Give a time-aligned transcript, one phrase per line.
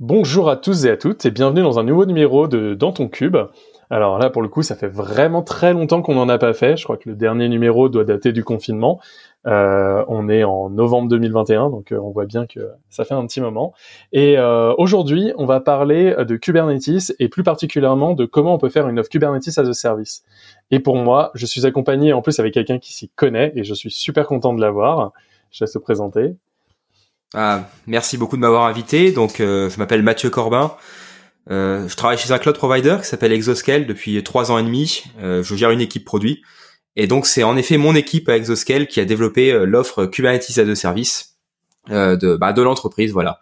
[0.00, 3.06] Bonjour à tous et à toutes et bienvenue dans un nouveau numéro de Dans ton
[3.06, 3.36] cube.
[3.90, 6.78] Alors là, pour le coup, ça fait vraiment très longtemps qu'on n'en a pas fait.
[6.78, 8.98] Je crois que le dernier numéro doit dater du confinement.
[9.46, 13.26] Euh, on est en novembre 2021, donc euh, on voit bien que ça fait un
[13.26, 13.74] petit moment.
[14.14, 18.70] Et euh, aujourd'hui, on va parler de Kubernetes et plus particulièrement de comment on peut
[18.70, 20.24] faire une offre Kubernetes as a service.
[20.70, 23.74] Et pour moi, je suis accompagné en plus avec quelqu'un qui s'y connaît et je
[23.74, 25.12] suis super content de l'avoir.
[25.50, 26.36] Je laisse te présenter.
[27.34, 29.12] Ah, merci beaucoup de m'avoir invité.
[29.12, 30.76] Donc, je m'appelle Mathieu Corbin.
[31.50, 35.04] Euh, je travaille chez un cloud provider qui s'appelle Exoscale depuis trois ans et demi.
[35.20, 36.42] Euh, je gère une équipe produit.
[36.96, 40.58] Et donc, c'est en effet mon équipe à Exoscale qui a développé euh, l'offre Kubernetes
[40.58, 41.36] as a service
[41.88, 43.12] de, bah, de l'entreprise.
[43.12, 43.40] Voilà.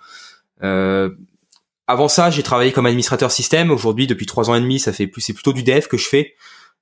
[1.87, 3.71] avant ça, j'ai travaillé comme administrateur système.
[3.71, 6.09] Aujourd'hui, depuis trois ans et demi, ça fait plus, c'est plutôt du dev que je
[6.09, 6.35] fais.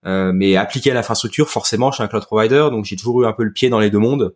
[0.05, 3.33] mais appliqué à l'infrastructure, forcément, je suis un cloud provider, donc j'ai toujours eu un
[3.33, 4.35] peu le pied dans les deux mondes.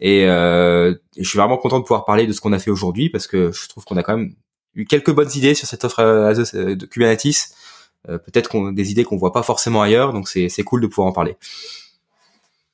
[0.00, 3.08] Et, et je suis vraiment content de pouvoir parler de ce qu'on a fait aujourd'hui
[3.08, 4.34] parce que je trouve qu'on a quand même
[4.76, 7.48] eu quelques bonnes idées sur cette offre euh, euh, de Kubernetes.
[8.08, 11.08] Euh, peut-être qu'on des idées qu'on voit pas forcément ailleurs, donc c'est cool de pouvoir
[11.08, 11.36] en parler.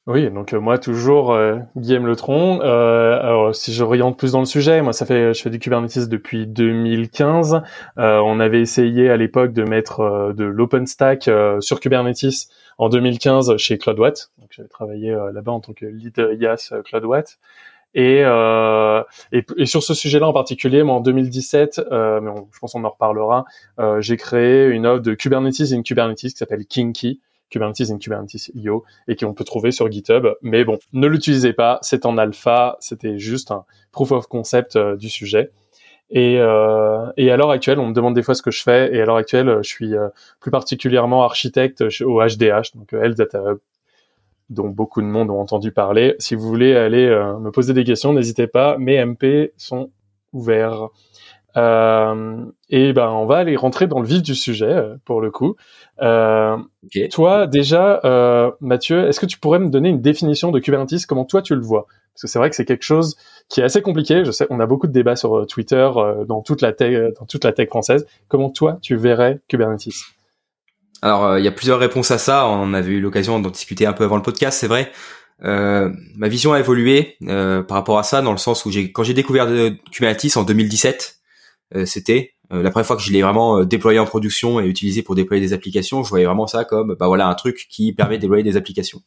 [0.08, 1.38] Oui, donc moi toujours
[1.76, 2.60] Guillaume Letron.
[2.60, 6.08] alors si je oriente plus dans le sujet, moi ça fait je fais du Kubernetes
[6.08, 7.62] depuis 2015.
[7.96, 12.48] on avait essayé à l'époque de mettre de l'OpenStack sur Kubernetes
[12.82, 14.30] en 2015 chez CloudWatt.
[14.38, 17.38] Donc j'avais travaillé là-bas en tant que lead IaaS CloudWatt.
[17.94, 19.02] Et, euh,
[19.32, 22.90] et, sur ce sujet-là en particulier, moi en 2017, euh, mais je pense qu'on en
[22.90, 23.44] reparlera,
[23.80, 28.50] euh, j'ai créé une offre de Kubernetes in Kubernetes qui s'appelle Kinky, Kubernetes in Kubernetes
[28.54, 30.26] IO, et qu'on peut trouver sur GitHub.
[30.40, 34.96] Mais bon, ne l'utilisez pas, c'est en alpha, c'était juste un proof of concept euh,
[34.96, 35.50] du sujet.
[36.14, 38.94] Et, euh, et, à l'heure actuelle, on me demande des fois ce que je fais.
[38.94, 40.08] Et à l'heure actuelle, je suis euh,
[40.40, 43.58] plus particulièrement architecte au HDH, donc Health Data Hub,
[44.50, 46.14] dont beaucoup de monde ont entendu parler.
[46.18, 48.76] Si vous voulez aller euh, me poser des questions, n'hésitez pas.
[48.76, 49.90] Mes MP sont
[50.34, 50.88] ouverts.
[51.56, 55.30] Euh, et ben, on va aller rentrer dans le vif du sujet euh, pour le
[55.30, 55.56] coup.
[56.00, 56.56] Euh,
[57.10, 61.06] Toi, déjà, euh, Mathieu, est-ce que tu pourrais me donner une définition de Kubernetes?
[61.06, 61.86] Comment toi tu le vois?
[62.14, 63.16] Parce que c'est vrai que c'est quelque chose
[63.48, 64.24] qui est assez compliqué.
[64.24, 65.88] Je sais, on a beaucoup de débats sur Twitter
[66.26, 68.06] dans toute la tech, dans toute la tech française.
[68.28, 69.88] Comment toi tu verrais Kubernetes?
[71.02, 72.46] Alors, euh, il y a plusieurs réponses à ça.
[72.46, 74.90] On avait eu l'occasion d'en discuter un peu avant le podcast, c'est vrai.
[75.44, 78.92] Euh, ma vision a évolué euh, par rapport à ça, dans le sens où j'ai,
[78.92, 79.48] quand j'ai découvert
[79.90, 81.18] Kubernetes en 2017,
[81.86, 85.40] c'était la première fois que je l'ai vraiment déployé en production et utilisé pour déployer
[85.40, 86.04] des applications.
[86.04, 89.00] Je voyais vraiment ça comme, bah voilà, un truc qui permet de déployer des applications.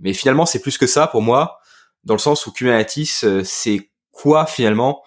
[0.00, 1.58] mais finalement, c'est plus que ça pour moi,
[2.04, 5.02] dans le sens où Kubernetes, c'est quoi finalement?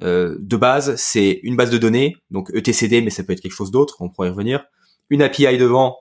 [0.00, 3.70] De base, c'est une base de données, donc ETCD, mais ça peut être quelque chose
[3.70, 4.64] d'autre, on pourrait y revenir
[5.10, 5.98] une API devant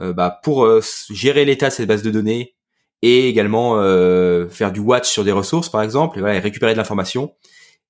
[0.00, 2.54] euh, bah, pour euh, gérer l'état de cette base de données
[3.02, 6.78] et également euh, faire du watch sur des ressources par exemple et, voilà, récupérer de
[6.78, 7.34] l'information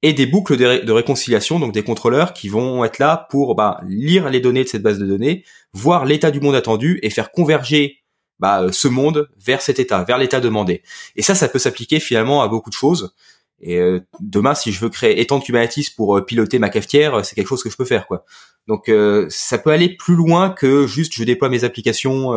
[0.03, 4.31] et des boucles de, réconciliation donc des contrôleurs qui vont être là pour bah, lire
[4.31, 7.99] les données de cette base de données voir l'état du monde attendu et faire converger
[8.38, 10.83] bah, ce monde vers cet état vers l'état demandé
[11.16, 13.15] et ça ça peut s'appliquer finalement à beaucoup de choses
[13.61, 17.34] et euh, demain, si je veux créer étendre Kubernetes pour euh, piloter ma cafetière, c'est
[17.34, 18.25] quelque chose que je peux faire, quoi.
[18.69, 22.32] Donc, euh, ça peut aller plus loin que juste je déploie mes applications,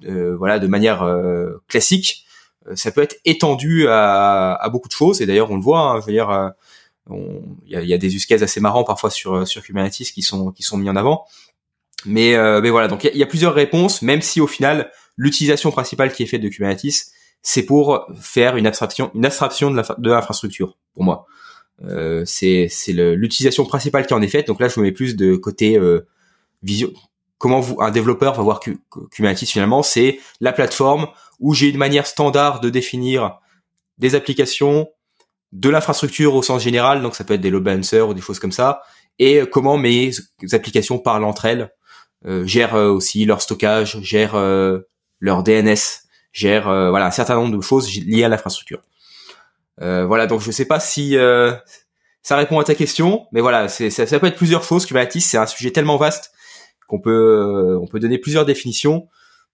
[0.00, 1.06] voilà, de manière
[1.68, 2.23] classique.
[2.74, 5.20] Ça peut être étendu à, à, beaucoup de choses.
[5.20, 5.80] Et d'ailleurs, on le voit.
[5.80, 6.52] Hein, je veux dire,
[7.10, 10.22] il y a, y, a, des use cases assez marrants parfois sur sur Kubernetes qui
[10.22, 11.26] sont qui sont mis en avant.
[12.06, 16.12] Mais mais voilà, donc il y, a plusieurs réponses, même si au final l'utilisation principale
[16.12, 21.04] qui est faite de Kubernetes, c'est pour faire une abstraction, une abstraction de l'infrastructure pour
[21.04, 21.26] moi.
[21.82, 24.46] Euh, c'est l'utilisation principale qui en est faite.
[24.46, 26.06] Donc là, je me mets plus de côté euh,
[26.62, 26.92] vision.
[27.38, 28.60] Comment vous, un développeur va voir
[29.10, 31.08] Kubernetes finalement, c'est la plateforme
[31.40, 33.38] où j'ai une manière standard de définir
[33.98, 34.88] des applications,
[35.52, 37.02] de l'infrastructure au sens général.
[37.02, 38.82] Donc ça peut être des load balancers ou des choses comme ça.
[39.18, 40.10] Et comment mes
[40.52, 41.70] applications parlent entre elles,
[42.26, 44.80] euh, gèrent euh, aussi leur stockage, gèrent euh,
[45.20, 45.76] leur DNS
[46.32, 48.80] gère euh, voilà un certain nombre de choses liées à l'infrastructure.
[49.78, 51.16] Voilà, donc je sais pas si
[52.22, 54.86] ça répond à ta question, mais voilà, ça, ça, peut être plusieurs choses.
[54.86, 56.32] Kubernetes, c'est un sujet tellement vaste
[56.86, 59.08] qu'on peut on peut donner plusieurs définitions,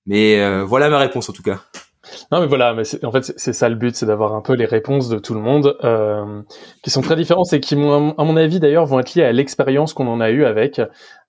[0.06, 1.60] mais voilà ma réponse en tout cas.
[2.32, 4.64] Non mais voilà, mais en fait c'est ça le but, c'est d'avoir un peu les
[4.64, 6.42] réponses de tout le monde, euh,
[6.82, 9.92] qui sont très différentes et qui, à mon avis d'ailleurs, vont être liées à l'expérience
[9.92, 10.80] qu'on en a eu avec,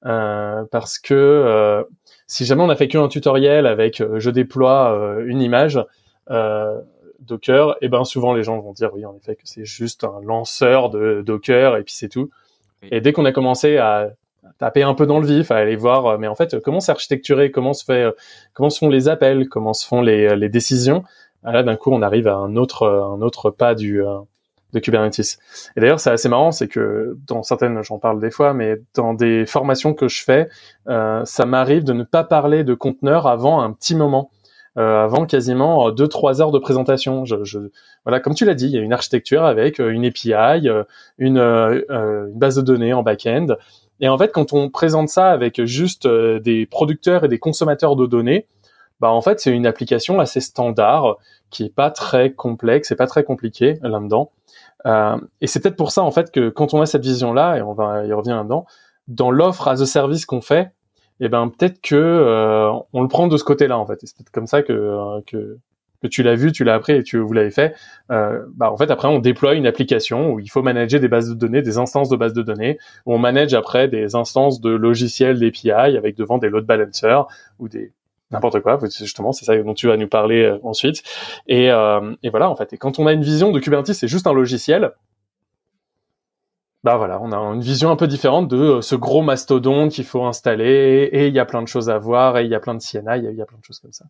[0.06, 1.84] euh, parce que euh,
[2.28, 5.84] si jamais on a fait qu'un tutoriel avec euh, je déploie euh, une image
[6.30, 6.80] euh,
[7.20, 10.04] Docker, et eh ben souvent les gens vont dire oui en effet que c'est juste
[10.04, 12.30] un lanceur de Docker et puis c'est tout.
[12.90, 14.10] Et dès qu'on a commencé à
[14.60, 17.52] taper un peu dans le vif, à aller voir mais en fait comment c'est architecturé,
[17.52, 18.14] comment se fait,
[18.54, 21.04] comment se font les appels, comment se font les, les décisions.
[21.44, 24.04] Ah, là d'un coup on arrive à un autre un autre pas du
[24.74, 25.38] de Kubernetes.
[25.76, 29.14] Et d'ailleurs, c'est assez marrant, c'est que dans certaines, j'en parle des fois, mais dans
[29.14, 30.50] des formations que je fais,
[30.88, 34.32] euh, ça m'arrive de ne pas parler de conteneurs avant un petit moment.
[34.78, 37.26] Euh, avant quasiment deux trois heures de présentation.
[37.26, 37.60] Je, je,
[38.06, 40.84] voilà, comme tu l'as dit, il y a une architecture avec euh, une API, euh,
[41.18, 43.48] une, une base de données en back-end.
[44.02, 48.06] Et en fait, quand on présente ça avec juste des producteurs et des consommateurs de
[48.06, 48.48] données,
[49.02, 51.18] bah en fait c'est une application assez standard
[51.50, 54.32] qui est pas très complexe et pas très compliquée là-dedans.
[54.86, 57.62] Euh, et c'est peut-être pour ça en fait que quand on a cette vision-là et
[57.62, 58.66] on va y revenir là-dedans,
[59.08, 60.72] dans l'offre as a service qu'on fait,
[61.20, 64.00] eh ben peut-être que euh, on le prend de ce côté-là en fait.
[64.04, 65.58] c'est peut-être comme ça que euh, que
[66.02, 67.76] que tu l'as vu, tu l'as appris et tu vous l'avez fait.
[68.12, 71.30] Euh, bah en fait après on déploie une application où il faut manager des bases
[71.30, 74.72] de données, des instances de bases de données, où on manage après des instances de
[74.72, 77.28] logiciels d'API avec devant des load balancers
[77.60, 77.94] ou des
[78.32, 78.80] n'importe quoi.
[78.84, 81.04] Justement, c'est ça dont tu vas nous parler euh, ensuite.
[81.48, 82.74] Et, euh, et, voilà, en fait.
[82.74, 84.92] Et quand on a une vision de Kubernetes, c'est juste un logiciel.
[86.84, 90.06] Bah voilà, on a une vision un peu différente de euh, ce gros mastodonte qu'il
[90.06, 91.10] faut installer.
[91.12, 92.38] Et il y a plein de choses à voir.
[92.38, 93.20] Et il y a plein de CNI.
[93.20, 94.06] Il y, a plein de choses comme ça.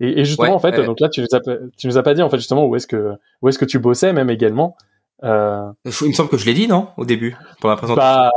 [0.00, 1.40] Et, et justement, en fait, donc là, tu nous as,
[1.76, 3.12] tu nous as pas dit en fait justement où est-ce que
[3.42, 4.76] où est-ce que tu bossais même également.
[5.22, 5.70] Euh...
[6.02, 8.10] Il me semble que je l'ai dit, non, au début, pour la présentation.
[8.10, 8.30] Bah...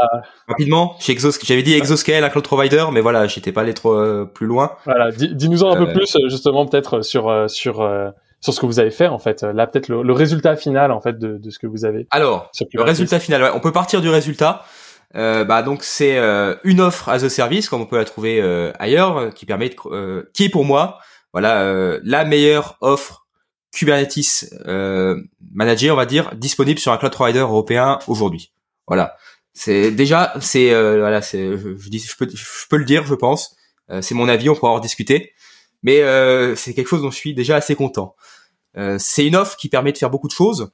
[0.48, 3.94] Rapidement, chez Exos, j'avais dit Exoscale, un cloud provider, mais voilà, j'étais pas allé trop
[3.94, 4.72] euh, plus loin.
[4.86, 7.88] Voilà, dis-nous-en un peu euh, plus, justement, peut-être sur euh, sur
[8.40, 9.42] sur ce que vous avez fait, en fait.
[9.42, 12.08] Là, peut-être le, résultat final, en fait, de, de ce que vous avez.
[12.12, 14.64] Alors, le résultat final, ouais, on peut partir du résultat.
[15.14, 16.18] bah donc c'est
[16.64, 18.42] une offre as a service comme on peut la trouver
[18.80, 21.00] ailleurs qui permet de, qui est pour moi
[21.34, 23.28] voilà la meilleure offre
[23.78, 25.22] Kubernetes euh,
[25.54, 28.52] manager, on va dire, disponible sur un cloud provider européen aujourd'hui.
[28.88, 29.18] Voilà.
[29.54, 33.56] C'est déjà, c'est euh, voilà, c'est, je, je peux, le dire, je pense.
[33.90, 35.34] Euh, c'est mon avis, on pourra en discuter.
[35.84, 38.16] Mais euh, c'est quelque chose dont je suis déjà assez content.
[38.78, 40.72] Euh, c'est une offre qui permet de faire beaucoup de choses.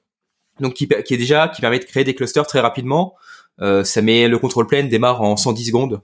[0.59, 3.15] Donc qui, qui est déjà, qui permet de créer des clusters très rapidement.
[3.59, 6.01] ça met le contrôle plane démarre en 110 secondes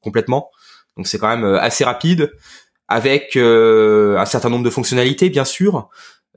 [0.00, 0.50] complètement.
[0.96, 2.32] Donc c'est quand même assez rapide
[2.88, 5.88] avec euh, un certain nombre de fonctionnalités, bien sûr.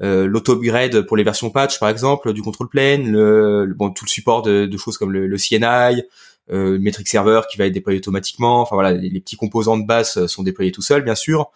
[0.01, 4.09] Euh, l'auto-upgrade pour les versions patch, par exemple, du control plane, le, bon, tout le
[4.09, 6.03] support de, de choses comme le, le CNI,
[6.51, 8.61] euh, le metric server qui va être déployé automatiquement.
[8.61, 11.51] Enfin voilà, les, petits composants de base sont déployés tout seuls, bien sûr,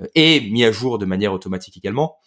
[0.00, 2.18] euh, et mis à jour de manière automatique également.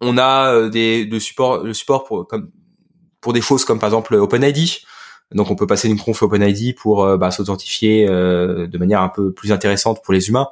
[0.00, 2.50] On a euh, des de support, le support pour comme
[3.20, 4.80] pour des choses comme par exemple OpenID.
[5.32, 9.52] Donc on peut passer d'une conf OpenID pour bah, s'authentifier de manière un peu plus
[9.52, 10.48] intéressante pour les humains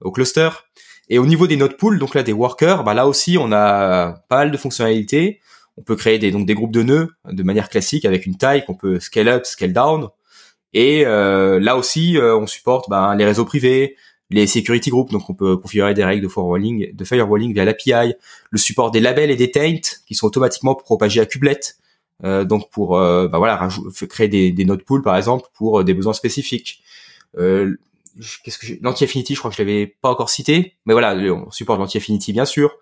[0.00, 0.48] au cluster.
[1.08, 4.24] Et au niveau des node pools, donc là des workers, bah là aussi on a
[4.28, 5.40] pas mal de fonctionnalités.
[5.76, 8.64] On peut créer des donc des groupes de nœuds de manière classique avec une taille
[8.64, 10.08] qu'on peut scale up, scale down.
[10.72, 13.96] Et euh, là aussi euh, on supporte bah, les réseaux privés,
[14.30, 18.14] les security groups, donc on peut configurer des règles de firewalling, de firewalling via l'API,
[18.50, 21.60] le support des labels et des taints qui sont automatiquement propagés à Kubelet.
[22.24, 23.68] Euh, donc pour bah voilà
[24.08, 26.82] créer des, des node pools par exemple pour des besoins spécifiques.
[28.42, 31.78] Qu'est-ce que l'anti-affinity, je crois que je l'avais pas encore cité, mais voilà, on supporte
[31.78, 32.76] l'anti-affinity bien sûr.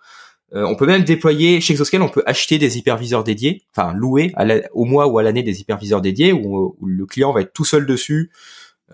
[0.54, 4.32] Euh, on peut même déployer chez Exoscale, on peut acheter des hyperviseurs dédiés, enfin louer
[4.72, 7.86] au mois ou à l'année des hyperviseurs dédiés où, le client va être tout seul
[7.86, 8.30] dessus.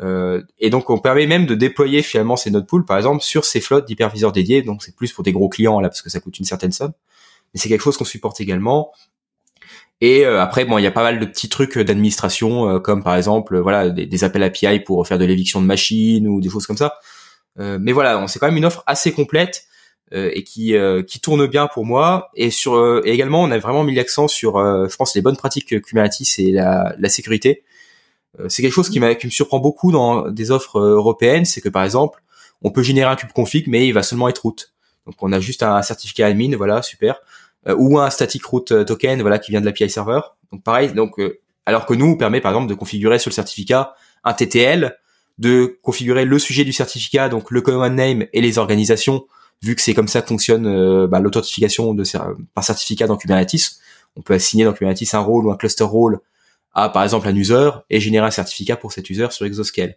[0.00, 3.44] Euh, et donc on permet même de déployer finalement ces node pools, par exemple, sur
[3.44, 4.62] ces flottes d'hyperviseurs dédiés.
[4.62, 6.92] Donc c'est plus pour des gros clients là parce que ça coûte une certaine somme.
[7.52, 8.92] Mais c'est quelque chose qu'on supporte également.
[10.00, 13.02] Et euh, après, bon, il y a pas mal de petits trucs d'administration, euh, comme
[13.02, 16.66] par exemple, voilà, des, appels API pour faire de l'éviction de machines ou des choses
[16.66, 16.94] comme ça.
[17.58, 19.64] Euh, mais voilà, c'est quand même une offre assez complète
[20.12, 20.74] et qui
[21.06, 22.30] qui tourne bien pour moi.
[22.34, 25.80] Et sur et également, on a vraiment mis l'accent sur, je pense, les bonnes pratiques
[25.82, 27.62] Kubernetes et la, la sécurité.
[28.48, 31.84] c'est quelque chose qui, qui me surprend beaucoup dans des offres européennes, c'est que par
[31.84, 32.24] exemple,
[32.60, 34.56] on peut générer un cube config, mais il va seulement être root.
[35.06, 37.20] Donc on a juste un certificat admin, voilà, super.
[37.68, 40.20] Euh, ou un static root euh, token voilà qui vient de l'API server.
[40.50, 43.34] Donc pareil, donc euh, alors que nous on permet par exemple de configurer sur le
[43.34, 44.96] certificat un TTL,
[45.36, 49.26] de configurer le sujet du certificat, donc le common name et les organisations,
[49.62, 52.02] vu que c'est comme ça que fonctionne bah, l'authentification de
[52.54, 53.72] par certificat dans Kubernetes.
[54.16, 56.20] On peut assigner dans Kubernetes un rôle ou un cluster role
[56.72, 59.96] à par exemple un user et générer un certificat pour cet user sur Exoscale.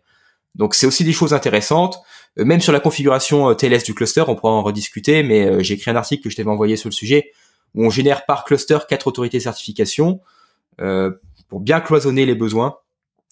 [0.55, 1.97] Donc c'est aussi des choses intéressantes.
[2.35, 5.95] même sur la configuration TLS du cluster, on pourra en rediscuter, mais j'ai écrit un
[5.95, 7.31] article que je t'avais envoyé sur le sujet
[7.75, 10.21] où on génère par cluster quatre autorités de certification
[10.81, 11.11] euh,
[11.47, 12.77] pour bien cloisonner les besoins,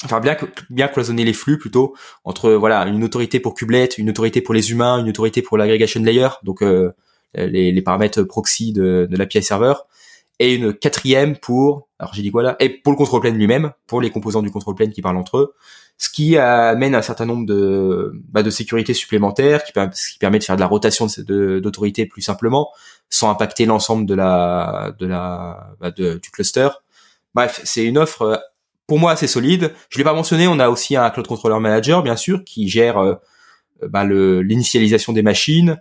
[0.04, 0.22] enfin
[0.70, 4.72] bien cloisonner les flux plutôt entre voilà une autorité pour Kubelet, une autorité pour les
[4.72, 6.92] humains, une autorité pour l'aggregation layer, donc euh,
[7.36, 9.74] les, les, paramètres proxy de, de l'API server,
[10.40, 13.72] et une quatrième pour, alors j'ai dit quoi là, et pour le control plane lui-même,
[13.86, 15.54] pour les composants du control plane qui parlent entre eux,
[15.98, 20.44] ce qui amène un certain nombre de, bah, de sécurités supplémentaires, qui, qui permet de
[20.44, 22.70] faire de la rotation d'autorité plus simplement,
[23.10, 26.70] sans impacter l'ensemble de la, de la, bah, du cluster.
[27.36, 28.38] Bref, c'est une offre euh,
[28.88, 29.74] pour moi assez solide.
[29.90, 32.98] Je l'ai pas mentionné, on a aussi un cloud controller manager bien sûr qui gère
[32.98, 33.16] euh,
[33.88, 35.80] bah, l'initialisation des machines,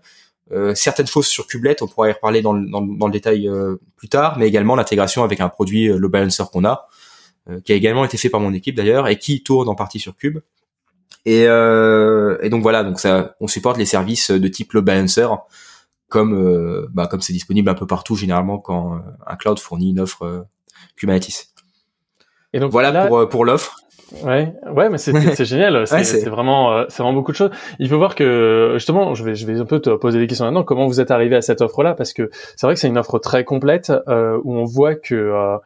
[0.53, 3.49] euh, certaines choses sur Kubelet, on pourra y reparler dans le, détail
[3.97, 6.89] plus tard, mais également l'intégration avec un produit load balancer qu'on a,
[7.65, 10.17] qui a également été fait par mon équipe d'ailleurs et qui tourne en partie sur
[10.17, 10.39] Cube.
[11.27, 15.27] Et, et donc voilà, donc ça, on supporte les services de type load balancer
[16.09, 20.47] comme bah, comme c'est disponible un peu partout généralement quand un cloud fournit une offre
[20.97, 21.49] Kubernetes.
[22.53, 23.81] Et donc voilà pour pour l'offre.
[24.25, 25.87] Ouais, ouais, mais c'est c'est génial.
[25.87, 27.51] C'est vraiment, euh, c'est vraiment beaucoup de choses.
[27.79, 30.45] Il faut voir que justement, je vais je vais un peu te poser des questions
[30.45, 30.65] maintenant.
[30.65, 31.95] Comment vous êtes arrivé à cette offre-là?
[31.95, 35.15] Parce que c'est vrai que c'est une offre très complète euh, où on voit que
[35.15, 35.57] euh,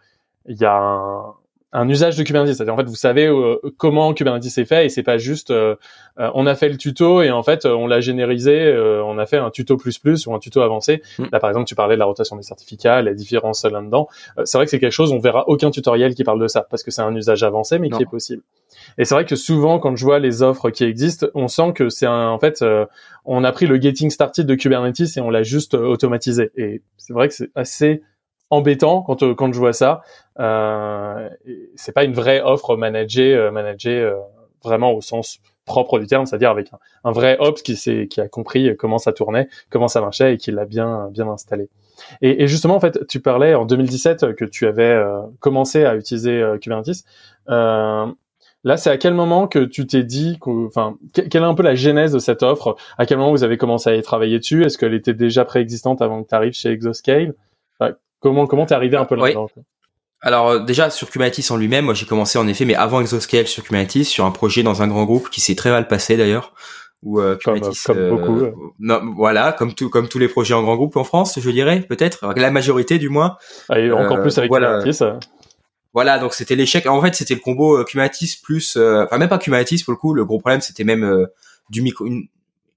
[0.46, 1.34] il y a un,
[1.74, 2.54] un usage de Kubernetes.
[2.54, 5.74] C'est-à-dire en fait, vous savez euh, comment Kubernetes est fait et c'est pas juste euh,
[6.20, 8.72] euh, on a fait le tuto et en fait on l'a généralisé,
[9.04, 11.02] on a fait un tuto plus plus ou un tuto avancé.
[11.18, 11.24] Mm.
[11.32, 14.08] Là par exemple, tu parlais de la rotation des certificats, la différence là-dedans.
[14.44, 16.84] c'est vrai que c'est quelque chose on verra aucun tutoriel qui parle de ça parce
[16.84, 18.42] que c'est un usage avancé mais qui est possible.
[18.96, 21.88] Et c'est vrai que souvent quand je vois les offres qui existent, on sent que
[21.88, 22.64] c'est un en fait
[23.24, 27.12] on a pris le getting started de Kubernetes et on l'a juste automatisé et c'est
[27.12, 28.02] vrai que c'est assez
[28.50, 30.02] embêtant quand euh, quand je vois ça.
[30.40, 31.28] Euh,
[31.76, 34.14] c'est pas une vraie offre managée, euh, managée euh,
[34.62, 36.70] vraiment au sens propre du terme, c'est-à-dire avec
[37.04, 40.36] un, vrai ops qui s'est qui a compris comment ça tournait, comment ça marchait et
[40.36, 41.68] qui l'a bien bien installé.
[42.20, 45.00] Et, et, justement, en fait, tu parlais en 2017 que tu avais
[45.38, 47.04] commencé à utiliser Kubernetes.
[47.48, 48.06] Euh,
[48.64, 51.76] là, c'est à quel moment que tu t'es dit, enfin, quelle est un peu la
[51.76, 52.76] genèse de cette offre?
[52.98, 54.64] À quel moment vous avez commencé à y travailler dessus?
[54.64, 57.34] Est-ce qu'elle était déjà préexistante avant que tu arrives chez Exoscale
[58.24, 59.50] Comment comment t'es arrivé un peu là-dedans
[60.22, 63.46] Alors euh, déjà sur Kubernetes en lui-même, moi j'ai commencé en effet, mais avant Exoscale
[63.46, 66.54] sur Kubernetes, sur un projet dans un grand groupe qui s'est très mal passé d'ailleurs.
[67.02, 68.72] Où, euh, Kubernetes, comme, euh, beaucoup.
[68.78, 71.80] Non, voilà, comme tout, comme tous les projets en grand groupe en France, je dirais
[71.86, 73.36] peut-être, la majorité du moins.
[73.68, 74.78] Ah, et encore plus avec voilà.
[74.82, 75.22] Kubernetes.
[75.92, 76.86] Voilà, donc c'était l'échec.
[76.86, 80.14] En fait, c'était le combo Kubernetes plus, enfin même pas Kubernetes pour le coup.
[80.14, 81.26] Le gros problème, c'était même
[81.68, 82.06] du micro.
[82.06, 82.22] Une...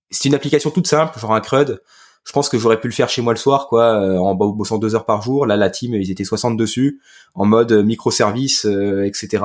[0.09, 1.81] C'était une application toute simple, genre un CRUD,
[2.27, 4.77] je pense que j'aurais pu le faire chez moi le soir, quoi, euh, en bossant
[4.77, 5.45] deux heures par jour.
[5.45, 6.99] Là, la team, ils étaient 60 dessus,
[7.33, 9.43] en mode euh, microservice, euh, etc.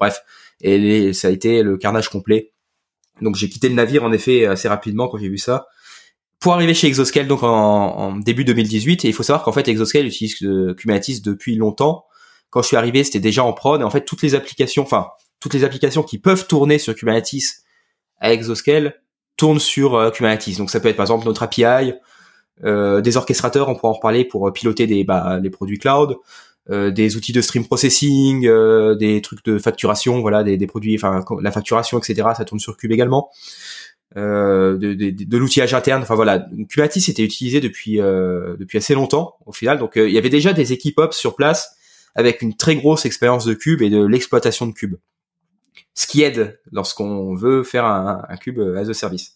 [0.00, 0.20] bref,
[0.62, 2.52] et ça a été le carnage complet.
[3.20, 5.66] Donc j'ai quitté le navire en effet assez rapidement quand j'ai vu ça.
[6.40, 10.06] Pour arriver chez Exoscale donc en, début 2018, et il faut savoir qu'en fait Exoscale
[10.06, 10.36] utilise
[10.78, 12.06] Kubernetes depuis longtemps.
[12.48, 15.08] Quand je suis arrivé, c'était déjà en prod, et en fait toutes les applications, enfin
[15.40, 17.34] toutes les applications qui peuvent tourner sur Kubernetes
[18.18, 18.94] à Exoscale
[19.36, 20.56] tournent sur Kubernetes.
[20.56, 21.92] Donc ça peut être par exemple notre API, euh,
[22.62, 26.16] des orchestrateurs, on pourra en reparler pour euh, piloter des bah, les produits cloud,
[26.70, 28.48] euh, des outils de stream processing,
[28.98, 32.28] des trucs de facturation, voilà, des, produits, enfin la facturation, etc.
[32.36, 33.30] Ça tourne sur Cube également.
[34.16, 36.02] Euh, de, de, de l'outillage interne.
[36.02, 39.78] Enfin voilà, Kubernetes était utilisé depuis depuis assez longtemps au final.
[39.78, 41.76] Donc il y avait déjà des équipes ops sur place
[42.14, 44.94] avec une très grosse expérience de cube et de l'exploitation de cube.
[45.94, 49.34] Ce qui aide lorsqu'on veut faire un, un cube as a service.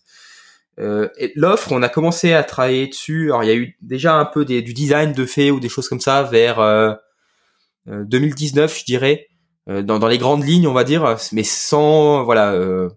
[0.78, 3.30] Euh, l'offre, on a commencé à travailler dessus.
[3.30, 5.68] Alors il y a eu déjà un peu des, du design de fait ou des
[5.68, 6.94] choses comme ça vers euh,
[7.86, 9.28] 2019, euh, je dirais,
[9.68, 12.88] euh, dans, dans, les grandes lignes, on va dire, mais sans voilà, euh,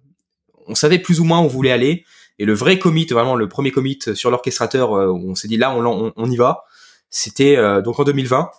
[0.68, 2.06] on savait plus ou moins où on voulait aller.
[2.40, 5.86] Et le vrai commit, vraiment le premier commit sur l'orchestrateur, on s'est dit là, on,
[5.86, 6.64] on, on y va.
[7.12, 8.50] C'était donc en 2020,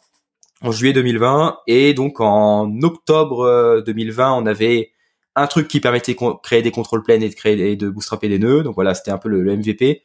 [0.60, 4.91] en juillet 2020, et donc en octobre 2020, on avait
[5.34, 8.28] un truc qui permettait de créer des contrôles pleins et de créer et de bootstrapper
[8.28, 8.62] des nœuds.
[8.62, 10.02] Donc voilà, c'était un peu le, MVP.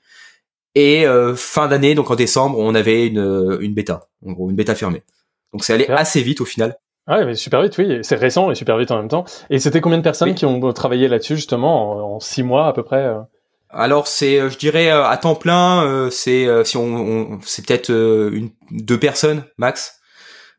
[0.75, 4.55] Et euh, fin d'année, donc en décembre, on avait une, une bêta, en gros, une
[4.55, 5.03] bêta fermée.
[5.53, 6.77] Donc c'est allé assez vite au final.
[7.07, 7.99] Ouais, mais super vite, oui.
[8.03, 9.25] C'est récent et super vite en même temps.
[9.49, 12.83] Et c'était combien de personnes qui ont travaillé là-dessus justement en, six mois à peu
[12.83, 13.19] près euh?
[13.69, 18.49] Alors c'est, euh, je dirais à temps plein, c'est si on, on c'est peut-être une
[18.71, 19.96] deux personnes max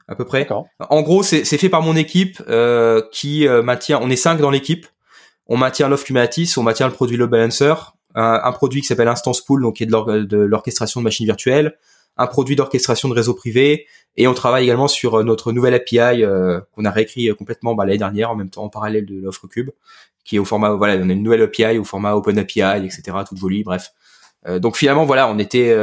[0.09, 0.49] à peu près.
[0.81, 4.01] En gros, c'est fait par mon équipe euh, qui euh, maintient.
[4.03, 4.87] On est cinq dans l'équipe.
[5.47, 7.75] On maintient Love Kubernetes, on maintient le produit Load Balancer,
[8.15, 11.79] un, produit qui s'appelle Instance Pool, donc qui est de l'orchestration de machines virtuelles,
[12.19, 13.87] un produit d'orchestration de réseau privé,
[14.19, 16.23] et on travaille également sur euh, notre nouvelle API
[16.75, 19.71] qu'on a réécrit complètement bah, l'année dernière en même temps en parallèle de l'offre Cube,
[20.23, 23.03] qui est au format voilà, on a une nouvelle API au format Open API, etc.
[23.27, 23.95] Toute jolie, bref.
[24.59, 25.75] donc finalement voilà, on était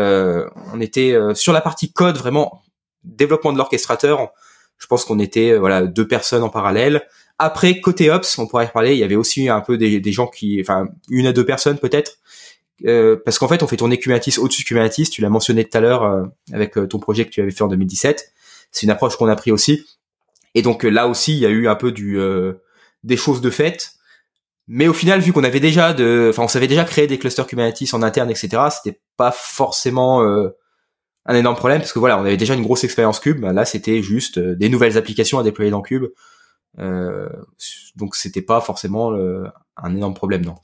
[0.71, 2.61] on était sur la partie code vraiment
[3.05, 4.31] développement de l'orchestrateur,
[4.77, 7.07] je pense qu'on était euh, voilà deux personnes en parallèle.
[7.39, 10.59] Après côté ops, on pourrait parler, il y avait aussi un peu des, gens qui,
[10.61, 12.19] enfin une à deux personnes peut-être,
[12.85, 15.09] euh, parce qu'en fait on fait tourner Kubernetes au-dessus de Kubernetes.
[15.09, 17.67] Tu l'as mentionné tout à l'heure euh, avec ton projet que tu avais fait en
[17.67, 18.33] 2017.
[18.71, 19.85] c'est une approche qu'on a pris aussi.
[20.53, 22.17] Et donc là aussi, il y a eu un peu du
[23.03, 23.91] des choses de fait.
[24.67, 27.45] Mais au final, vu qu'on avait déjà de, enfin, on savait déjà créer des clusters
[27.45, 28.63] Kubernetes en interne, etc.
[28.71, 30.23] C'était pas forcément
[31.25, 33.43] un énorme problème parce que voilà, on avait déjà une grosse expérience Cube.
[33.43, 36.05] Là, c'était juste des nouvelles applications à déployer dans Cube.
[36.77, 37.29] Euh,
[37.95, 39.13] donc c'était pas forcément
[39.77, 40.55] un énorme problème, non.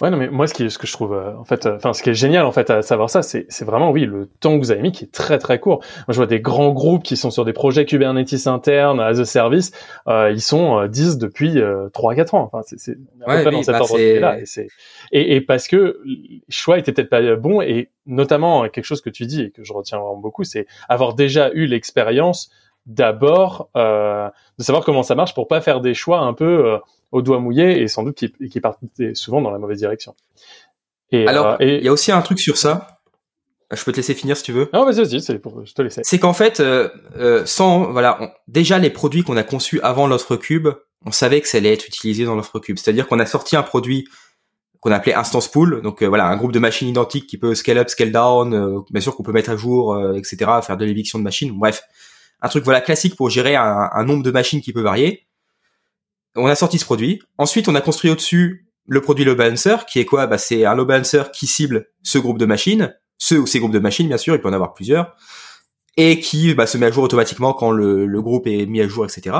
[0.00, 1.92] Ouais, non, mais moi, ce, qui, ce que je trouve, euh, en fait, euh, enfin,
[1.92, 4.54] ce qui est génial, en fait, à savoir ça, c'est, c'est vraiment, oui, le temps
[4.54, 5.80] que vous avez mis qui est très, très court.
[5.98, 9.24] Moi, je vois des grands groupes qui sont sur des projets Kubernetes internes, as a
[9.26, 9.70] service,
[10.08, 12.50] euh, ils sont 10 depuis 3-4 ans.
[12.50, 12.96] Enfin, c'est, c'est
[13.26, 14.40] ouais, dans cet bah, ordre-là.
[14.40, 14.68] Et, c'est,
[15.12, 19.10] et, et, parce que le choix était peut-être pas bon, et notamment, quelque chose que
[19.10, 22.50] tu dis et que je retiens vraiment beaucoup, c'est avoir déjà eu l'expérience
[22.86, 26.78] d'abord euh, de savoir comment ça marche pour pas faire des choix un peu euh,
[27.12, 28.80] au doigt mouillé et sans doute qui, qui partent
[29.14, 30.14] souvent dans la mauvaise direction.
[31.10, 32.98] Et, Alors, euh, il y a aussi un truc sur ça.
[33.70, 34.68] Je peux te laisser finir si tu veux.
[34.72, 36.00] Non, vas-y, vas-y, c'est pour, je te laisse.
[36.02, 36.62] C'est qu'en fait,
[37.46, 40.68] sans, voilà, déjà les produits qu'on a conçus avant l'offre cube,
[41.06, 42.78] on savait que ça allait être utilisé dans l'offre cube.
[42.78, 44.08] C'est-à-dire qu'on a sorti un produit
[44.80, 47.88] qu'on appelait instance pool, donc voilà, un groupe de machines identiques qui peut scale up,
[47.88, 51.56] scale down, bien sûr qu'on peut mettre à jour, etc., faire de l'éviction de machines.
[51.56, 51.82] Bref,
[52.42, 55.26] un truc voilà classique pour gérer un, nombre de machines qui peut varier.
[56.36, 57.20] On a sorti ce produit.
[57.38, 60.26] Ensuite, on a construit au-dessus le produit load balancer, qui est quoi?
[60.26, 63.72] Bah, C'est un load balancer qui cible ce groupe de machines, ce ou ces groupes
[63.72, 65.14] de machines, bien sûr, il peut en avoir plusieurs,
[65.96, 69.04] et qui bah, se met à jour automatiquement quand le, groupe est mis à jour,
[69.04, 69.36] etc.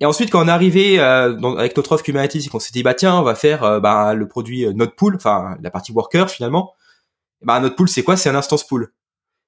[0.00, 2.82] Et ensuite, quand on est arrivé euh, avec notre offre Kubernetes et qu'on s'est dit,
[2.82, 6.28] bah tiens, on va faire euh, bah, le produit euh, Pool, enfin la partie worker
[6.28, 6.74] finalement,
[7.42, 8.16] bah Pool, c'est quoi?
[8.16, 8.92] C'est un instance pool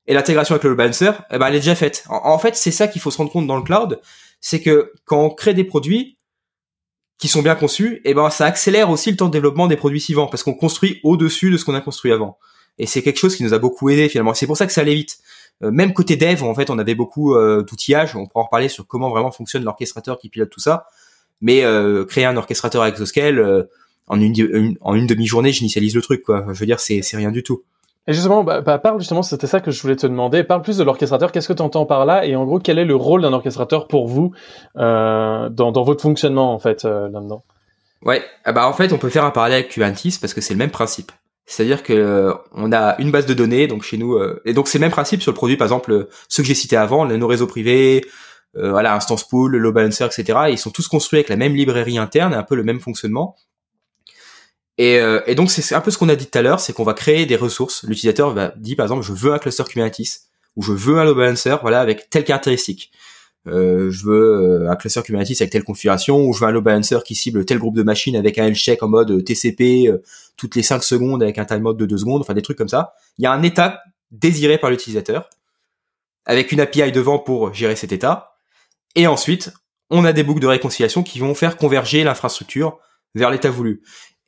[0.08, 2.04] et l'intégration avec le load balancer, eh ben, elle est déjà faite.
[2.08, 4.00] En, fait, c'est ça qu'il faut se rendre compte dans le cloud,
[4.40, 6.17] c'est que quand on crée des produits
[7.18, 10.00] qui sont bien conçus, eh ben, ça accélère aussi le temps de développement des produits
[10.00, 12.38] suivants, parce qu'on construit au-dessus de ce qu'on a construit avant.
[12.78, 14.34] Et c'est quelque chose qui nous a beaucoup aidé finalement.
[14.34, 15.18] C'est pour ça que ça allait vite.
[15.64, 18.14] Euh, même côté dev, en fait, on avait beaucoup euh, d'outillage.
[18.14, 20.86] On pourra en reparler sur comment vraiment fonctionne l'orchestrateur qui pilote tout ça.
[21.40, 23.66] Mais euh, créer un orchestrateur avec Exoscale,
[24.06, 26.22] en une, en une demi-journée, j'initialise le truc.
[26.22, 26.46] Quoi.
[26.52, 27.64] Je veux dire, c'est rien du tout.
[28.08, 30.42] Et justement, bah, bah, parle justement, c'était ça que je voulais te demander.
[30.42, 31.30] Parle plus de l'orchestrateur.
[31.30, 32.24] Qu'est-ce que tu entends par là?
[32.24, 34.32] Et en gros, quel est le rôle d'un orchestrateur pour vous
[34.76, 37.44] euh, dans, dans, votre fonctionnement en fait euh, là-dedans?
[38.02, 40.54] Ouais, ah bah en fait, on peut faire un parallèle avec Kubernetes parce que c'est
[40.54, 41.12] le même principe.
[41.44, 44.68] C'est-à-dire que euh, on a une base de données, donc chez nous, euh, et donc
[44.68, 47.26] c'est le même principe sur le produit, par exemple ceux que j'ai cités avant, nos
[47.26, 48.06] réseaux privés,
[48.54, 50.46] voilà, Instance Pool, le Balancer, etc.
[50.50, 53.36] Ils sont tous construits avec la même librairie interne, un peu le même fonctionnement.
[54.78, 56.72] Et, euh, et donc c'est un peu ce qu'on a dit tout à l'heure, c'est
[56.72, 57.82] qu'on va créer des ressources.
[57.82, 60.20] L'utilisateur va dire par exemple je veux un cluster Kubernetes
[60.56, 62.90] ou je veux un load balancer, voilà, avec telle caractéristique.
[63.46, 66.64] Euh, je veux euh, un cluster Kubernetes avec telle configuration, ou je veux un load
[66.64, 69.90] balancer qui cible tel groupe de machines avec un health check en mode TCP
[70.36, 72.68] toutes les 5 secondes avec un time mode de 2 secondes, enfin des trucs comme
[72.68, 72.94] ça.
[73.18, 75.28] Il y a un état désiré par l'utilisateur
[76.24, 78.36] avec une API devant pour gérer cet état.
[78.94, 79.50] Et ensuite,
[79.90, 82.78] on a des boucles de réconciliation qui vont faire converger l'infrastructure
[83.14, 83.82] vers l'état voulu.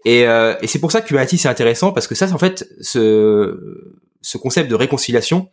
[0.04, 2.66] Et, euh, et c'est pour ça que Kubernetes est intéressant parce que ça, en fait,
[2.80, 5.50] ce, ce concept de réconciliation,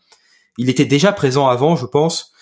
[0.58, 2.34] il était déjà présent avant, je pense.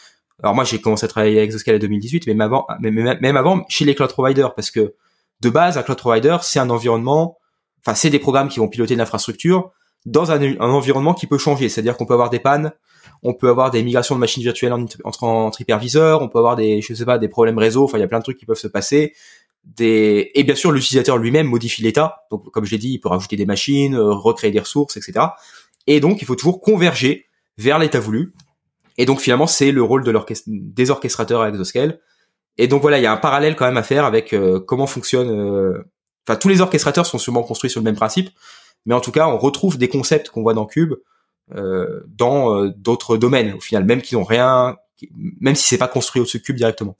[0.41, 3.85] Alors moi, j'ai commencé à travailler avec Exoscale en 2018, mais avant, même avant chez
[3.85, 4.95] les cloud providers, parce que
[5.41, 7.37] de base, un cloud provider, c'est un environnement,
[7.85, 9.71] enfin, c'est des programmes qui vont piloter l'infrastructure
[10.05, 11.69] dans un, environnement qui peut changer.
[11.69, 12.71] C'est-à-dire qu'on peut avoir des pannes,
[13.23, 16.81] on peut avoir des migrations de machines virtuelles entre, entre hyperviseurs, on peut avoir des,
[16.81, 17.83] je sais pas, des problèmes réseau.
[17.85, 19.13] Enfin, il y a plein de trucs qui peuvent se passer
[19.65, 22.25] des et bien sûr l'utilisateur lui-même modifie l'état.
[22.32, 25.25] Donc comme je l'ai dit, il peut rajouter des machines, euh, recréer des ressources, etc.
[25.88, 28.34] Et donc il faut toujours converger vers l'état voulu.
[28.97, 30.13] Et donc finalement c'est le rôle de
[30.47, 31.99] des orchestrateurs à Exoscale.
[32.58, 34.88] Et donc voilà, il y a un parallèle quand même à faire avec euh, comment
[34.88, 35.30] fonctionne.
[35.30, 35.84] Euh,
[36.28, 38.30] enfin tous les orchestrateurs sont sûrement construits sur le même principe,
[38.86, 40.93] mais en tout cas on retrouve des concepts qu'on voit dans Cube
[42.08, 44.78] dans d'autres domaines au final, même qu'ils n'ont rien,
[45.39, 46.95] même si c'est pas construit au-dessus de Cube directement.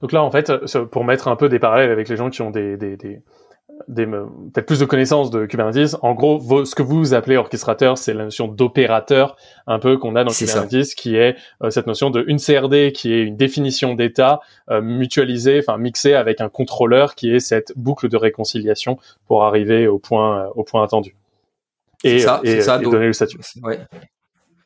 [0.00, 0.52] Donc là, en fait,
[0.90, 3.22] pour mettre un peu des parallèles avec les gens qui ont des, des, des,
[3.86, 8.14] des peut-être plus de connaissances de Kubernetes, en gros, ce que vous appelez orchestrateur, c'est
[8.14, 9.36] la notion d'opérateur
[9.66, 13.12] un peu qu'on a dans Kubernetes, qui est euh, cette notion de une CRD qui
[13.12, 18.08] est une définition d'état euh, mutualisée, enfin mixée avec un contrôleur qui est cette boucle
[18.08, 21.14] de réconciliation pour arriver au point, euh, au point attendu.
[22.04, 23.38] Et, ça, et, ça, donner le statut.
[23.62, 23.80] Ouais.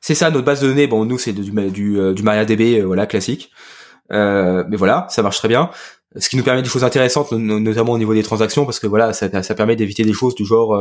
[0.01, 0.87] C'est ça, notre base de données.
[0.87, 3.51] Bon, nous, c'est du, du, du MariaDB, voilà, classique.
[4.11, 5.71] Euh, mais voilà, ça marche très bien.
[6.17, 9.13] Ce qui nous permet des choses intéressantes, notamment au niveau des transactions, parce que voilà,
[9.13, 10.75] ça, permet d'éviter des choses du genre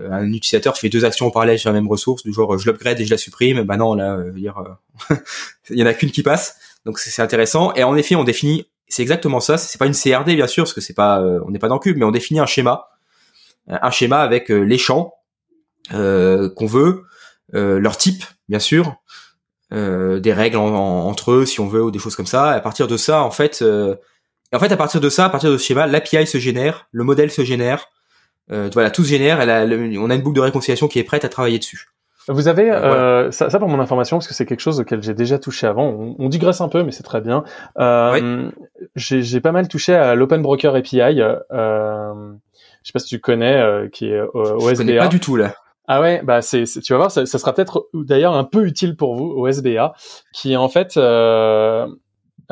[0.00, 2.68] euh, un utilisateur fait deux actions en parallèle sur la même ressource, du genre je
[2.68, 3.62] l'upgrade et je la supprime.
[3.62, 4.32] Bah non, là, euh,
[5.70, 7.72] il y en a qu'une qui passe, donc c'est intéressant.
[7.74, 9.58] Et en effet, on définit, c'est exactement ça.
[9.58, 11.96] C'est pas une CRD bien sûr, parce que c'est pas, on n'est pas dans Cube,
[11.96, 12.88] mais on définit un schéma,
[13.68, 15.14] un schéma avec les champs
[15.90, 17.04] qu'on veut,
[17.52, 18.96] leur type bien sûr,
[19.70, 22.50] des règles entre eux si on veut ou des choses comme ça.
[22.50, 23.64] à partir de ça, en fait,
[24.52, 27.04] en fait à partir de ça, à partir de ce schéma, l'API se génère, le
[27.04, 27.86] modèle se génère,
[28.48, 29.40] voilà, tout se génère.
[29.40, 29.64] Elle a,
[30.00, 31.90] on a une boucle de réconciliation qui est prête à travailler dessus.
[32.28, 35.14] Vous avez euh, ça, ça, pour mon information parce que c'est quelque chose auquel j'ai
[35.14, 35.88] déjà touché avant.
[35.88, 37.44] On, on, digresse un peu, mais c'est très bien.
[37.78, 38.50] Euh,
[38.94, 41.00] J'ai pas mal touché à l'Open Broker API.
[41.00, 42.32] Euh,
[42.82, 44.74] je sais pas si tu connais, euh, qui est OSBA.
[44.74, 45.54] Je connais pas du tout là.
[45.92, 49.16] Ah ouais, bah c'est, tu vas voir, ça, sera peut-être d'ailleurs un peu utile pour
[49.16, 49.92] vous, OSBA,
[50.32, 51.88] qui est en fait euh,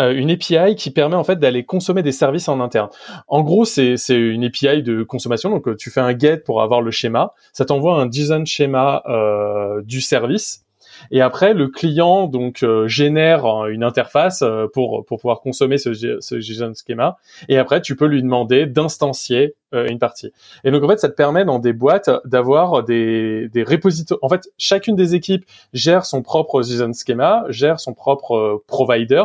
[0.01, 2.89] euh, une API qui permet en fait d'aller consommer des services en interne.
[3.29, 5.51] En gros, c'est une API de consommation.
[5.51, 7.33] Donc, euh, tu fais un get pour avoir le schéma.
[7.53, 10.65] Ça t'envoie un JSON schéma euh, du service.
[11.11, 16.73] Et après, le client donc génère une interface pour pour pouvoir consommer ce, ce JSON
[16.75, 17.17] schéma.
[17.49, 20.33] Et après, tu peux lui demander d'instancier une partie.
[20.65, 24.19] Et donc en fait, ça te permet dans des boîtes d'avoir des des repositoires.
[24.23, 29.25] En fait, chacune des équipes gère son propre JSON schéma, gère son propre provider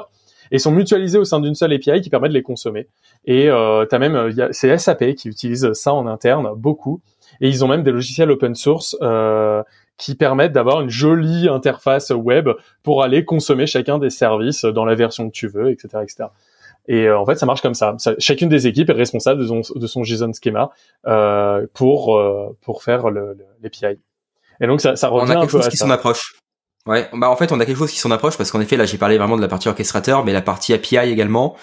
[0.53, 2.87] et sont mutualisés au sein d'une seule API qui permet de les consommer.
[3.25, 7.01] Et euh, as même, euh, c'est SAP qui utilise ça en interne beaucoup,
[7.41, 9.63] et ils ont même des logiciels open source euh,
[9.97, 12.49] qui permettent d'avoir une jolie interface web
[12.81, 16.25] pour aller consommer chacun des services dans la version que tu veux, etc., etc.
[16.87, 17.95] Et euh, en fait, ça marche comme ça.
[18.19, 20.71] Chacune des équipes est responsable de son, de son JSON schema
[21.07, 23.99] euh, pour euh, pour faire l'API.
[24.59, 26.35] Et donc ça, ça revient On a quelque chose qui s'en approche.
[26.85, 28.83] Ouais, bah en fait on a quelque chose qui s'en approche parce qu'en effet là
[28.83, 31.55] j'ai parlé vraiment de la partie orchestrateur, mais la partie API également.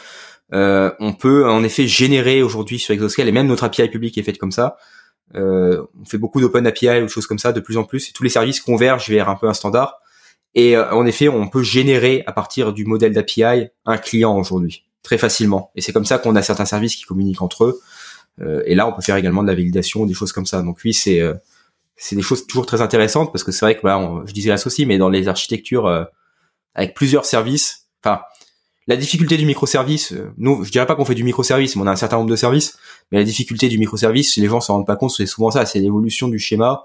[0.53, 4.23] Euh, on peut en effet générer aujourd'hui sur Exoscale et même notre API public est
[4.23, 4.77] faite comme ça.
[5.37, 8.25] Euh, on fait beaucoup d'open API ou choses comme ça de plus en plus tous
[8.25, 10.01] les services convergent vers un peu un standard.
[10.55, 14.85] Et euh, en effet on peut générer à partir du modèle d'API un client aujourd'hui
[15.03, 15.71] très facilement.
[15.77, 17.81] Et c'est comme ça qu'on a certains services qui communiquent entre eux.
[18.41, 20.63] Euh, et là on peut faire également de la validation, des choses comme ça.
[20.63, 21.35] Donc oui c'est euh,
[21.97, 24.67] c'est des choses toujours très intéressantes parce que c'est vrai que bah, je disais ça
[24.67, 26.05] aussi, mais dans les architectures euh,
[26.75, 28.23] avec plusieurs services, enfin
[28.87, 31.87] la difficulté du microservice, euh, nous je dirais pas qu'on fait du microservice, mais on
[31.87, 32.79] a un certain nombre de services,
[33.13, 35.79] mais la difficulté du microservice, les gens s'en rendent pas compte, c'est souvent ça, c'est
[35.79, 36.85] l'évolution du schéma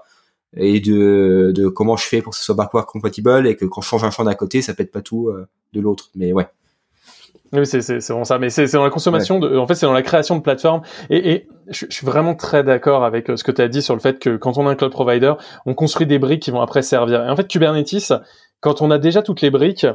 [0.56, 3.80] et de, de comment je fais pour que ce soit backward compatible et que quand
[3.80, 6.10] je change un champ d'un côté, ça pète pas tout euh, de l'autre.
[6.14, 6.46] Mais ouais.
[7.52, 8.38] Oui, c'est vraiment ça.
[8.38, 10.82] Mais c'est dans la consommation, de, en fait, c'est dans la création de plateformes.
[11.10, 13.94] Et, et je, suis vraiment très d'accord avec euh, ce que tu as dit sur
[13.94, 16.60] le fait que quand on a un cloud provider, on construit des briques qui vont
[16.60, 17.24] après servir.
[17.24, 18.12] Et en fait, Kubernetes,
[18.60, 19.86] quand on a déjà toutes les briques,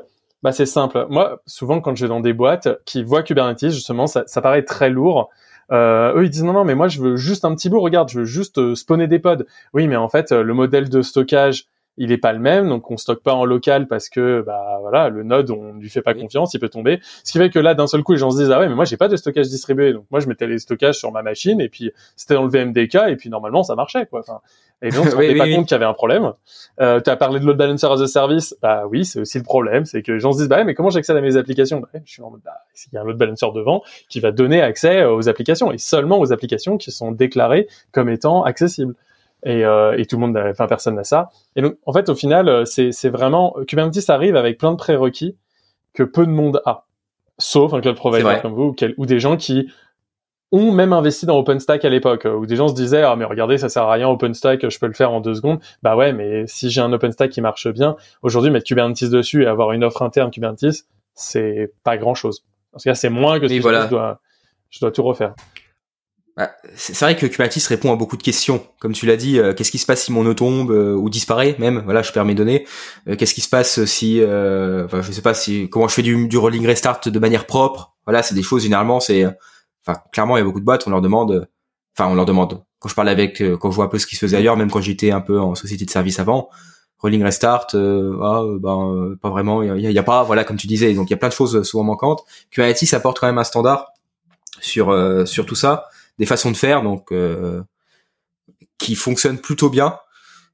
[0.44, 1.06] bah c'est simple.
[1.10, 4.64] Moi, souvent, quand je vais dans des boîtes qui voient Kubernetes, justement, ça, ça paraît
[4.64, 5.30] très lourd.
[5.72, 7.80] Euh, eux, ils disent non, non, mais moi, je veux juste un petit bout.
[7.80, 9.46] Regarde, je veux juste euh, spawner des pods.
[9.74, 12.98] Oui, mais en fait, le modèle de stockage il est pas le même, donc on
[12.98, 16.54] stocke pas en local parce que bah voilà le node on lui fait pas confiance,
[16.54, 17.00] il peut tomber.
[17.24, 18.76] Ce qui fait que là d'un seul coup les gens se disent ah ouais mais
[18.76, 21.60] moi j'ai pas de stockage distribué, donc moi je mettais les stockages sur ma machine
[21.60, 24.22] et puis c'était dans le VMDK et puis normalement ça marchait quoi.
[24.22, 24.40] Enfin,
[24.82, 26.32] et donc on se pas compte qu'il y avait un problème.
[26.80, 29.44] Euh, tu as parlé de load balancer as a service, bah oui c'est aussi le
[29.44, 31.82] problème, c'est que les gens se disent bah ouais, mais comment j'accède à mes applications?
[31.82, 32.54] Bah, Je suis en mode bah
[32.92, 36.20] il y a un load balancer devant qui va donner accès aux applications et seulement
[36.20, 38.96] aux applications qui sont déclarées comme étant accessibles
[39.44, 41.30] et, euh, et tout le monde, enfin personne n'a ça.
[41.56, 45.38] Et donc en fait au final euh, c'est vraiment Kubernetes arrive avec plein de prérequis
[45.94, 46.86] que peu de monde a,
[47.38, 49.70] sauf un cloud provider comme vous ou, des gens qui
[50.54, 53.58] ont même investi dans OpenStack à l'époque, où des gens se disaient ah mais regardez
[53.58, 55.60] ça sert à rien OpenStack, je peux le faire en deux secondes.
[55.82, 59.48] Bah ouais, mais si j'ai un OpenStack qui marche bien, aujourd'hui mettre Kubernetes dessus et
[59.48, 62.44] avoir une offre interne Kubernetes, c'est pas grand chose.
[62.72, 64.20] Parce que c'est moins que ce que je dois
[64.70, 65.36] je dois tout refaire.
[66.38, 68.65] Bah, c'est vrai que Kubernetes répond à beaucoup de questions.
[68.80, 71.10] Comme tu l'as dit, euh, qu'est-ce qui se passe si mon nœud tombe euh, ou
[71.10, 72.65] disparaît même Voilà, je perds mes données.
[73.10, 76.28] Euh, qu'est-ce qui se passe si, enfin, je sais pas si comment je fais du,
[76.28, 79.00] du rolling restart de manière propre Voilà, c'est des choses généralement.
[79.00, 79.26] C'est,
[79.86, 80.88] enfin, clairement, il y a beaucoup de boîtes.
[80.88, 81.48] On leur demande,
[81.98, 82.63] enfin, on leur demande.
[82.80, 84.72] Quand je parle avec, quand je vois un peu ce qui se faisait ailleurs, même
[84.72, 86.50] quand j'étais un peu en société de service avant,
[87.00, 89.62] rolling restart, ah, ben, pas vraiment.
[89.63, 90.94] Il y, a, pas, voilà, comme tu disais.
[90.94, 92.24] Donc il y a plein de choses souvent manquantes.
[92.52, 93.88] Kubernetes apporte quand même un standard
[94.62, 94.96] sur
[95.28, 97.62] sur tout ça des façons de faire donc euh,
[98.78, 99.97] qui fonctionnent plutôt bien.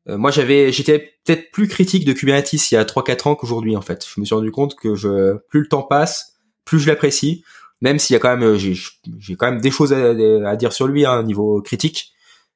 [0.09, 3.75] Euh, moi, j'avais, j'étais peut-être plus critique de Kubernetes il y a 3-4 ans qu'aujourd'hui
[3.75, 4.05] en fait.
[4.07, 7.43] Je me suis rendu compte que je, plus le temps passe, plus je l'apprécie.
[7.81, 8.73] Même s'il y a quand même, euh, j'ai,
[9.19, 12.13] j'ai quand même des choses à, dire sur lui, hein, niveau critique.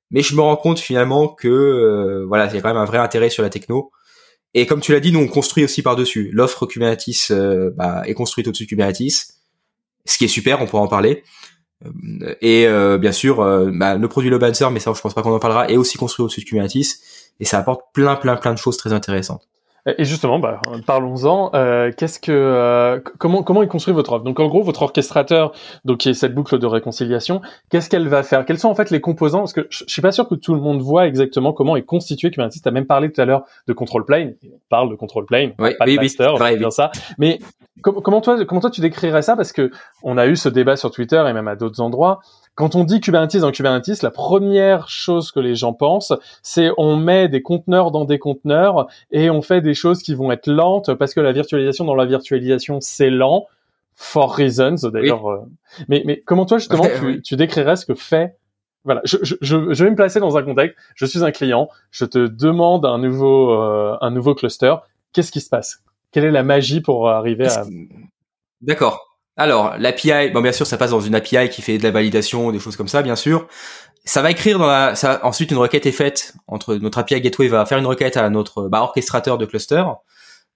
[0.09, 2.97] Mais je me rends compte finalement que voilà, il y a quand même un vrai
[2.97, 3.91] intérêt sur la techno.
[4.53, 6.29] Et comme tu l'as dit, nous on construit aussi par dessus.
[6.33, 7.31] L'offre Kubernetes
[7.77, 9.27] bah, est construite au-dessus de Kubernetes,
[10.05, 11.23] ce qui est super, on pourra en parler.
[11.86, 15.13] Euh, et euh, bien sûr, euh, bah, le produit load balancer, mais ça je pense
[15.13, 17.00] pas qu'on en parlera, est aussi construit au-dessus de Kubernetes
[17.39, 19.48] et ça apporte plein plein plein de choses très intéressantes.
[19.86, 21.52] Et justement, bah, parlons-en.
[21.56, 24.24] Euh, qu'est-ce que, euh, comment, comment est construit votre offre?
[24.24, 25.54] Donc, en gros, votre orchestrateur,
[25.86, 28.46] donc qui est cette boucle de réconciliation, qu'est-ce qu'elle va faire?
[28.46, 29.39] Quels sont en fait les composants?
[29.39, 32.30] Parce que je, suis pas sûr que tout le monde voit exactement comment est constitué
[32.30, 32.62] Kubernetes.
[32.62, 34.36] Tu as même parlé tout à l'heure de control plane.
[34.44, 36.91] On parle de control plane, oui, pas oui, de master, oui, bien ça.
[37.17, 37.39] Mais
[37.82, 39.36] comment toi, comment toi tu décrirais ça?
[39.36, 39.72] Parce que
[40.04, 42.20] on a eu ce débat sur Twitter et même à d'autres endroits.
[42.55, 46.97] Quand on dit Kubernetes dans Kubernetes, la première chose que les gens pensent, c'est on
[46.97, 50.93] met des conteneurs dans des conteneurs et on fait des choses qui vont être lentes
[50.95, 53.47] parce que la virtualisation dans la virtualisation c'est lent
[53.95, 55.29] for reasons d'ailleurs.
[55.29, 55.39] Euh.
[55.87, 58.37] Mais, mais comment toi justement tu, tu décrirais ce que fait
[58.83, 60.75] voilà, je, je, je, vais me placer dans un contexte.
[60.95, 64.73] Je suis un client, je te demande un nouveau euh, un nouveau cluster.
[65.13, 65.83] Qu'est-ce qui se passe?
[66.11, 67.63] Quelle est la magie pour arriver à
[68.61, 69.11] D'accord.
[69.38, 72.52] Alors, l'API, bon, bien sûr, ça passe dans une API qui fait de la validation,
[72.52, 73.48] des choses comme ça, bien sûr.
[74.04, 77.65] Ça va écrire dans la, ensuite une requête est faite entre notre API Gateway va
[77.65, 79.84] faire une requête à notre bah, orchestrateur de cluster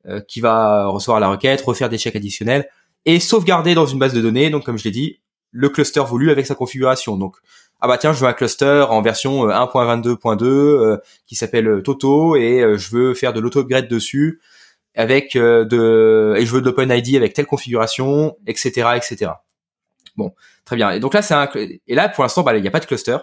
[0.08, 2.68] euh, qui va recevoir la requête, refaire des checks additionnels
[3.06, 4.50] et sauvegarder dans une base de données.
[4.50, 7.18] Donc, comme je l'ai dit, le cluster voulu avec sa configuration.
[7.18, 7.38] Donc,
[7.82, 12.36] ah bah tiens, je veux un cluster en version 1.22.2 euh, euh, qui s'appelle Toto
[12.36, 14.42] et je veux faire de l'auto-upgrade dessus
[14.95, 19.31] avec euh, de et je veux de l'OpenID avec telle configuration, etc., etc.
[20.15, 20.91] Bon, très bien.
[20.91, 22.86] Et donc là, c'est un et là pour l'instant, bah, il n'y a pas de
[22.86, 23.17] cluster,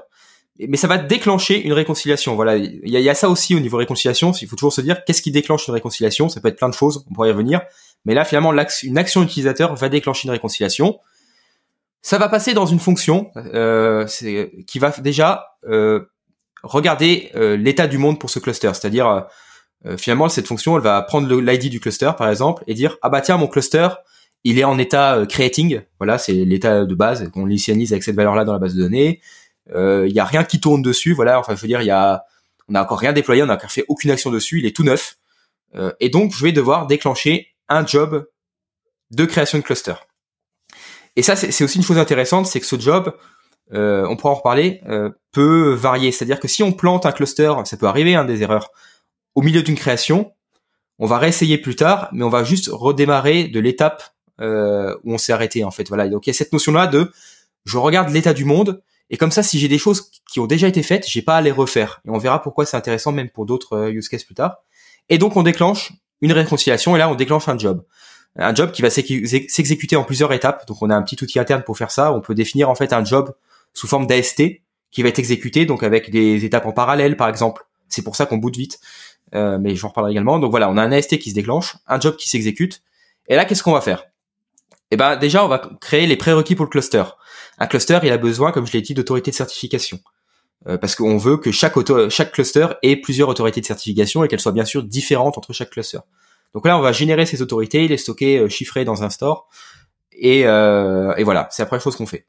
[0.58, 2.34] mais ça va déclencher une réconciliation.
[2.34, 4.32] Voilà, il y a, ça aussi au niveau réconciliation.
[4.32, 6.28] Il faut toujours se dire qu'est-ce qui déclenche une réconciliation?
[6.28, 7.62] Ça peut être plein de choses, on pourrait y revenir.
[8.04, 10.98] Mais là, finalement, une action utilisateur va déclencher une réconciliation.
[12.02, 14.06] Ça va passer dans une fonction euh,
[14.66, 16.10] qui va déjà euh,
[16.62, 19.26] regarder euh, l'état du monde pour ce cluster, c'est-à-dire
[19.86, 22.96] euh, euh, finalement cette fonction elle va prendre l'ID du cluster par exemple et dire
[23.02, 23.88] ah bah tiens mon cluster
[24.44, 25.82] il est en état euh, creating.
[25.98, 28.82] Voilà c'est l'état de base qu'on l'initialise avec cette valeur là dans la base de
[28.82, 29.20] données.
[29.74, 31.38] Euh, il y a rien qui tourne dessus voilà.
[31.38, 32.24] Enfin je veux dire y a
[32.68, 34.84] on a encore rien déployé on n'a encore fait aucune action dessus il est tout
[34.84, 35.18] neuf.
[36.00, 38.28] Et donc je vais devoir déclencher un job
[39.10, 39.94] de création de cluster.
[41.16, 43.14] Et ça c'est aussi une chose intéressante c'est que ce job
[43.70, 44.82] on pourra en reparler
[45.32, 46.12] peut varier.
[46.12, 48.70] C'est à dire que si on plante un cluster ça peut arriver hein, des erreurs
[49.34, 50.32] au milieu d'une création,
[50.98, 54.02] on va réessayer plus tard, mais on va juste redémarrer de l'étape
[54.40, 55.88] euh, où on s'est arrêté en fait.
[55.88, 56.08] Voilà.
[56.08, 57.10] Donc il y a cette notion là de
[57.64, 60.66] je regarde l'état du monde et comme ça, si j'ai des choses qui ont déjà
[60.66, 62.00] été faites, j'ai pas à les refaire.
[62.06, 64.62] Et on verra pourquoi c'est intéressant même pour d'autres euh, use cases plus tard.
[65.10, 65.92] Et donc on déclenche
[66.22, 67.84] une réconciliation et là on déclenche un job.
[68.36, 70.66] Un job qui va s'exécuter en plusieurs étapes.
[70.66, 72.10] Donc on a un petit outil interne pour faire ça.
[72.12, 73.34] On peut définir en fait un job
[73.74, 74.42] sous forme d'AST
[74.90, 77.66] qui va être exécuté donc avec des étapes en parallèle par exemple.
[77.90, 78.80] C'est pour ça qu'on boot vite.
[79.34, 80.38] Euh, mais j'en reparlerai également.
[80.38, 82.82] Donc voilà, on a un AST qui se déclenche, un job qui s'exécute.
[83.28, 84.04] Et là, qu'est-ce qu'on va faire?
[84.90, 87.02] Eh ben déjà, on va créer les prérequis pour le cluster.
[87.58, 90.00] Un cluster, il a besoin, comme je l'ai dit, d'autorités de certification.
[90.68, 94.28] Euh, parce qu'on veut que chaque, auto chaque cluster ait plusieurs autorités de certification et
[94.28, 95.98] qu'elles soient bien sûr différentes entre chaque cluster.
[96.54, 99.48] Donc là, on va générer ces autorités, les stocker euh, chiffrées dans un store.
[100.12, 102.26] Et, euh, et voilà, c'est la première chose qu'on fait.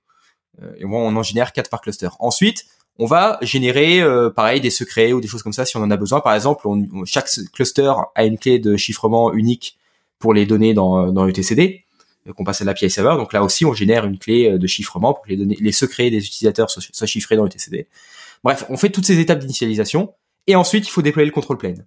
[0.77, 2.07] et moi, on en génère 4 par cluster.
[2.19, 2.65] Ensuite,
[2.99, 5.91] on va générer euh, pareil des secrets ou des choses comme ça si on en
[5.91, 6.19] a besoin.
[6.21, 6.67] Par exemple,
[7.05, 9.77] chaque cluster a une clé de chiffrement unique
[10.19, 11.85] pour les données dans, dans TCD
[12.27, 13.15] euh, qu'on passe à l'API server.
[13.17, 15.71] Donc là aussi, on génère une clé euh, de chiffrement pour que les données, les
[15.71, 17.87] secrets des utilisateurs soient, chiffrés dans le TCD.
[18.43, 20.13] Bref, on fait toutes ces étapes d'initialisation
[20.45, 21.85] et ensuite il faut déployer le control plane.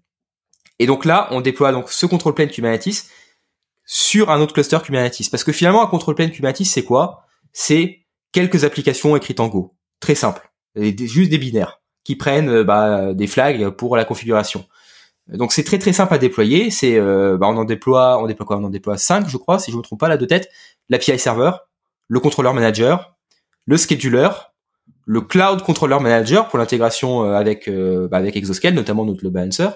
[0.79, 3.07] Et donc là, on déploie donc ce control plane Kubernetes
[3.85, 5.31] sur un autre cluster Kubernetes.
[5.31, 7.27] Parce que finalement, un control plane Kubernetes, c'est quoi?
[7.53, 8.01] C'est
[8.33, 9.75] quelques applications écrites en Go.
[10.01, 14.65] Très simple juste des binaires qui prennent euh, bah, des flags pour la configuration.
[15.27, 16.71] Donc c'est très très simple à déployer.
[16.71, 18.59] C'est euh, bah, on en déploie, on déploie quoi?
[18.59, 20.49] On en déploie 5 je crois, si je me trompe pas là de tête.
[20.89, 21.51] L'API server,
[22.07, 23.17] le contrôleur manager,
[23.65, 24.29] le scheduler,
[25.05, 29.71] le cloud controller manager pour l'intégration euh, avec bah, avec Exoscale, notamment notre load balancer,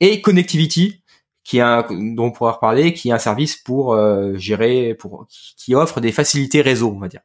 [0.00, 1.04] et connectivity
[1.44, 3.96] qui est un, dont on pourra reparler, qui est un service pour
[4.36, 5.26] gérer, pour
[5.56, 7.22] qui offre des facilités réseau, on va dire.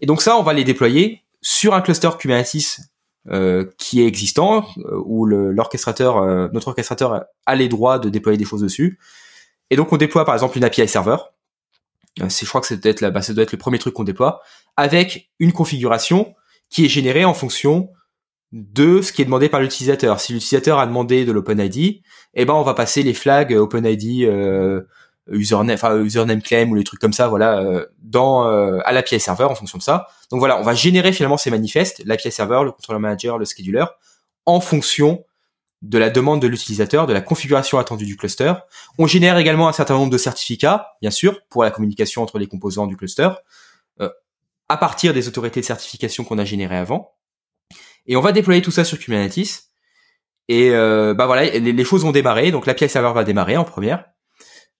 [0.00, 2.80] Et donc ça, on va les déployer sur un cluster Kubernetes
[3.28, 8.38] euh, qui est existant, euh, où l'orchestrateur, euh, notre orchestrateur a les droits de déployer
[8.38, 8.98] des choses dessus.
[9.70, 11.16] Et donc on déploie par exemple une API server.
[12.28, 14.04] C'est, je crois que c'est peut-être là, bah, ça doit être le premier truc qu'on
[14.04, 14.40] déploie,
[14.76, 16.34] avec une configuration
[16.68, 17.90] qui est générée en fonction
[18.52, 20.20] de ce qui est demandé par l'utilisateur.
[20.20, 22.02] Si l'utilisateur a demandé de l'OpenID,
[22.34, 24.82] eh ben on va passer les flags OpenID euh,
[25.30, 26.04] username, enfin
[26.40, 29.78] claim ou les trucs comme ça, voilà, euh, dans euh, à l'API server en fonction
[29.78, 30.08] de ça.
[30.30, 33.84] Donc voilà, on va générer finalement ces manifestes, l'API server, le controller manager, le scheduler,
[34.46, 35.24] en fonction
[35.82, 38.52] de la demande de l'utilisateur, de la configuration attendue du cluster.
[38.98, 42.46] On génère également un certain nombre de certificats, bien sûr, pour la communication entre les
[42.46, 43.28] composants du cluster,
[44.00, 44.08] euh,
[44.68, 47.12] à partir des autorités de certification qu'on a générées avant.
[48.06, 49.64] Et on va déployer tout ça sur Kubernetes.
[50.48, 52.50] Et euh, bah voilà, les, choses vont démarrer.
[52.50, 54.04] Donc l'API serveur va démarrer en première.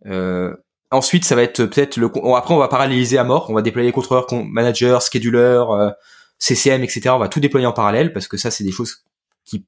[0.07, 0.55] Euh,
[0.91, 2.11] ensuite, ça va être peut-être le.
[2.37, 3.51] Après, on va paralléliser à mort.
[3.51, 5.91] On va déployer contrôleur, manager, scheduler, euh,
[6.39, 7.11] CCM, etc.
[7.11, 9.05] On va tout déployer en parallèle parce que ça, c'est des choses
[9.45, 9.65] qui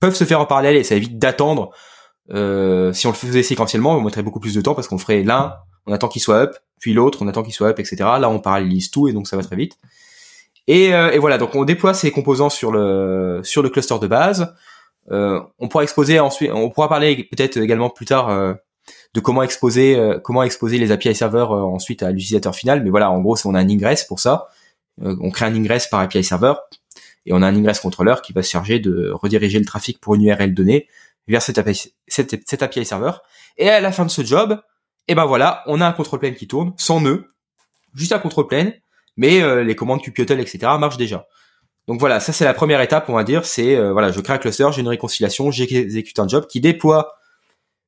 [0.00, 1.70] peuvent se faire en parallèle et ça évite d'attendre.
[2.30, 5.22] Euh, si on le faisait séquentiellement, on mettrait beaucoup plus de temps parce qu'on ferait
[5.22, 7.96] l'un, on attend qu'il soit up, puis l'autre, on attend qu'il soit up, etc.
[7.98, 9.78] Là, on parallélise tout et donc ça va très vite.
[10.66, 14.06] Et, euh, et voilà, donc on déploie ces composants sur le sur le cluster de
[14.06, 14.54] base.
[15.10, 18.52] Euh, on pourra exposer ensuite, on pourra parler peut-être également plus tard euh,
[19.14, 22.82] de comment exposer euh, comment exposer les API serveurs ensuite à l'utilisateur final.
[22.82, 24.48] Mais voilà, en gros, on a un ingress pour ça.
[25.00, 26.60] on crée un ingress par API serveur
[27.26, 30.14] et on a un ingress contrôleur qui va se charger de rediriger le trafic pour
[30.14, 30.88] une URL donnée
[31.26, 31.92] vers cette API,
[32.60, 33.22] API serveur.
[33.56, 34.60] Et à la fin de ce job,
[35.08, 37.32] et eh ben voilà, on a un control plane qui tourne sans nœud,
[37.94, 38.72] juste un control plane,
[39.16, 40.58] mais les commandes kubectl, etc.
[40.78, 41.26] marchent déjà.
[41.88, 44.34] Donc voilà, ça c'est la première étape, on va dire, c'est euh, voilà, je crée
[44.34, 47.14] un cluster, j'ai une réconciliation, j'exécute un job qui déploie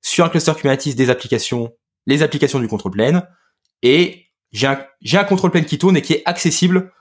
[0.02, 1.72] sur un cluster Kubernetes des applications,
[2.06, 3.28] les applications du control plane,
[3.82, 6.92] et j'ai un, j'ai un control plane qui tourne et qui est accessible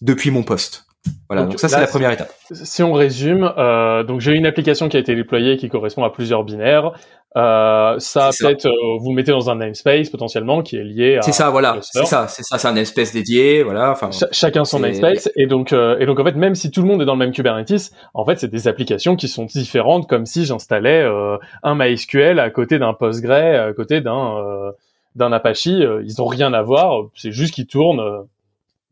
[0.00, 0.86] depuis mon poste.
[1.28, 2.32] Voilà, donc, ça c'est la première étape.
[2.52, 6.10] Si on résume, euh, donc j'ai une application qui a été déployée qui correspond à
[6.10, 6.92] plusieurs binaires.
[7.36, 11.22] Euh, ça peut-être euh, vous mettez dans un namespace potentiellement qui est lié à.
[11.22, 11.78] C'est ça, voilà.
[11.80, 13.90] C'est ça, c'est ça, c'est un namespace dédié, voilà.
[13.90, 14.10] Enfin.
[14.30, 17.02] chacun son namespace et donc euh, et donc en fait même si tout le monde
[17.02, 20.44] est dans le même Kubernetes, en fait c'est des applications qui sont différentes comme si
[20.44, 24.72] j'installais euh, un MySQL à côté d'un Postgre, à côté d'un
[25.16, 25.66] d'un Apache.
[25.66, 27.06] ils ont rien à voir.
[27.16, 28.26] C'est juste qu'ils tournent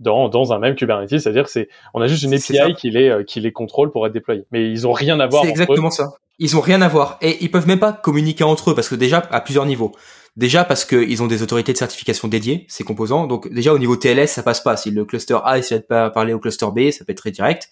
[0.03, 3.25] dans, dans un même Kubernetes, c'est-à-dire c'est on a juste une API qui les euh,
[3.25, 4.45] qui les contrôle pour être déployé.
[4.51, 5.45] Mais ils ont rien à voir.
[5.45, 6.13] C'est exactement ça.
[6.39, 8.95] Ils ont rien à voir et ils peuvent même pas communiquer entre eux parce que
[8.95, 9.93] déjà à plusieurs niveaux.
[10.37, 13.27] Déjà parce qu'ils ont des autorités de certification dédiées ces composants.
[13.27, 14.77] Donc déjà au niveau TLS ça passe pas.
[14.77, 17.31] Si le cluster A essaie de pas parler au cluster B, ça peut être très
[17.31, 17.69] direct.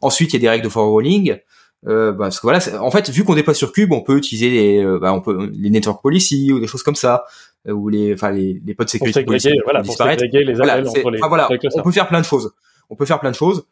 [0.00, 1.38] Ensuite il y a des règles de firewalling.
[1.86, 4.48] Euh, bah, parce que voilà, en fait, vu qu'on déploie sur Cube, on peut utiliser
[4.48, 7.24] les, euh, bah, on peut les network policy ou des choses comme ça,
[7.66, 11.48] ou les, enfin les, les pods sécurité policy voilà, pour les voilà, entre les, voilà,
[11.74, 12.52] on peut faire plein de choses.
[12.90, 13.66] On peut faire plein de choses.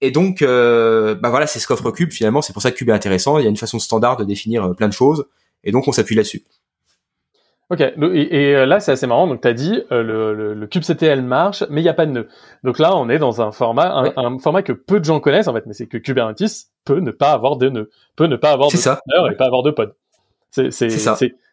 [0.00, 2.42] Et donc, euh, bah voilà, c'est ce qu'offre Cube finalement.
[2.42, 3.38] C'est pour ça que Cube est intéressant.
[3.38, 5.26] Il y a une façon standard de définir plein de choses,
[5.64, 6.42] et donc on s'appuie là-dessus.
[7.70, 9.26] Ok, et, euh, là c'est assez marrant.
[9.26, 12.10] Donc tu as dit euh, le, le, kubectl marche, mais il n'y a pas de
[12.10, 12.28] nœud.
[12.64, 15.54] Donc là on est dans un format, un, format que peu de gens connaissent en
[15.54, 18.70] fait, mais c'est que Kubernetes peut ne pas avoir de nœuds, peut ne pas avoir
[18.70, 19.00] de ça.
[19.30, 19.94] et pas avoir de pod.
[20.50, 20.70] C'est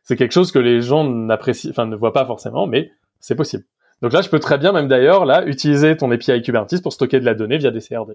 [0.03, 3.63] c'est quelque chose que les gens n'apprécient, enfin ne voient pas forcément, mais c'est possible.
[4.01, 7.19] Donc là je peux très bien même d'ailleurs là utiliser ton API Kubernetes pour stocker
[7.19, 8.13] de la donnée via des CRD.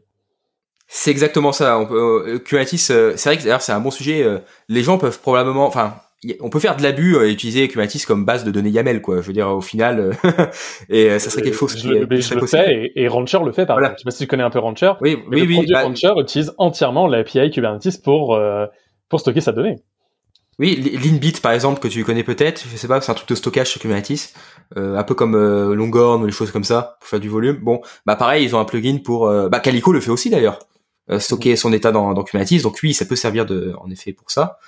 [0.86, 1.78] C'est exactement ça.
[1.78, 4.26] On peut, euh, Kubernetes, c'est vrai que d'ailleurs c'est un bon sujet.
[4.68, 5.94] les gens peuvent probablement, enfin
[6.40, 9.20] on peut faire de l'abus et utiliser Kubernetes comme base de données YAML, quoi.
[9.20, 10.12] Je veux dire, au final, euh,
[10.88, 13.78] et euh, ça serait quelque chose qui, je, le fais et, Rancher le fait par
[13.78, 13.96] exemple.
[13.96, 14.92] Je sais pas si tu connais un peu Rancher.
[15.00, 15.66] Oui, oui, le oui.
[15.70, 18.66] Bah, Rancher utilise entièrement l'API Kubernetes pour euh,
[19.08, 19.76] pour stocker sa donnée.
[20.58, 23.34] Oui, Linbit par exemple que tu connais peut-être, je sais pas, c'est un truc de
[23.34, 24.32] stockage sur Kubernetes,
[24.76, 25.36] un peu comme
[25.72, 27.56] Longhorn ou les choses comme ça pour faire du volume.
[27.56, 30.60] Bon, bah pareil, ils ont un plugin pour, bah Calico le fait aussi d'ailleurs,
[31.18, 32.62] stocker son état dans, dans Kubernetes.
[32.62, 34.58] Donc oui, ça peut servir de, en effet pour ça.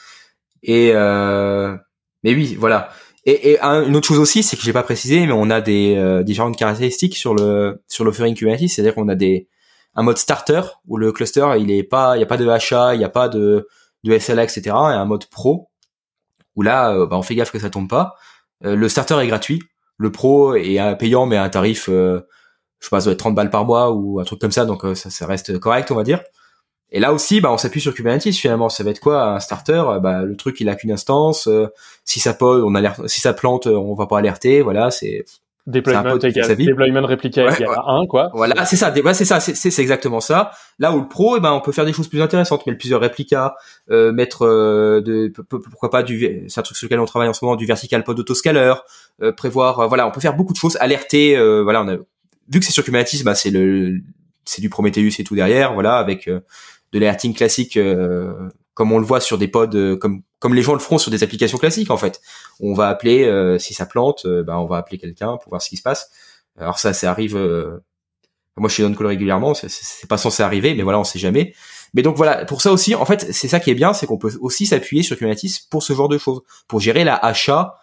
[0.62, 1.76] Et euh,
[2.24, 2.90] mais oui, voilà.
[3.24, 5.96] Et, et une autre chose aussi, c'est que j'ai pas précisé, mais on a des
[5.96, 9.48] euh, différentes caractéristiques sur le sur l'offering Kubernetes, c'est-à-dire qu'on a des
[9.94, 12.94] un mode starter où le cluster il est pas, il y a pas de HA,
[12.94, 13.66] il y a pas de
[14.04, 14.62] de SLA, etc.
[14.66, 15.70] Et un mode pro
[16.56, 18.16] où là, euh, bah, on fait gaffe que ça tombe pas.
[18.64, 19.62] Euh, le starter est gratuit,
[19.98, 22.20] le pro est payant mais à un tarif, je
[22.80, 24.84] sais pas, ça doit être 30 balles par mois ou un truc comme ça, donc
[24.94, 26.22] ça, reste correct, on va dire.
[26.90, 28.68] Et là aussi, bah, on s'appuie sur Kubernetes finalement.
[28.68, 29.82] Ça va être quoi un starter?
[30.00, 31.48] Bah, Le truc, il a qu'une instance.
[31.48, 31.66] Euh,
[32.04, 33.06] si ça pose, on alerte.
[33.08, 34.62] Si ça plante, on va pas alerter.
[34.62, 35.24] Voilà, c'est
[35.66, 38.30] deployment égal, deployment répliqué ouais, à 1, quoi.
[38.34, 38.92] Voilà, c'est ça.
[39.12, 39.40] c'est ça.
[39.40, 40.52] C'est exactement ça.
[40.78, 43.00] Là où le pro, eh ben, on peut faire des choses plus intéressantes, mettre plusieurs
[43.00, 43.54] réplicas,
[43.90, 47.32] euh, mettre euh, de, pourquoi pas du, c'est un truc sur lequel on travaille en
[47.32, 48.74] ce moment, du vertical pod autoscaler,
[49.22, 51.96] euh, prévoir, voilà, on peut faire beaucoup de choses, alerter, voilà, on a,
[52.48, 53.98] vu que c'est sur Kubernetes, bah, c'est le,
[54.44, 56.28] c'est du Prometheus et tout derrière, voilà, avec
[56.92, 58.32] de l'alerting classique euh,
[58.74, 61.10] comme on le voit sur des pods euh, comme comme les gens le feront sur
[61.10, 62.20] des applications classiques en fait.
[62.60, 65.68] On va appeler euh, si ça plante, ben on va appeler quelqu'un pour voir ce
[65.68, 66.10] qui se passe.
[66.58, 67.36] Alors ça ça arrive
[68.56, 71.54] moi je suis on call régulièrement, c'est pas censé arriver mais voilà, on sait jamais.
[71.94, 74.18] Mais donc voilà, pour ça aussi en fait, c'est ça qui est bien, c'est qu'on
[74.18, 77.74] peut aussi s'appuyer sur Kubernetes pour ce genre de choses, pour gérer la achat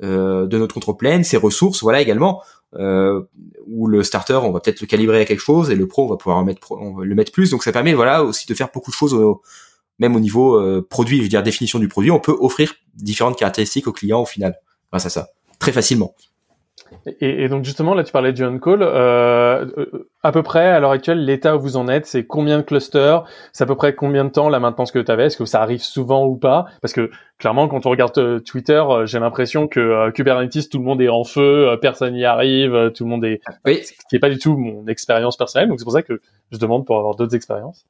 [0.00, 2.42] de notre contrôle plane, ses ressources, voilà également
[2.78, 3.22] euh,
[3.66, 6.08] où le starter, on va peut-être le calibrer à quelque chose et le pro, on
[6.08, 7.50] va pouvoir mettre, on va le mettre plus.
[7.50, 9.14] Donc ça permet, voilà, aussi de faire beaucoup de choses,
[10.02, 12.10] même au niveau euh, produit, je veux dire définition du produit.
[12.10, 14.56] On peut offrir différentes caractéristiques au client au final,
[14.90, 15.28] grâce à ça,
[15.58, 16.14] très facilement.
[17.06, 18.82] Et, et, donc justement, là, tu parlais du on-call.
[18.82, 22.58] Euh, euh, à peu près, à l'heure actuelle, l'état où vous en êtes, c'est combien
[22.58, 23.24] de clusters?
[23.52, 25.62] C'est à peu près combien de temps la maintenance que tu avais Est-ce que ça
[25.62, 26.66] arrive souvent ou pas?
[26.80, 30.84] Parce que clairement, quand on regarde euh, Twitter, euh, j'ai l'impression que Kubernetes, tout le
[30.84, 33.40] monde est en feu, personne n'y arrive, tout le monde est...
[33.64, 33.80] Oui.
[33.82, 35.68] Ce qui n'est pas du tout mon expérience personnelle.
[35.68, 37.86] Donc c'est pour ça que je demande pour avoir d'autres expériences.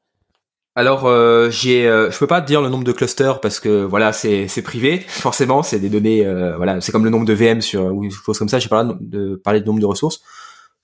[0.74, 3.84] Alors euh, j'ai, euh, je peux pas te dire le nombre de clusters parce que
[3.84, 5.00] voilà c'est c'est privé.
[5.06, 8.10] Forcément c'est des données euh, voilà c'est comme le nombre de VM sur ou des
[8.10, 8.58] choses comme ça.
[8.58, 10.22] J'ai pas de parler de nombre de ressources.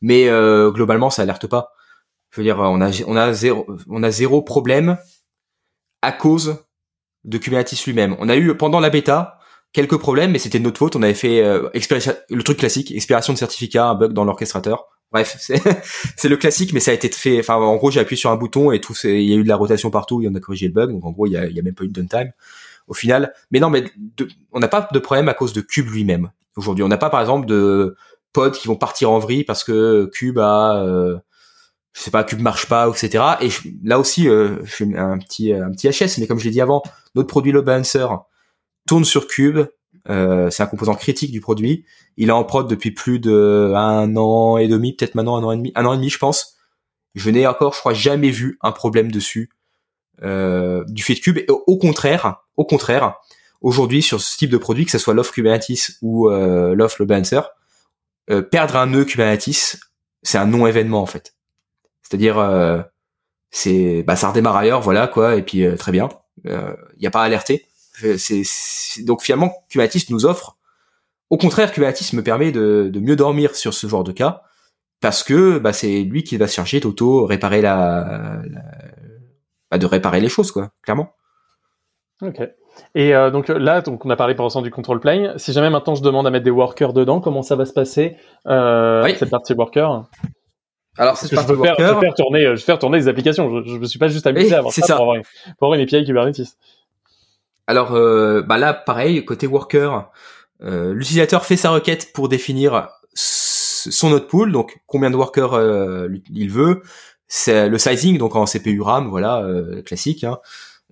[0.03, 1.73] Mais euh, globalement ça alerte pas.
[2.31, 4.99] Je veux dire on a on a zéro on a zéro problème
[6.03, 6.59] à cause
[7.25, 8.15] de Kubernetes lui-même.
[8.19, 9.39] On a eu pendant la bêta
[9.73, 10.97] quelques problèmes mais c'était de notre faute.
[10.97, 15.37] On avait fait le truc classique expiration de certificat un bug dans l'orchestrateur Bref,
[16.17, 17.41] c'est le classique, mais ça a été fait.
[17.41, 18.95] Enfin, en gros, j'ai appuyé sur un bouton et tout.
[19.05, 20.21] Il y a eu de la rotation partout.
[20.21, 20.93] Y en a corrigé le bug.
[20.93, 22.33] Donc, en gros, il y a, il y a même pas eu de downtime
[22.89, 23.33] au final.
[23.51, 23.85] Mais non, mais
[24.53, 26.83] on n'a pas de problème à cause de Cube lui-même aujourd'hui.
[26.83, 27.97] On n'a pas, par exemple, de
[28.33, 31.19] pods qui vont partir en vrille parce que Cube a, euh,
[31.93, 33.25] je sais pas, Cube marche pas, etc.
[33.41, 33.49] Et
[33.85, 36.19] là aussi, euh, je fais un petit un petit HS.
[36.19, 36.83] Mais comme je l'ai dit avant,
[37.15, 38.07] notre produit Load Balancer
[38.87, 39.67] tourne sur Cube
[40.11, 41.85] euh, c'est un composant critique du produit.
[42.17, 45.53] Il est en prod depuis plus de un an et demi, peut-être maintenant un an
[45.53, 46.57] et demi, un an et demi, je pense.
[47.15, 49.51] Je n'ai encore, je crois, jamais vu un problème dessus
[50.23, 51.39] euh, du fait de Cube.
[51.49, 53.15] Au contraire, au contraire,
[53.61, 57.41] aujourd'hui sur ce type de produit, que ce soit l'offre Kubernetes ou euh, l'offre Balancer,
[58.31, 59.79] euh, perdre un nœud Kubernetes,
[60.23, 61.35] c'est un non-événement en fait.
[62.03, 62.81] C'est-à-dire, euh,
[63.51, 66.09] c'est, bah, ça redémarre ailleurs, voilà quoi, et puis très bien.
[66.45, 67.67] Il n'y a pas à alerter.
[68.17, 68.43] C'est,
[69.05, 70.57] donc finalement, Kubernetes nous offre.
[71.31, 74.43] Au contraire, Kubernetes me permet de, mieux dormir sur ce genre de cas
[75.01, 78.43] parce que bah, c'est lui qui va se charger d'auto réparer la,
[79.71, 81.15] bah, de réparer les choses quoi, clairement.
[82.23, 82.41] Ok.
[82.95, 85.37] Et euh, donc là, donc on a parlé pour l'instant du control plane.
[85.39, 88.17] Si jamais maintenant je demande à mettre des workers dedans, comment ça va se passer
[88.47, 90.05] euh, cette partie worker?
[90.97, 93.63] Alors, c'est je, veux faire, je veux faire tourner, je veux faire tourner des applications.
[93.63, 95.23] Je, je me suis pas juste amusé à avoir ça, Pour, avoir une,
[95.57, 96.57] pour avoir une API Kubernetes.
[97.69, 100.11] Alors euh, bah là, pareil, côté worker,
[100.63, 106.09] euh, l'utilisateur fait sa requête pour définir son node pool, donc combien de workers euh,
[106.33, 106.81] il veut,
[107.27, 109.47] c'est le sizing, donc en CPU RAM, voilà,
[109.85, 110.39] classique, hein,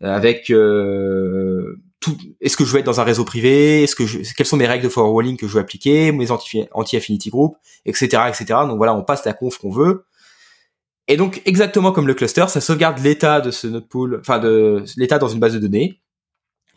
[0.03, 2.18] avec tout.
[2.43, 3.97] Est-ce que je veux être dans un réseau privé Est-ce
[4.35, 7.57] quelles sont mes règles de firewalling que je veux appliquer Mes anti-affinity group,
[7.87, 8.45] etc., etc.
[8.68, 10.05] Donc voilà, on passe la conf qu'on veut.
[11.09, 14.85] Et donc exactement comme le cluster, ça sauvegarde l'état de ce node pool, enfin de
[14.99, 16.03] l'état dans une base de données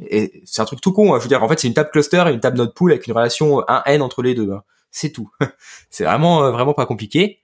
[0.08, 1.14] et c'est un truc tout con.
[1.14, 1.18] Hein.
[1.20, 3.08] Je veux dire, en fait, c'est une table cluster et une table node pool avec
[3.08, 4.52] une relation 1n entre les deux.
[4.52, 4.64] Hein.
[4.91, 5.30] C'est tout.
[5.89, 7.39] c'est vraiment euh, vraiment pas compliqué.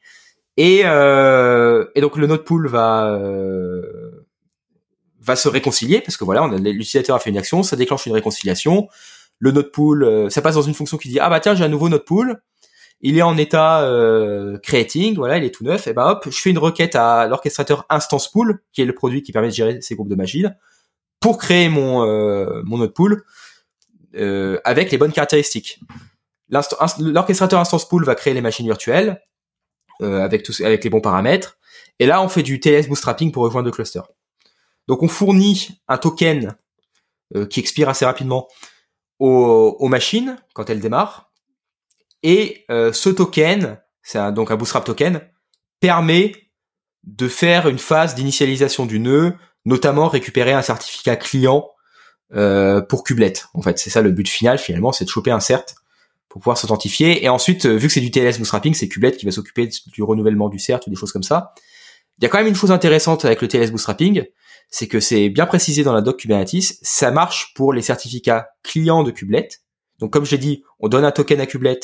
[0.58, 4.26] Et, euh, et donc le node pool va euh,
[5.20, 8.88] va se réconcilier parce que voilà, l'utilisateur a fait une action, ça déclenche une réconciliation.
[9.39, 11.66] Le node pool, euh, ça passe dans une fonction qui dit ah bah tiens j'ai
[11.66, 12.41] un nouveau node pool,
[13.01, 15.88] il est en état euh, creating, voilà, il est tout neuf.
[15.88, 19.24] Et bah hop, je fais une requête à l'orchestrateur instance pool qui est le produit
[19.24, 20.56] qui permet de gérer ces groupes de machines
[21.20, 23.24] pour créer mon euh, mon node pool
[24.16, 25.80] euh, avec les bonnes caractéristiques.
[26.49, 29.22] L'orchestrateur instance pool va créer les machines virtuelles
[30.01, 31.57] euh, avec tous avec les bons paramètres.
[31.99, 34.01] Et là, on fait du TLS bootstrapping pour rejoindre le cluster.
[34.88, 36.55] Donc, on fournit un token
[37.49, 38.47] qui expire assez rapidement
[39.18, 41.32] aux, aux, machines quand elles démarrent.
[42.22, 45.22] Et ce token, c'est donc un bootstrap token,
[45.80, 46.34] permet
[47.05, 49.36] de faire une phase d'initialisation du nœud,
[49.66, 51.70] notamment récupérer un certificat client
[52.34, 53.34] euh, pour Kublet.
[53.53, 55.63] En fait, c'est ça le but final finalement, c'est de choper un cert
[56.30, 57.24] pour pouvoir s'authentifier.
[57.24, 60.03] Et ensuite, euh, vu que c'est du TLS bootstrapping, c'est Kublet qui va s'occuper du
[60.03, 61.53] renouvellement du cert ou des choses comme ça.
[62.20, 64.24] Il y a quand même une chose intéressante avec le TLS bootstrapping,
[64.70, 69.03] c'est que c'est bien précisé dans la doc Kubernetes, ça marche pour les certificats clients
[69.03, 69.49] de Kublet.
[69.99, 71.80] Donc comme je l'ai dit, on donne un token à Kublet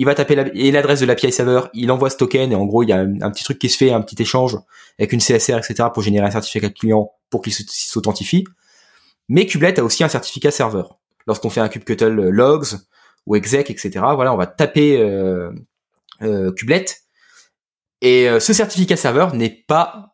[0.00, 2.88] il va taper l'adresse de l'API server, il envoie ce token et en gros il
[2.88, 4.56] y a un, petit truc qui se fait, un petit échange
[4.98, 5.90] avec une CSR, etc.
[5.92, 8.44] pour générer un certificat client pour qu'il s'authentifie.
[9.28, 10.98] Mais Kubelet a aussi un certificat serveur.
[11.26, 12.78] Lorsqu'on fait un kubectl logs
[13.26, 13.90] ou exec, etc.
[14.14, 15.50] Voilà, on va taper euh,
[16.22, 16.86] euh, Kubelet
[18.00, 20.09] et euh, ce certificat serveur n'est pas euh,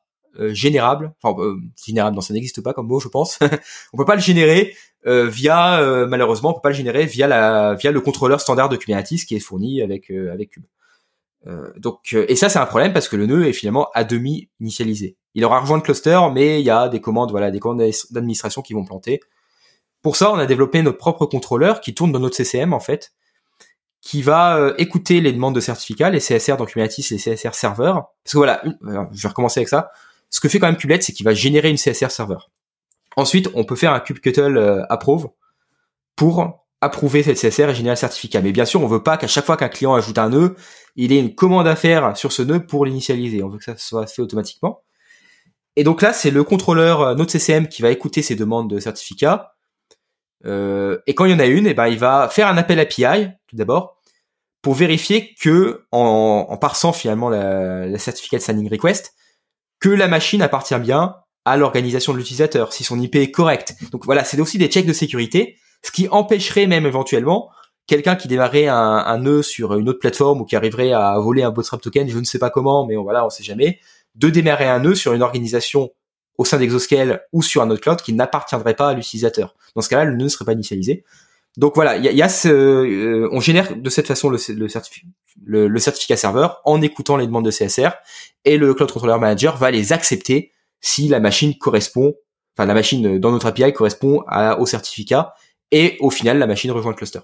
[0.53, 1.13] générable.
[1.23, 3.39] Enfin, euh, générable, non, ça n'existe pas comme mot, je pense.
[3.93, 4.75] on peut pas le générer
[5.07, 8.69] euh, via euh, malheureusement on peut pas le générer via la via le contrôleur standard
[8.69, 10.65] de Kubernetes qui est fourni avec euh, avec Kube.
[11.77, 15.17] donc et ça c'est un problème parce que le nœud est finalement à demi initialisé.
[15.35, 18.63] Il aura rejoint le cluster mais il y a des commandes voilà des commandes d'administration
[18.63, 19.21] qui vont planter.
[20.03, 23.13] Pour ça on a développé notre propre contrôleur qui tourne dans notre CCM en fait
[24.01, 28.13] qui va écouter les demandes de certificats, les CSR dans Kubernetes, les CSR serveurs.
[28.23, 28.63] Parce que voilà,
[29.13, 29.91] je vais recommencer avec ça.
[30.37, 32.51] Ce que fait quand même Kubernetes, c'est qu'il va générer une CSR serveur.
[33.17, 35.31] Ensuite, on peut faire un kubectl euh, approve
[36.15, 38.43] pour approuver cette CSR et générer le certificat.
[38.43, 40.55] Mais bien sûr, on veut pas qu'à chaque fois qu'un client ajoute un nœud,
[40.95, 43.43] il ait une commande à faire sur ce nœud pour l'initialiser.
[43.43, 44.83] On veut que ça soit fait automatiquement.
[45.75, 48.79] Et donc là, c'est le contrôleur euh, notre CCM qui va écouter ces demandes de
[48.79, 49.55] certificat.
[50.45, 52.79] Euh, et quand il y en a une, eh ben il va faire un appel
[52.79, 53.97] API tout d'abord
[54.61, 59.15] pour vérifier que en, en parsant finalement la, la signing request,
[59.81, 63.75] que la machine appartient bien à l'organisation de l'utilisateur, si son IP est correct.
[63.93, 67.51] Donc voilà, c'est aussi des checks de sécurité ce qui empêcherait même éventuellement
[67.87, 71.53] quelqu'un qui démarrait un, nœud sur une autre plateforme ou qui arriverait à voler un
[71.53, 73.79] bootstrap token, je ne sais pas comment, mais voilà, on sait jamais,
[74.17, 75.93] de démarrer un nœud sur une organisation
[76.37, 79.55] au sein d'Exoscale ou sur un autre cloud qui n'appartiendrait pas à l'utilisateur.
[79.77, 81.05] Dans ce cas-là, le nœud ne serait pas initialisé.
[81.57, 84.69] Donc voilà, euh, on génère de cette façon le,
[85.79, 87.91] certificat serveur en écoutant les demandes de CSR
[88.45, 92.15] et le Cloud Controller Manager va les accepter si la machine correspond,
[92.57, 94.23] enfin la machine dans notre API correspond
[94.59, 95.35] au certificat
[95.71, 97.21] et au final la machine rejoint le cluster.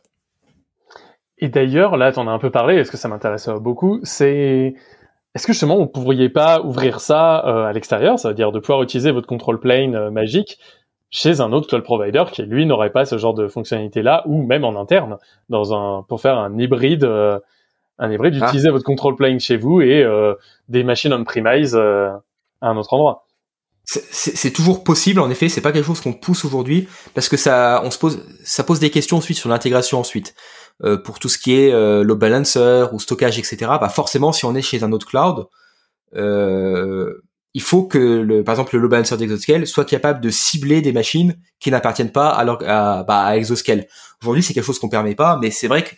[1.38, 4.74] Et d'ailleurs, là, tu en as un peu parlé, est-ce que ça m'intéresse beaucoup, c'est
[5.34, 8.60] est-ce que justement, vous pourriez pas ouvrir ça euh, à l'extérieur, ça veut dire de
[8.60, 10.58] pouvoir utiliser votre control plane euh, magique
[11.12, 14.42] chez un autre cloud provider qui lui n'aurait pas ce genre de fonctionnalité là, ou
[14.42, 17.38] même en interne, dans un pour faire un hybride, euh,
[18.00, 18.46] un hybride, ah.
[18.46, 20.04] utiliser votre control plane chez vous et
[20.68, 22.20] des machines on-premise à
[22.60, 23.26] un autre endroit
[23.84, 27.82] c'est toujours possible en effet c'est pas quelque chose qu'on pousse aujourd'hui parce que ça
[27.84, 30.34] on se pose ça pose des questions ensuite sur l'intégration ensuite
[30.84, 34.44] euh, pour tout ce qui est euh, load balancer ou stockage etc bah forcément si
[34.44, 35.46] on est chez un autre cloud
[36.14, 37.22] euh,
[37.54, 40.92] il faut que le par exemple le load balancer d'Exoscale soit capable de cibler des
[40.92, 43.86] machines qui n'appartiennent pas à, bah, Exoscale
[44.22, 45.94] aujourd'hui c'est quelque chose qu'on permet pas mais c'est vrai que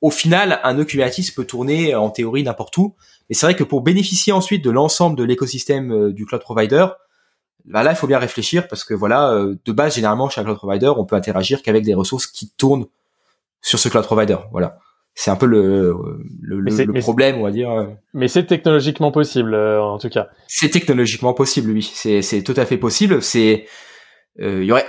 [0.00, 2.94] au final un nœud Kubernetes peut tourner en théorie n'importe où
[3.28, 6.86] mais c'est vrai que pour bénéficier ensuite de l'ensemble de l'écosystème euh, du cloud provider
[7.66, 10.44] bah là, il faut bien réfléchir parce que voilà, euh, de base, généralement, chez un
[10.44, 12.86] cloud provider, on peut interagir qu'avec des ressources qui tournent
[13.60, 14.36] sur ce cloud provider.
[14.52, 14.78] Voilà.
[15.18, 15.96] C'est un peu le,
[16.42, 17.70] le, le problème, on va dire.
[17.70, 17.86] Euh.
[18.14, 20.28] Mais c'est technologiquement possible, euh, en tout cas.
[20.46, 21.90] C'est technologiquement possible, oui.
[21.94, 23.22] C'est, c'est tout à fait possible.
[23.22, 23.66] C'est,
[24.38, 24.86] il y aurait,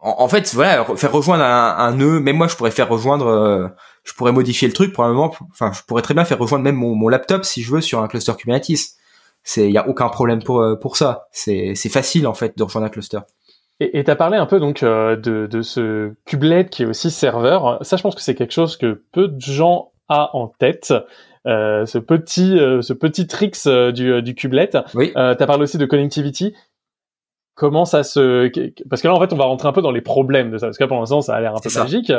[0.00, 2.20] en, fait, voilà, faire rejoindre un, un, nœud.
[2.20, 5.32] Même moi, je pourrais faire rejoindre, je pourrais modifier le truc probablement.
[5.52, 8.02] Enfin, je pourrais très bien faire rejoindre même mon, mon laptop si je veux sur
[8.02, 8.96] un cluster Kubernetes
[9.44, 11.28] c'est il y a aucun problème pour euh, pour ça.
[11.30, 13.18] C'est c'est facile en fait de rejoindre un cluster.
[13.80, 17.10] Et tu as parlé un peu donc euh, de, de ce kubelet qui est aussi
[17.10, 17.78] serveur.
[17.84, 20.94] Ça, je pense que c'est quelque chose que peu de gens a en tête.
[21.46, 24.70] Euh, ce petit euh, ce petit tricks du, du kubelet.
[24.94, 25.12] Oui.
[25.12, 26.54] tu as parlé aussi de connectivity.
[27.56, 28.50] Comment ça se
[28.88, 30.66] parce que là en fait on va rentrer un peu dans les problèmes de ça
[30.66, 32.12] parce que pour l'instant ça a l'air un peu magique.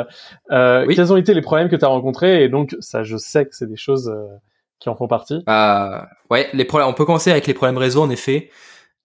[0.50, 0.94] Oui.
[0.94, 2.44] Quels ont été les problèmes que tu as rencontrés?
[2.44, 4.10] Et donc ça je sais que c'est des choses
[4.78, 5.98] qui en font partie euh,
[6.30, 6.88] Ouais, les problèmes.
[6.88, 8.50] On peut commencer avec les problèmes réseau en effet,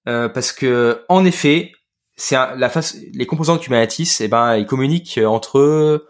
[0.07, 1.71] euh, parce que en effet,
[2.15, 2.97] c'est la face.
[3.13, 6.07] Les composants de Kubernetes, eh ben, ils communiquent entre eux,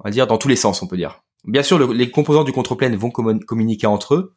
[0.00, 1.22] on va dire dans tous les sens, on peut dire.
[1.44, 4.34] Bien sûr, les composants du control plane vont communiquer entre eux,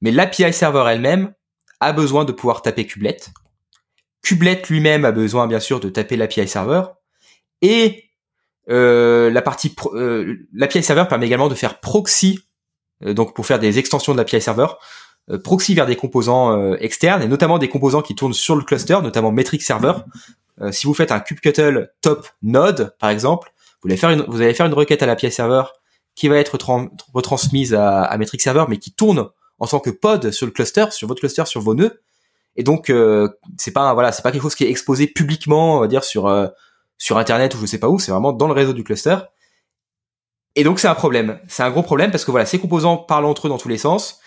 [0.00, 1.34] mais l'API server elle-même
[1.80, 3.18] a besoin de pouvoir taper Kubelet.
[4.22, 6.82] Kubelet lui-même a besoin, bien sûr, de taper l'API server.
[7.60, 8.04] Et
[8.70, 12.38] euh, la partie euh, l'API server permet également de faire proxy
[13.04, 14.66] euh, donc pour faire des extensions de l'API server,
[15.30, 18.62] euh, proxy vers des composants euh, externes et notamment des composants qui tournent sur le
[18.62, 19.94] cluster, notamment Metric Server.
[20.70, 23.52] Si vous faites un kubectl top node, par exemple,
[23.82, 23.96] vous allez
[24.54, 25.64] faire une, requête à l'API server
[26.14, 26.56] qui va être
[27.12, 29.28] retransmise à, à Metric Server, mais qui tourne
[29.58, 32.00] en tant que pod sur le cluster, sur votre cluster, sur vos nœuds.
[32.56, 32.92] Et donc
[33.58, 36.28] c'est pas voilà, c'est pas quelque chose qui est exposé publiquement, on va dire sur
[36.98, 39.16] sur internet ou je sais pas où, c'est vraiment dans le réseau du cluster.
[40.56, 43.24] Et donc c'est un problème, c'est un gros problème parce que voilà, ces composants parlent
[43.24, 44.20] entre eux dans tous les sens.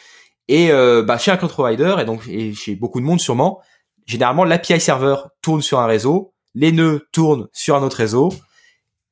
[0.49, 3.61] Et euh, bah, chez un cloud provider et donc et chez beaucoup de monde sûrement,
[4.07, 8.33] généralement l'API server tourne sur un réseau, les nœuds tournent sur un autre réseau.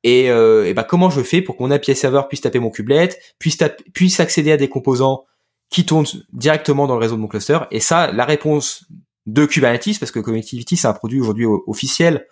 [0.02, 2.70] Et, euh, et bah, comment je fais pour que mon API server puisse taper mon
[2.70, 3.58] kubelet, puisse,
[3.92, 5.24] puisse accéder à des composants
[5.70, 7.58] qui tournent directement dans le réseau de mon cluster?
[7.70, 8.86] Et ça, la réponse
[9.26, 12.26] de Kubernetes, parce que Connectivity c'est un produit aujourd'hui officiel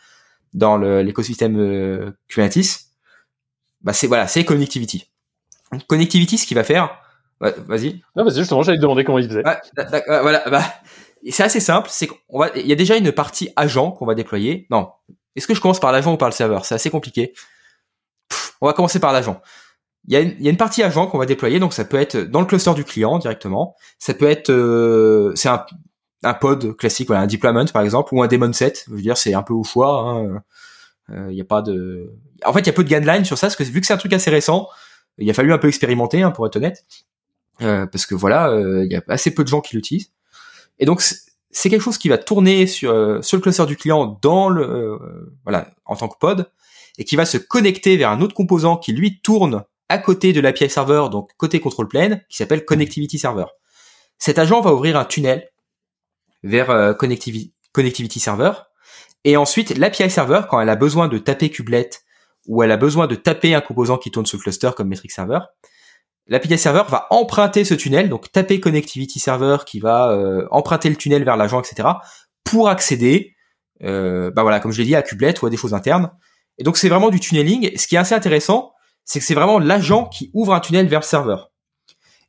[0.52, 2.80] dans l'écosystème euh, Kubernetes,
[3.82, 5.10] bah c'est voilà, c'est connectivity.
[5.88, 6.96] Connectivity, ce qu'il va faire,
[7.40, 8.02] vas-y.
[8.16, 9.42] Non, vas-y, justement, j'allais te demander comment il faisait.
[10.06, 10.62] voilà, bah,
[11.30, 11.88] c'est assez simple.
[11.90, 14.66] C'est qu'on va, il y a déjà une partie agent qu'on va déployer.
[14.70, 14.90] Non,
[15.36, 16.64] est-ce que je commence par l'agent ou par le serveur?
[16.64, 17.34] C'est assez compliqué.
[18.60, 19.40] on va commencer par l'agent.
[20.06, 22.18] Il y, a une, il y partie agent qu'on va déployer, donc ça peut être
[22.18, 23.74] dans le cluster du client directement.
[23.98, 28.26] Ça peut être, euh, c'est un, pod classique, voilà, un deployment par exemple, ou un
[28.26, 28.84] daemon set.
[28.86, 30.00] Je veux dire, c'est un peu au choix.
[30.00, 30.42] Hein.
[31.08, 32.12] Il euh, n'y a pas de.
[32.44, 33.94] En fait, il y a peu de guidelines sur ça, parce que vu que c'est
[33.94, 34.68] un truc assez récent,
[35.16, 36.84] il a fallu un peu expérimenter, hein, pour être honnête,
[37.62, 38.54] euh, parce que voilà,
[38.84, 40.10] il y a assez peu de gens qui l'utilisent.
[40.78, 44.48] Et donc c'est quelque chose qui va tourner sur sur le cluster du client dans
[44.48, 44.98] le
[45.44, 46.50] voilà en tant que pod.
[46.98, 50.40] et qui va se connecter vers un autre composant qui lui tourne à côté de
[50.40, 53.46] l'API server, donc côté control plane, qui s'appelle connectivity server.
[54.18, 55.50] Cet agent va ouvrir un tunnel
[56.42, 58.52] vers euh, connectivity, connectivity server,
[59.24, 61.90] et ensuite l'API server, quand elle a besoin de taper kubelet
[62.46, 65.10] ou elle a besoin de taper un composant qui tourne sur le cluster comme metric
[65.10, 65.40] server,
[66.26, 70.96] l'API server va emprunter ce tunnel, donc taper connectivity server qui va euh, emprunter le
[70.96, 71.88] tunnel vers l'agent, etc.,
[72.44, 73.34] pour accéder,
[73.82, 76.10] euh, bah voilà, comme je l'ai dit, à kubelet ou à des choses internes.
[76.58, 77.76] Et donc c'est vraiment du tunneling.
[77.76, 78.72] Ce qui est assez intéressant,
[79.04, 81.50] c'est que c'est vraiment l'agent qui ouvre un tunnel vers le serveur.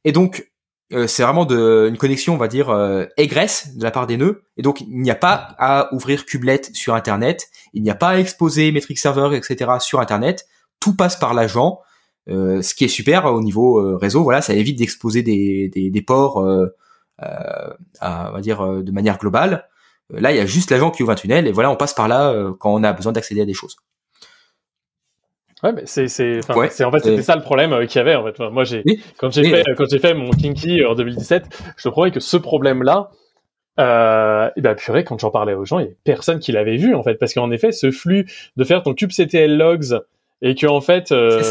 [0.04, 0.50] Et donc
[0.93, 2.74] euh, c'est vraiment une connexion, on va dire,
[3.18, 4.43] égresse de la part des nœuds.
[4.58, 8.10] Et donc, il n'y a pas à ouvrir Kubelet sur Internet, il n'y a pas
[8.10, 9.72] à exposer Metric Server, etc.
[9.80, 10.46] sur Internet.
[10.80, 11.80] Tout passe par l'agent,
[12.30, 14.23] euh, ce qui est super au niveau euh, réseau.
[14.23, 16.45] Voilà, ça évite d'exposer des, des, des, ports,
[17.19, 19.67] à, on va dire, de manière globale.
[20.11, 22.07] Là, il y a juste l'agent qui ouvre un tunnel, et voilà, on passe par
[22.07, 23.78] là quand on a besoin d'accéder à des choses.
[25.63, 28.15] Ouais, mais c'est c'est c'est en fait c'était ça le problème euh, qu'il y avait
[28.15, 28.39] en fait.
[28.39, 28.84] Moi j'ai
[29.17, 31.45] quand j'ai fait quand j'ai fait mon Kinky en 2017,
[31.78, 33.09] je te promets que ce problème là
[33.80, 36.76] euh, et ben purée quand j'en parlais aux gens, il y avait personne qui l'avait
[36.76, 40.01] vu en fait parce qu'en effet ce flux de faire ton kubectl logs
[40.41, 41.41] et que en fait euh,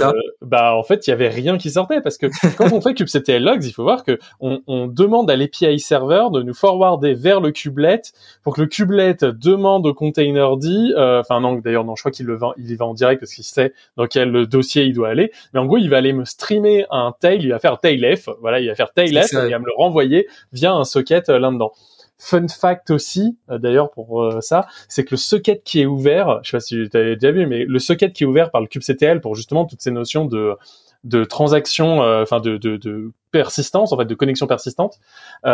[0.42, 2.26] bah en fait il y avait rien qui sortait parce que
[2.56, 6.26] quand on fait kubectl logs il faut voir que on, on demande à l'API server
[6.32, 8.02] de nous forwarder vers le kubelet
[8.42, 12.12] pour que le kubelet demande au container d euh, enfin non d'ailleurs non je crois
[12.12, 14.92] qu'il le va il y va en direct parce qu'il sait dans quel dossier il
[14.92, 15.32] doit aller.
[15.52, 18.60] Mais en gros il va aller me streamer un tail il va faire tailf voilà
[18.60, 21.50] il va faire tailf et il va me le renvoyer via un socket euh, là
[21.50, 21.72] dedans
[22.16, 26.40] Fun fact aussi, euh, d'ailleurs pour euh, ça, c'est que le socket qui est ouvert,
[26.42, 28.60] je sais pas si tu avais déjà vu, mais le socket qui est ouvert par
[28.60, 30.54] le kubectl pour justement toutes ces notions de
[31.02, 35.00] de transaction, euh, enfin de, de, de, persistance, en fait, de connexion persistante,
[35.44, 35.48] il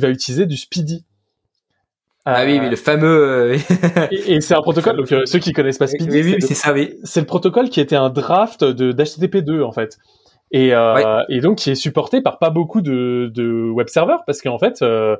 [0.00, 1.04] va utiliser du Speedy.
[2.26, 3.54] Ah oui, mais le fameux.
[4.10, 4.96] et, et c'est un protocole.
[4.96, 6.98] Donc ceux qui connaissent pas Speedy, oui, c'est ça, oui.
[7.04, 9.98] C'est le protocole qui était un draft de d'HTTP 2 en fait.
[10.52, 14.40] Et, euh, et donc qui est supporté par pas beaucoup de, de web serveurs parce
[14.40, 15.16] qu'en fait euh,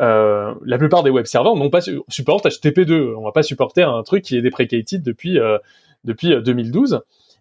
[0.00, 3.14] euh, la plupart des web serveurs n'ont pas supportent HTTP2.
[3.16, 5.58] On va pas supporter un truc qui est deprecated depuis euh,
[6.04, 6.94] depuis 2012.
[6.94, 6.98] Euh,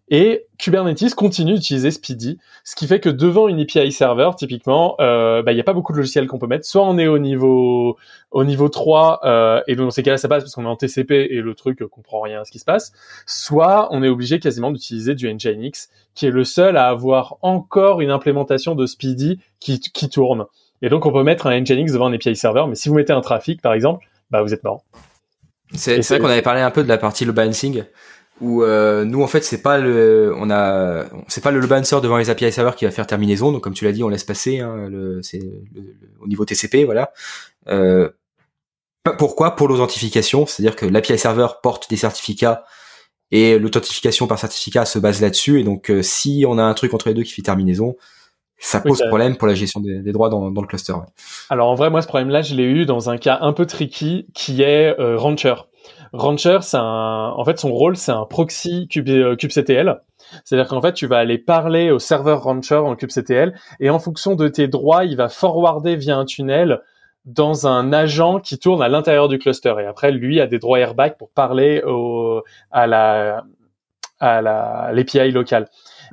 [0.10, 5.42] Et Kubernetes continue d'utiliser Speedy, ce qui fait que devant une API server, typiquement, euh,
[5.42, 6.66] bah, il n'y a pas beaucoup de logiciels qu'on peut mettre.
[6.66, 7.98] Soit on est au niveau
[8.32, 11.28] au niveau 3, euh, et dans ces cas-là, ça passe parce qu'on est en TCP
[11.32, 12.92] et le truc comprend rien à ce qui se passe.
[13.26, 18.02] Soit on est obligé quasiment d'utiliser du Nginx, qui est le seul à avoir encore
[18.02, 20.46] une implémentation de Speedy qui, qui tourne.
[20.84, 23.14] Et donc, on peut mettre un Nginx devant un API server, mais si vous mettez
[23.14, 24.84] un trafic, par exemple, bah, vous êtes mort.
[25.74, 27.86] C'est vrai qu'on avait parlé un peu de la partie load balancing,
[28.42, 32.02] où euh, nous, en fait, c'est pas le, on a, c'est pas le load balancer
[32.02, 33.54] devant les API servers qui va faire terminaison.
[33.54, 34.60] Donc, comme tu l'as dit, on laisse passer.
[34.60, 35.42] Hein, le, c'est
[36.20, 37.14] au niveau TCP, voilà.
[37.70, 38.10] Euh,
[39.18, 39.56] pourquoi?
[39.56, 42.66] Pour l'authentification, c'est-à-dire que l'API serveur porte des certificats
[43.32, 45.62] et l'authentification par certificat se base là-dessus.
[45.62, 47.96] Et donc, euh, si on a un truc entre les deux qui fait terminaison,
[48.64, 50.94] ça pose problème pour la gestion des, droits dans, le cluster.
[51.50, 54.28] Alors en vrai, moi ce problème-là, je l'ai eu dans un cas un peu tricky
[54.34, 55.56] qui est euh, Rancher.
[56.14, 60.02] Rancher, c'est un, en fait, son rôle, c'est un proxy euh, kubectl.
[60.46, 64.36] C'est-à-dire qu'en fait, tu vas aller parler au serveur Rancher en kubectl et en fonction
[64.36, 66.82] de tes droits, il va forwarder via un tunnel
[67.26, 69.74] dans un agent qui tourne à l'intérieur du cluster.
[69.82, 73.44] Et après, lui a des droits airbag pour parler au, à la,
[74.20, 75.68] à la, l'API locale.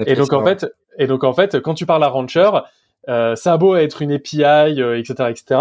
[0.07, 0.67] Et donc, en fait,
[0.99, 2.51] et donc en fait, quand tu parles à Rancher,
[3.09, 5.61] euh, ça a beau être une API, etc., etc.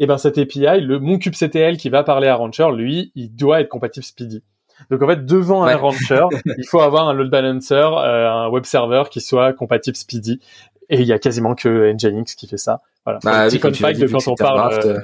[0.00, 3.60] Et ben cette API, le mon kubectl qui va parler à Rancher, lui, il doit
[3.60, 4.42] être compatible Speedy.
[4.90, 6.26] Donc en fait, devant un Rancher,
[6.58, 10.40] il faut avoir un load balancer, euh, un web server qui soit compatible Speedy.
[10.90, 12.82] Et il y a quasiment que Nginx qui fait ça.
[13.04, 13.20] Voilà.
[13.22, 14.74] Bah, petit de quand on parle.
[14.84, 15.00] Euh,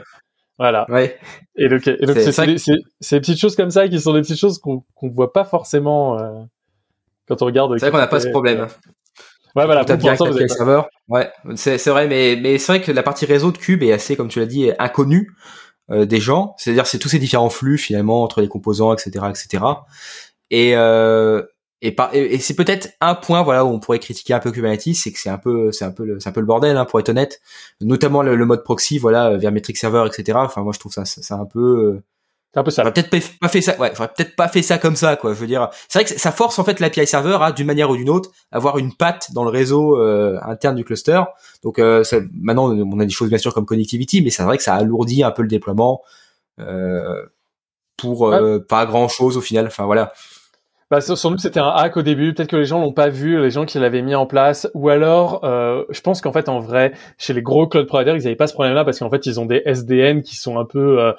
[0.58, 0.84] voilà.
[0.90, 1.18] Ouais.
[1.56, 4.58] Et donc, et donc c'est des petites choses comme ça qui sont des petites choses
[4.58, 6.42] qu'on qu'on voit pas forcément euh,
[7.28, 7.72] quand on regarde.
[7.78, 8.66] C'est vrai qu'on n'a pas ce problème.
[9.56, 9.84] Ouais, voilà.
[9.84, 10.88] Pour bien avec serveur.
[11.08, 13.92] Ouais, c'est c'est vrai, mais mais c'est vrai que la partie réseau de Cube est
[13.92, 15.32] assez, comme tu l'as dit, inconnue
[15.90, 16.54] euh, des gens.
[16.58, 19.64] C'est-à-dire, c'est tous ces différents flux finalement entre les composants, etc., etc.
[20.50, 21.42] Et euh,
[21.82, 25.12] et, et, c'est peut-être un point voilà où on pourrait critiquer un peu Kubernetes, c'est
[25.12, 27.00] que c'est un peu c'est un peu le c'est un peu le bordel hein, pour
[27.00, 27.40] être honnête,
[27.80, 30.38] notamment le, mode proxy voilà vers Metric Server etc.
[30.42, 32.02] Enfin moi je trouve ça c'est un peu euh,
[32.52, 32.90] c'est un peu ça.
[32.90, 35.34] peut-être pas fait ça, ouais, peut-être pas fait ça comme ça, quoi.
[35.34, 37.90] Je veux dire, c'est vrai que ça force en fait l'API server à, d'une manière
[37.90, 41.22] ou d'une autre, avoir une patte dans le réseau euh, interne du cluster.
[41.62, 44.56] Donc euh, ça, maintenant, on a des choses bien sûr comme connectivity, mais c'est vrai
[44.56, 46.02] que ça alourdit un peu le déploiement
[46.58, 47.22] euh,
[47.96, 49.66] pour euh, pas grand chose au final.
[49.66, 50.12] Enfin voilà.
[50.90, 53.40] Bah, sans doute c'était un hack au début, peut-être que les gens l'ont pas vu,
[53.40, 56.58] les gens qui l'avaient mis en place, ou alors euh, je pense qu'en fait en
[56.58, 59.38] vrai chez les gros cloud providers ils n'avaient pas ce problème-là parce qu'en fait ils
[59.38, 61.12] ont des SDN qui sont un peu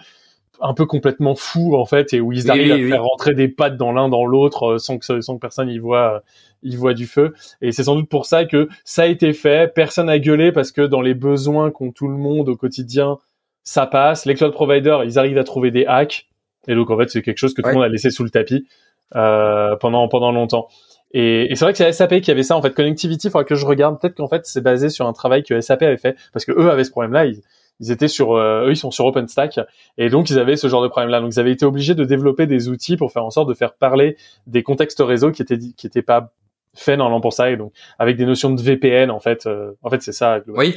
[0.61, 3.77] un peu complètement fous en fait et où ils arrivent à faire rentrer des pattes
[3.77, 6.23] dans l'un dans l'autre sans que sans que personne y voit
[6.63, 7.33] y voit du feu.
[7.61, 10.71] Et c'est sans doute pour ça que ça a été fait personne a gueulé parce
[10.71, 13.17] que dans les besoins qu'ont tout le monde au quotidien
[13.63, 14.25] ça passe.
[14.25, 16.27] Les cloud providers ils arrivent à trouver des hacks.
[16.67, 18.29] Et donc en fait c'est quelque chose que tout le monde a laissé sous le
[18.29, 18.67] tapis
[19.15, 20.67] euh, pendant pendant longtemps.
[21.13, 22.73] Et, et c'est vrai que c'est SAP qui avait ça en fait.
[22.73, 23.99] Connectivity il faudra que je regarde.
[23.99, 26.15] Peut-être qu'en fait c'est basé sur un travail que SAP avait fait.
[26.33, 27.41] Parce que eux avaient ce problème là ils,
[27.81, 29.59] ils étaient sur euh, eux ils sont sur OpenStack.
[29.97, 32.05] Et donc ils avaient ce genre de problème là donc ils avaient été obligés de
[32.05, 34.15] développer des outils pour faire en sorte de faire parler
[34.47, 36.31] des contextes réseau qui étaient qui étaient pas
[36.73, 37.49] faits normalement pour ça.
[37.49, 40.75] Et donc avec des notions de VPN en fait euh, en fait c'est ça oui.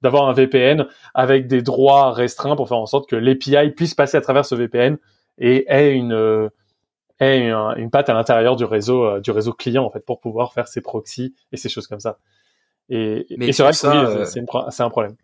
[0.00, 4.16] d'avoir un VPN avec des droits restreints pour faire en sorte que l'API puisse passer
[4.16, 4.96] à travers ce VPN
[5.38, 6.48] et ait une euh,
[7.20, 10.68] ait une, patte à l'intérieur du réseau du réseau client en fait pour pouvoir faire
[10.68, 12.18] ses proxys et ces choses comme ça.
[12.88, 14.24] Et, et c'est vrai que
[14.70, 15.16] c'est un problème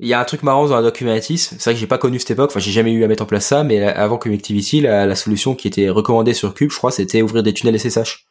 [0.00, 2.18] il y a un truc marrant dans la Documentatis, c'est vrai que j'ai pas connu
[2.18, 5.06] cette époque, enfin j'ai jamais eu à mettre en place ça, mais avant Connectivity, la,
[5.06, 8.26] la solution qui était recommandée sur Cube, je crois, c'était ouvrir des tunnels SSH.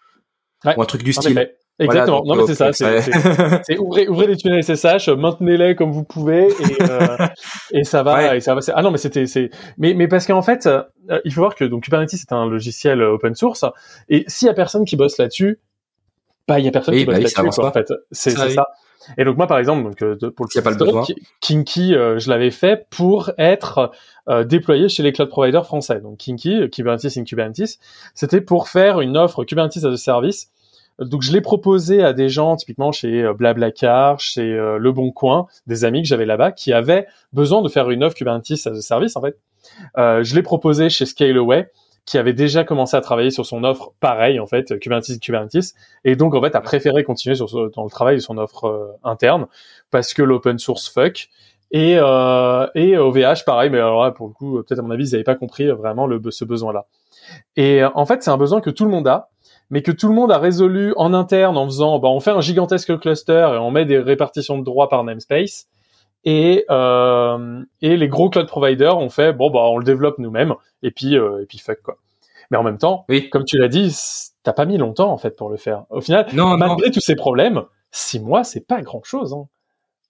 [0.65, 0.73] Ouais.
[0.77, 1.51] Ou un truc du style.
[1.79, 2.23] Exactement.
[2.25, 2.73] non, mais c'est ça.
[2.73, 7.17] C'est ouvrez, ouvrez des tunnels SSH, maintenez-les comme vous pouvez, et, euh,
[7.71, 8.35] et ça va.
[8.35, 8.61] Et ça va.
[8.73, 10.81] Ah non, mais c'était, c'est, mais mais parce qu'en fait, euh,
[11.23, 13.63] il faut voir que donc Kubernetes c'est un logiciel open source,
[14.09, 15.59] et s'il y a personne qui bosse là-dessus,
[16.47, 17.61] bah il y a personne qui bosse bah là-dessus.
[17.61, 18.67] En fait, c'est ça.
[19.17, 22.51] Et donc moi par exemple, donc euh, pour le, pas le Kinky, euh, je l'avais
[22.51, 23.91] fait pour être
[24.27, 26.01] euh, déployé chez les cloud providers français.
[26.01, 27.79] Donc Kinky, Kubernetes in Kubernetes,
[28.13, 30.51] c'était pour faire une offre Kubernetes as a service.
[30.99, 35.85] Donc je l'ai proposé à des gens, typiquement chez Blablacar, chez Le Bon Coin, des
[35.85, 39.15] amis que j'avais là-bas, qui avaient besoin de faire une offre Kubernetes as a service
[39.15, 39.37] en fait.
[39.95, 41.69] je l'ai proposé chez Scaleway
[42.07, 45.75] qui avait déjà commencé à travailler sur son offre pareil en fait Kubernetes Kubernetes.
[46.05, 48.87] Et donc en fait a préféré continuer sur dans le travail de son offre euh,
[49.03, 49.45] interne
[49.91, 51.27] parce que l'open source fuck.
[51.69, 55.09] Et euh, et OVH pareil mais alors là pour le coup peut-être à mon avis
[55.09, 56.85] ils n'avaient pas compris vraiment le ce besoin là
[57.57, 59.27] et en fait c'est un besoin que tout le monde a
[59.69, 62.39] mais que tout le monde a résolu en interne en faisant bah on fait un
[62.39, 65.67] gigantesque cluster et on met des répartitions de droits par namespace
[66.23, 70.55] et euh, et les gros cloud providers ont fait bon bah on le développe nous-mêmes
[70.83, 71.97] et puis euh, et puis fuck quoi.
[72.51, 73.29] Mais en même temps, oui.
[73.29, 73.93] comme tu l'as dit,
[74.43, 75.83] t'as pas mis longtemps en fait pour le faire.
[75.89, 79.33] Au final, non, malgré tous ces problèmes, six mois c'est pas grand chose.
[79.33, 79.47] Hein.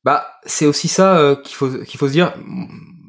[0.03, 2.33] Bah c'est aussi ça euh, qu'il faut qu'il faut se dire.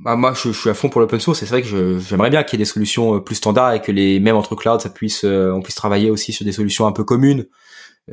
[0.05, 1.41] Bah, moi je, je, suis à fond pour l'open source.
[1.41, 4.21] C'est vrai que j'aimerais bien qu'il y ait des solutions plus standards et que les
[4.21, 7.47] même entre clouds ça puisse on puisse travailler aussi sur des solutions un peu communes.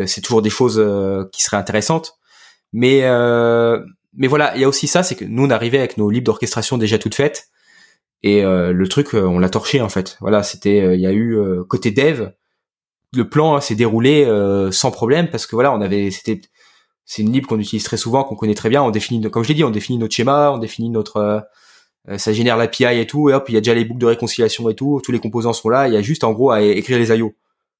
[0.06, 0.84] c'est toujours des choses
[1.32, 2.18] qui seraient intéressantes.
[2.74, 3.04] Mais
[4.18, 6.26] mais voilà, il y a aussi ça, c'est que nous on arrivait avec nos libres
[6.26, 7.50] d'orchestration déjà toutes faites
[8.24, 10.18] et euh, le truc euh, on l'a torché en fait.
[10.20, 11.38] Voilà, c'était euh, il y a eu
[11.70, 12.30] côté dev
[13.14, 14.26] le plan s'est déroulé
[14.72, 16.42] sans problème parce que voilà, on avait c'était
[17.06, 19.50] c'est une libre qu'on utilise très souvent, qu'on connaît très bien, on définit comme je
[19.50, 21.48] l'ai dit, on définit notre schéma, on définit notre
[22.18, 24.70] ça génère l'API et tout et hop, il y a déjà les boucles de réconciliation
[24.70, 27.00] et tout, tous les composants sont là, il y a juste en gros à écrire
[27.00, 27.34] les IO.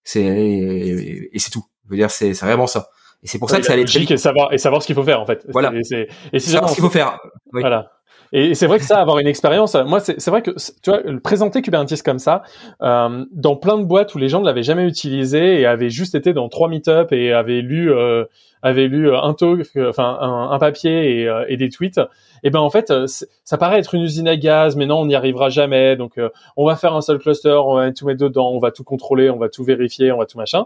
[0.06, 1.66] C'est et, c'est tout.
[1.86, 2.90] Je veux dire c'est vraiment ça.
[3.26, 5.04] Et c'est pour ça que ça allait très et savoir et savoir ce qu'il faut
[5.04, 5.44] faire en fait.
[5.50, 5.74] Voilà.
[5.74, 7.18] Et, c'est et savoir ce qu'il faut faire.
[7.52, 7.90] Voilà.
[8.32, 10.52] Et c'est vrai que ça, avoir une expérience, moi, c'est vrai que
[10.84, 12.44] tu vois, présenter Kubernetes comme ça,
[12.82, 16.16] euh, dans plein de boîtes où les gens ne l'avaient jamais utilisé et avaient juste
[16.16, 18.26] été dans trois meet-up et avaient lu, euh,
[18.62, 22.02] avaient lu un talk, enfin un, un papier et, euh, et, des tweets.
[22.44, 25.16] Et ben en fait, ça paraît être une usine à gaz, mais non, on n'y
[25.16, 25.96] arrivera jamais.
[25.96, 26.20] Donc,
[26.58, 29.30] on va faire un seul cluster, on va tout mettre dedans, on va tout contrôler,
[29.30, 30.66] on va tout vérifier, on va tout machin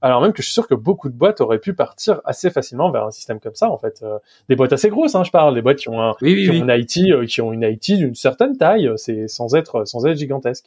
[0.00, 2.90] alors même que je suis sûr que beaucoup de boîtes auraient pu partir assez facilement
[2.90, 4.18] vers un système comme ça en fait euh,
[4.48, 6.70] des boîtes assez grosses hein, je parle des boîtes qui ont un qui ont une
[6.70, 10.66] IT euh, qui ont une IT d'une certaine taille c'est sans être sans être gigantesque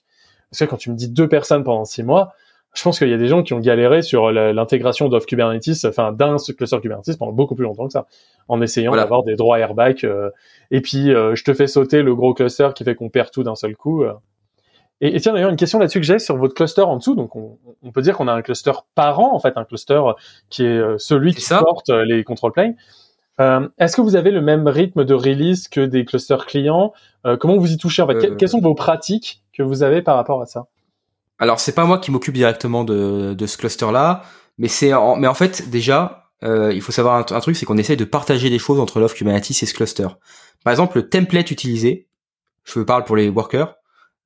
[0.50, 2.34] parce que quand tu me dis deux personnes pendant six mois
[2.74, 6.14] je pense qu'il y a des gens qui ont galéré sur l'intégration d'off Kubernetes, enfin
[6.14, 8.08] d'un cluster Kubernetes pendant beaucoup plus longtemps que ça,
[8.48, 10.06] en essayant d'avoir des droits airbag.
[10.06, 10.30] Euh,
[10.72, 13.56] et puis je te fais sauter le gros cluster qui fait qu'on perd tout d'un
[13.56, 14.06] seul coup.
[15.04, 17.16] Et, tiens d'ailleurs une question là-dessus que j'ai sur votre cluster en dessous.
[17.16, 20.00] Donc on, peut dire qu'on a un cluster parent en fait, un cluster
[20.50, 22.76] qui est euh, celui qui porte euh, les control planes.
[23.40, 26.94] Euh, Est-ce que vous avez le même rythme de release que des clusters clients?
[27.26, 28.38] Euh, Comment vous y touchez en fait?
[28.38, 30.68] Quelles sont vos pratiques que vous avez par rapport à ça?
[31.40, 34.22] Alors c'est pas moi qui m'occupe directement de, de ce cluster-là,
[34.60, 37.78] mais c'est en, mais en fait déjà il faut savoir un, un truc, c'est qu'on
[37.78, 40.08] essaye de partager des choses entre l'offre Kubernetes et ce cluster.
[40.64, 42.08] Par exemple, le template utilisé,
[42.64, 43.76] je parle pour les workers,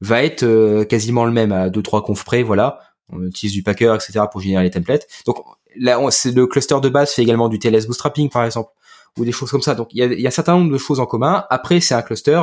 [0.05, 2.79] va être euh, quasiment le même à deux trois confs près, voilà.
[3.09, 4.25] On utilise du Packer, etc.
[4.31, 5.07] pour générer les templates.
[5.25, 5.37] Donc
[5.77, 8.71] là, le cluster de base fait également du TLS bootstrapping, par exemple,
[9.17, 9.75] ou des choses comme ça.
[9.75, 11.45] Donc il y a, y un certain nombre de choses en commun.
[11.49, 12.41] Après, c'est un cluster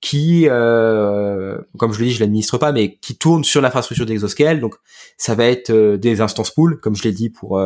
[0.00, 4.60] qui, euh, comme je le dis, je l'administre pas, mais qui tourne sur l'infrastructure d'Exoscale.
[4.60, 4.74] Donc,
[5.16, 7.60] ça va être euh, des instances pool, comme je l'ai dit, pour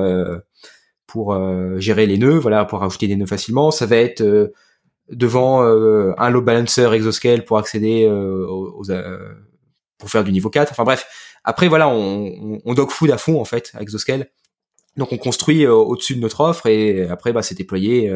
[1.07, 1.37] pour
[1.79, 3.73] gérer les nœuds, voilà, pour rajouter des nœuds facilement.
[3.73, 4.53] Ça va être
[5.11, 8.85] devant un load balancer exoscale pour accéder aux,
[9.99, 10.73] pour faire du niveau 4.
[10.73, 11.07] Enfin bref,
[11.45, 14.31] après voilà, on, on, dog food à fond en fait avec exoscale.
[14.97, 18.13] Donc on construit au-dessus de notre offre et après bah c'est déployé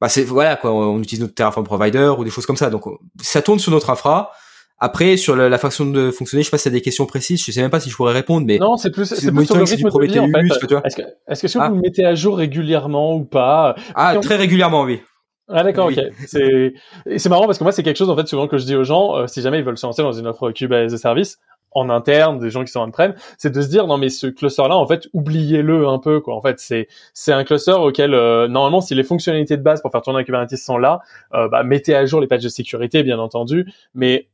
[0.00, 0.72] bah c'est voilà quoi.
[0.72, 2.70] On utilise notre Terraform provider ou des choses comme ça.
[2.70, 2.84] Donc
[3.22, 4.30] ça tourne sur notre infra.
[4.78, 7.42] Après sur la, façon de fonctionner je sais pas si a des questions précises.
[7.42, 9.56] Je sais même pas si je pourrais répondre mais non c'est plus c'est plus sur
[9.56, 10.86] le rythme de vie en fait.
[10.86, 11.68] est-ce que est-ce que si ah.
[11.68, 13.74] vous le mettez à jour régulièrement ou pas?
[13.94, 15.00] Ah très régulièrement oui
[15.48, 16.00] ah d'accord, ok.
[16.26, 16.74] C'est
[17.16, 18.84] c'est marrant parce que moi c'est quelque chose en fait souvent que je dis aux
[18.84, 21.38] gens euh, si jamais ils veulent se lancer dans une offre Kubernetes as service,
[21.76, 24.26] en interne, des gens qui sont en prem, c'est de se dire non mais ce
[24.26, 26.34] cluster-là, en fait, oubliez-le un peu quoi.
[26.34, 29.92] En fait, c'est c'est un cluster auquel euh, normalement, si les fonctionnalités de base pour
[29.92, 31.00] faire tourner un Kubernetes sont là,
[31.34, 34.28] euh, bah, mettez à jour les patchs de sécurité, bien entendu, mais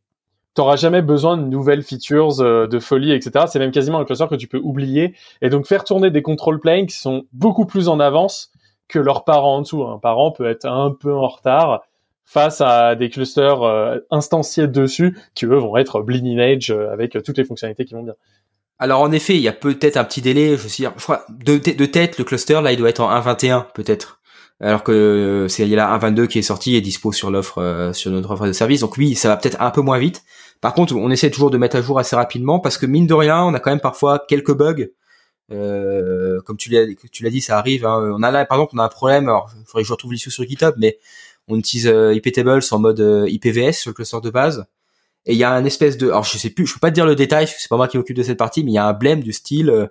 [0.55, 3.47] t'auras jamais besoin de nouvelles features euh, de folie, etc.
[3.49, 6.61] C'est même quasiment un cluster que tu peux oublier et donc faire tourner des control
[6.61, 8.53] planes qui sont beaucoup plus en avance
[8.93, 9.83] que leurs parents en dessous.
[9.85, 11.83] Un parent peut être un peu en retard
[12.25, 17.19] face à des clusters euh, instanciés dessus qui eux vont être bleeding edge euh, avec
[17.25, 18.15] toutes les fonctionnalités qui vont bien.
[18.79, 20.93] Alors en effet, il y a peut-être un petit délai, je veux dire,
[21.29, 24.21] de, de tête le cluster là il doit être en 1.21 peut-être.
[24.61, 27.31] Alors que euh, c'est il y a la 1.22 qui est sorti et dispo sur
[27.31, 28.81] l'offre sur notre offre de service.
[28.81, 30.23] Donc oui, ça va peut-être un peu moins vite.
[30.61, 33.15] Par contre, on essaie toujours de mettre à jour assez rapidement parce que mine de
[33.15, 34.87] rien, on a quand même parfois quelques bugs.
[36.45, 37.87] Comme tu l'as dit, ça arrive.
[37.87, 38.13] Hein.
[38.17, 39.29] On a là, par exemple, on a un problème.
[39.29, 40.99] Alors, il faudrait que je retrouve l'issue sur GitHub, mais
[41.49, 44.67] on utilise euh, iptables en mode euh, IPVS sur le cluster de base.
[45.27, 46.95] Et il y a un espèce de, alors je sais plus, je peux pas te
[46.95, 48.75] dire le détail, parce que c'est pas moi qui m'occupe de cette partie, mais il
[48.75, 49.87] y a un blème du style, euh,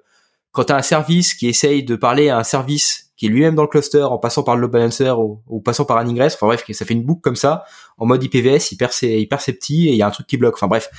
[0.51, 3.55] quand tu as un service qui essaye de parler à un service qui est lui-même
[3.55, 6.47] dans le cluster en passant par le load balancer ou, passant par un ingress, enfin
[6.47, 7.64] bref, ça fait une boucle comme ça,
[7.97, 10.55] en mode IPVS, hyper, hyper ses petits et il y a un truc qui bloque.
[10.55, 10.89] Enfin bref,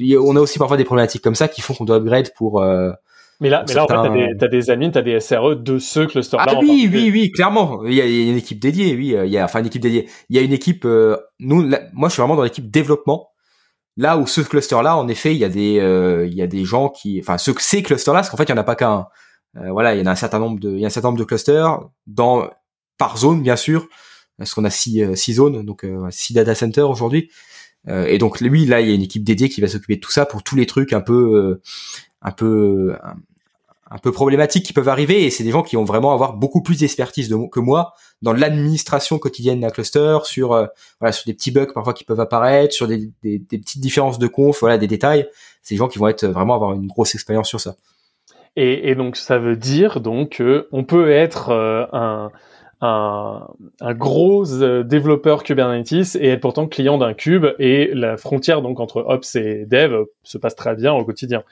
[0.00, 2.64] on a aussi parfois des problématiques comme ça qui font qu'on doit upgrade pour,
[3.42, 3.94] mais là, mais là, en fait,
[4.38, 6.44] t'as des, des admins, t'as des SRE de ce cluster-là.
[6.46, 7.84] Ah oui, oui, oui, clairement.
[7.84, 9.16] Il y, a, une équipe dédiée, oui.
[9.24, 10.08] Il y a, enfin, une équipe dédiée.
[10.28, 10.84] Il y a une équipe.
[10.84, 13.30] Euh, nous, moi, je suis vraiment dans l'équipe développement.
[13.96, 16.64] Là où ce cluster-là, en effet, il y a des, euh, il y a des
[16.64, 19.08] gens qui, enfin, ce, ces clusters-là, parce qu'en fait, il y en a pas qu'un.
[19.56, 21.08] Euh, voilà, il y en a un certain nombre de, il y a un certain
[21.08, 22.48] nombre de clusters dans
[22.96, 23.88] par zone, bien sûr,
[24.38, 27.28] parce qu'on a six, six zones, donc six data centers aujourd'hui.
[27.88, 30.12] et donc lui, là, il y a une équipe dédiée qui va s'occuper de tout
[30.12, 31.60] ça pour tous les trucs un peu,
[32.22, 32.94] un peu
[33.92, 36.62] un peu problématiques qui peuvent arriver et c'est des gens qui vont vraiment avoir beaucoup
[36.62, 40.66] plus d'expertise que moi dans l'administration quotidienne d'un cluster sur euh,
[40.98, 44.60] voilà sur des petits bugs parfois qui peuvent apparaître sur des, petites différences de conf
[44.60, 45.28] voilà des détails
[45.62, 47.76] c'est des gens qui vont être vraiment avoir une grosse expérience sur ça
[48.56, 52.30] et, donc ça veut dire donc on peut être euh, un
[52.82, 53.46] un,
[53.94, 59.04] gros euh, développeur Kubernetes et être pourtant client d'un cube et la frontière donc entre
[59.06, 61.44] ops et dev se passe très bien au quotidien.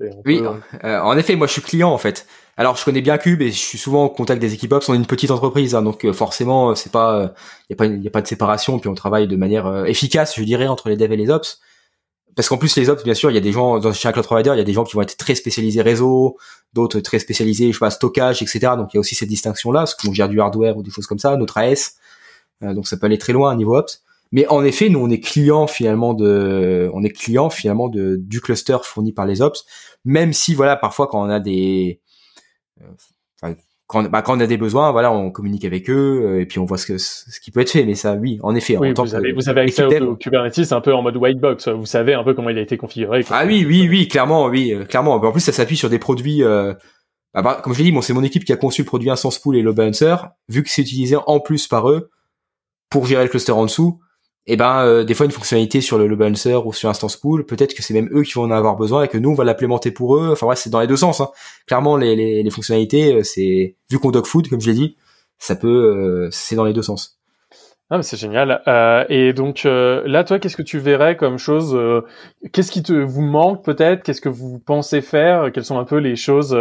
[0.00, 0.42] Oui,
[0.84, 2.26] euh, en effet, moi je suis client en fait.
[2.56, 4.88] Alors je connais bien Cube et je suis souvent en contact des équipes ops.
[4.88, 7.32] On est une petite entreprise, hein, donc euh, forcément c'est pas,
[7.68, 8.78] il y a pas, il y a pas de séparation.
[8.78, 11.60] Puis on travaille de manière euh, efficace, je dirais, entre les devs et les ops.
[12.34, 14.12] Parce qu'en plus les ops, bien sûr, il y a des gens dans chez un
[14.12, 16.36] cloud provider, il y a des gens qui vont être très spécialisés réseau,
[16.74, 18.74] d'autres très spécialisés, je sais pas, stockage, etc.
[18.76, 20.90] Donc il y a aussi cette distinction là, parce qu'on gère du hardware ou des
[20.90, 21.94] choses comme ça, notre AS.
[22.60, 24.02] donc ça peut aller très loin à niveau ops.
[24.32, 28.40] Mais en effet, nous on est client finalement de, on est client finalement de du
[28.40, 29.64] cluster fourni par les ops,
[30.04, 32.00] même si voilà parfois quand on a des,
[32.82, 32.86] euh,
[33.86, 36.58] quand, bah, quand on a des besoins, voilà, on communique avec eux euh, et puis
[36.58, 37.84] on voit ce que ce qui peut être fait.
[37.84, 40.92] Mais ça, oui, en effet, oui, vous, avez, vous avez accès au, Kubernetes un peu
[40.92, 41.68] en mode white box.
[41.68, 43.24] Vous savez un peu comment il a été configuré.
[43.30, 45.14] Ah oui, oui, oui, clairement, oui, euh, clairement.
[45.14, 46.42] En plus, ça s'appuie sur des produits.
[46.42, 46.74] Euh,
[47.32, 49.08] bah, bah, comme je l'ai dit, bon, c'est mon équipe qui a conçu le produit
[49.08, 50.16] Instance Pool et le balancer.
[50.48, 52.10] Vu que c'est utilisé en plus par eux
[52.90, 54.00] pour gérer le cluster en dessous,
[54.48, 57.44] et eh ben euh, des fois une fonctionnalité sur le, balancer ou sur Instance Pool,
[57.46, 59.42] peut-être que c'est même eux qui vont en avoir besoin et que nous on va
[59.42, 60.30] l'implémenter pour eux.
[60.30, 61.20] Enfin ouais, c'est dans les deux sens.
[61.20, 61.30] Hein.
[61.66, 64.96] Clairement les, les, fonctionnalités, euh, c'est vu qu'on dog food comme je l'ai dit,
[65.38, 67.18] ça peut euh, c'est dans les deux sens.
[67.90, 68.62] Ah, c'est génial.
[68.68, 71.76] Euh, et donc là, toi, qu'est-ce que tu verrais comme chose
[72.52, 74.02] Qu'est-ce qui te vous manque peut-être?
[74.02, 75.50] Qu'est-ce que vous pensez faire?
[75.52, 76.56] Quelles sont un peu les choses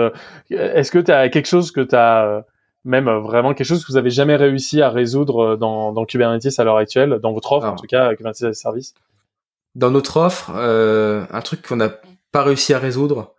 [0.52, 2.46] Est-ce que tu as quelque chose que tu as
[2.86, 6.06] même euh, vraiment quelque chose que vous avez jamais réussi à résoudre euh, dans, dans
[6.06, 8.94] Kubernetes à l'heure actuelle, dans votre offre en tout cas, Kubernetes as a service?
[9.74, 11.92] Dans notre offre, euh, un truc qu'on n'a
[12.32, 13.34] pas réussi à résoudre.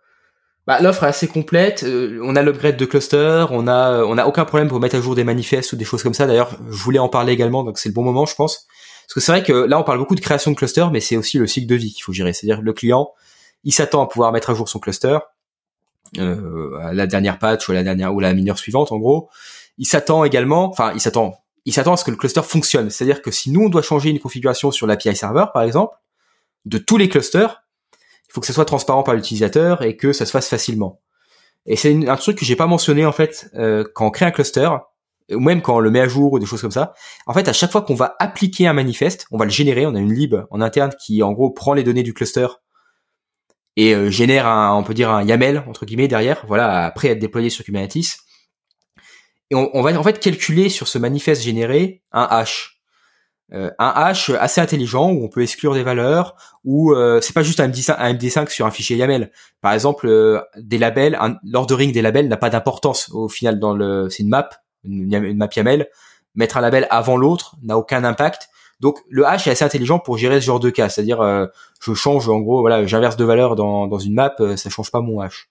[0.67, 1.85] Bah, l'offre est assez complète.
[2.21, 5.15] on a l'upgrade de cluster, on a on a aucun problème pour mettre à jour
[5.15, 6.27] des manifestes ou des choses comme ça.
[6.27, 8.67] D'ailleurs, je voulais en parler également, donc c'est le bon moment, je pense.
[9.07, 11.15] Parce que c'est vrai que là, on parle beaucoup de création de cluster, mais c'est
[11.15, 12.33] aussi le cycle de vie qu'il faut gérer.
[12.33, 13.11] C'est-à-dire le client,
[13.63, 15.19] il s'attend à pouvoir mettre à jour son cluster euh,
[16.17, 19.29] à la dernière patch ou la dernière ou la mineure suivante en gros.
[19.77, 21.35] Il s'attend également, enfin il s'attend,
[21.65, 22.89] il s'attend à ce que le cluster fonctionne.
[22.89, 25.95] C'est-à-dire que si nous on doit changer une configuration sur l'API server par exemple,
[26.65, 27.63] de tous les clusters,
[28.29, 31.01] il faut que ça soit transparent par l'utilisateur et que ça se fasse facilement.
[31.65, 34.31] Et c'est un truc que j'ai pas mentionné en fait euh, quand on crée un
[34.31, 34.69] cluster.
[35.31, 36.93] ou même quand on le met à jour ou des choses comme ça.
[37.25, 39.85] En fait, à chaque fois qu'on va appliquer un manifeste, on va le générer.
[39.85, 42.47] On a une lib en interne qui, en gros, prend les données du cluster
[43.77, 46.43] et euh, génère un, on peut dire un YAML entre guillemets derrière.
[46.47, 48.17] Voilà, après être déployé sur Kubernetes.
[49.49, 52.77] Et on, on va en fait calculer sur ce manifeste généré un hash.
[53.53, 57.43] Euh, un hash assez intelligent où on peut exclure des valeurs ou euh, c'est pas
[57.43, 59.31] juste un MD5, un MD5 sur un fichier YAML.
[59.61, 64.09] Par exemple, euh, des labels, l'ordering des labels n'a pas d'importance au final dans le,
[64.09, 64.49] c'est une map,
[64.83, 65.87] une, map YAML.
[66.35, 68.49] Mettre un label avant l'autre n'a aucun impact.
[68.79, 71.49] Donc le hash est assez intelligent pour gérer ce genre de cas, c'est-à-dire
[71.81, 75.01] je change en gros, voilà, j'inverse deux valeurs dans, dans une map, ça change pas
[75.01, 75.49] mon hash.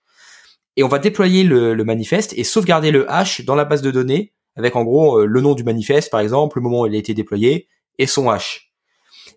[0.77, 3.91] Et on va déployer le, le manifeste et sauvegarder le hash dans la base de
[3.91, 6.99] données avec en gros le nom du manifeste par exemple, le moment où il a
[6.99, 7.69] été déployé,
[7.99, 8.73] et son hash.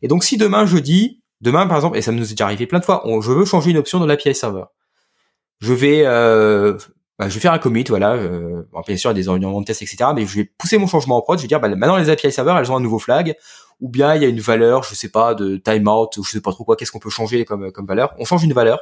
[0.02, 2.68] Et donc si demain je dis, demain par exemple, et ça nous est déjà arrivé
[2.68, 4.66] plein de fois, on, je veux changer une option dans l'API server.
[5.60, 6.78] Je vais, euh,
[7.18, 8.14] bah, je vais faire un commit, voilà.
[8.14, 10.12] Euh, bien sûr, il y a des environnements de test, etc.
[10.16, 11.38] Mais je vais pousser mon changement en prod.
[11.38, 13.36] Je vais dire, bah, maintenant les API serveurs, elles ont un nouveau flag,
[13.82, 16.42] ou bien il y a une valeur, je sais pas, de timeout, ou je sais
[16.42, 16.76] pas trop quoi.
[16.76, 18.80] Qu'est-ce qu'on peut changer comme valeur On change une valeur,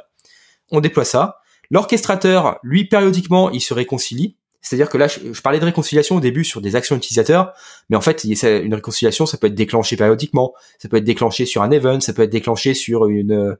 [0.70, 1.40] on déploie ça.
[1.70, 4.36] L'orchestrateur, lui, périodiquement, il se réconcilie.
[4.60, 7.52] C'est-à-dire que là, je, parlais de réconciliation au début sur des actions utilisateurs,
[7.88, 11.62] mais en fait, une réconciliation, ça peut être déclenché périodiquement, ça peut être déclenché sur
[11.62, 13.58] un event, ça peut être déclenché sur euh,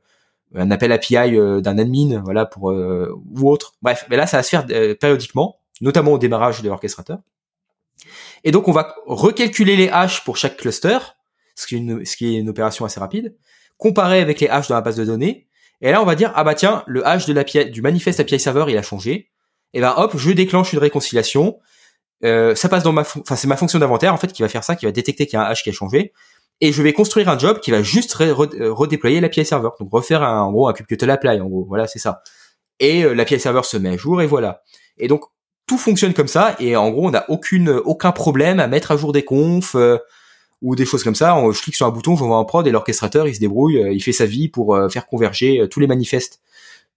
[0.55, 3.74] un appel API euh, d'un admin, voilà pour euh, ou autre.
[3.80, 4.66] Bref, mais là, ça va se faire
[4.99, 7.18] périodiquement, notamment au démarrage de l'orchestrateur.
[8.43, 10.99] Et donc, on va recalculer les hashes pour chaque cluster,
[11.59, 13.36] ce qui est une, opération assez rapide,
[13.76, 15.48] comparer avec les hashes dans la base de données,
[15.80, 18.40] et là, on va dire ah bah tiens, le hash de l'API du manifeste API
[18.40, 19.30] server, il a changé
[19.74, 21.59] et ben hop, je déclenche une réconciliation.
[22.24, 24.64] Euh, ça passe dans ma, enfin c'est ma fonction d'inventaire en fait qui va faire
[24.64, 26.12] ça, qui va détecter qu'il y a un hash qui a changé,
[26.61, 30.22] et je vais construire un job qui va juste euh, redéployer l'API server, donc refaire
[30.22, 32.22] un, en gros un kubectl apply en gros, voilà c'est ça.
[32.80, 34.62] Et euh, l'API server se met à jour et voilà.
[34.98, 35.22] Et donc
[35.66, 38.96] tout fonctionne comme ça et en gros on n'a aucune aucun problème à mettre à
[38.96, 39.98] jour des confs euh,
[40.62, 41.36] ou des choses comme ça.
[41.36, 44.00] On, je clique sur un bouton, j'envoie un prod et l'orchestrateur il se débrouille, il
[44.00, 46.40] fait sa vie pour faire converger tous les manifestes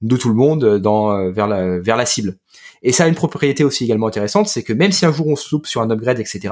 [0.01, 2.38] de tout le monde dans vers la vers la cible.
[2.82, 5.36] Et ça a une propriété aussi également intéressante, c'est que même si un jour on
[5.36, 6.49] se loupe sur un upgrade, etc.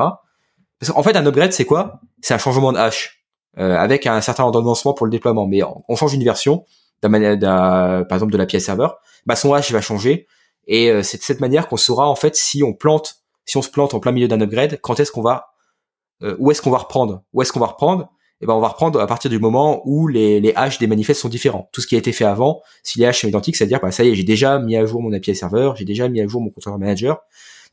[0.80, 2.00] Parce qu'en fait, un upgrade, c'est quoi?
[2.22, 3.26] C'est un changement de hash
[3.58, 5.46] euh, avec un certain ordonnancement pour le déploiement.
[5.46, 6.66] Mais on change une version,
[7.02, 10.28] d'un, par exemple de la pièce serveur, bah son hash va changer.
[10.68, 13.62] Et euh, c'est de cette manière qu'on saura en fait si on plante, si on
[13.62, 15.49] se plante en plein milieu d'un upgrade, quand est-ce qu'on va,
[16.24, 18.10] euh, où est-ce qu'on va reprendre, où est-ce qu'on va reprendre
[18.42, 21.20] eh ben on va reprendre à partir du moment où les, les hashes des manifestes
[21.20, 21.70] sont différents.
[21.74, 24.06] Tout ce qui a été fait avant, si les hashes sont identiques, c'est-à-dire bah ça
[24.06, 26.40] y est, j'ai déjà mis à jour mon API serveur, j'ai déjà mis à jour
[26.42, 27.20] mon controller manager.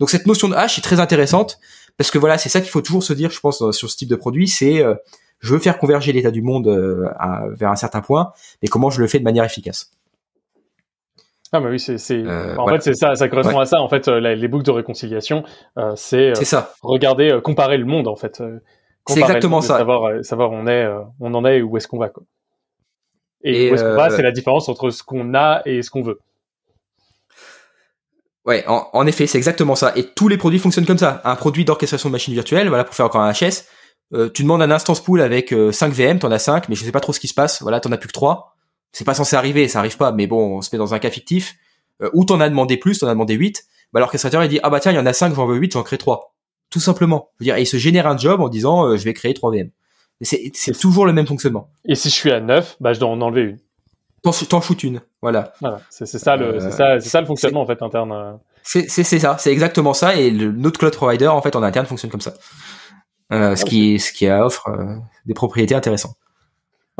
[0.00, 1.60] Donc cette notion de hash est très intéressante
[1.96, 4.08] parce que voilà, c'est ça qu'il faut toujours se dire, je pense, sur ce type
[4.08, 4.94] de produit, c'est euh,
[5.40, 7.08] je veux faire converger l'état du monde euh,
[7.54, 8.32] vers un certain point,
[8.62, 9.90] mais comment je le fais de manière efficace.
[11.52, 13.80] Ah bah oui, c'est, euh, en fait c'est ça, ça correspond à ça.
[13.80, 15.44] En fait, les boucles de réconciliation,
[15.94, 16.72] c'est, ça.
[16.82, 18.42] Regarder, comparer le monde en fait.
[19.08, 19.78] C'est exactement ça.
[19.78, 22.24] Savoir, euh, savoir on est, euh, on en est et où est-ce qu'on va quoi.
[23.42, 25.90] Et, où est-ce qu'on va, euh, c'est la différence entre ce qu'on a et ce
[25.90, 26.18] qu'on veut.
[28.44, 29.92] Ouais, en, effet, c'est exactement ça.
[29.96, 31.20] Et tous les produits fonctionnent comme ça.
[31.24, 33.64] Un produit d'orchestration de machine virtuelle, voilà, pour faire encore un HS,
[34.34, 37.00] tu demandes un instance pool avec 5 VM, t'en as 5, mais je sais pas
[37.00, 37.60] trop ce qui se passe.
[37.60, 38.55] Voilà, t'en as plus que 3.
[38.92, 41.10] C'est pas censé arriver, ça arrive pas, mais bon, on se met dans un cas
[41.10, 41.56] fictif.
[42.12, 43.64] ou t'en as demandé plus, t'en as demandé 8.
[43.92, 45.72] Bah, l'orchestrateur, il dit, ah bah tiens, il y en a 5, j'en veux 8,
[45.72, 46.36] j'en crée 3
[46.70, 47.30] tout simplement.
[47.38, 49.50] Je veux dire, il se génère un job en disant euh, je vais créer 3
[49.50, 49.70] VM.
[50.22, 51.68] C'est toujours le même fonctionnement.
[51.84, 53.58] Et si je suis à 9, bah je dois en enlever une.
[54.22, 55.52] T'en shoot une, voilà.
[55.60, 58.12] Voilà, c'est ça le c'est ça, ça le fonctionnement en fait interne.
[58.12, 58.32] Euh.
[58.64, 62.10] C'est ça, c'est exactement ça et le, notre cloud provider en fait en interne fonctionne
[62.10, 62.34] comme ça.
[63.32, 64.68] Euh, ce qui ce qui offre
[65.26, 66.16] des propriétés intéressantes.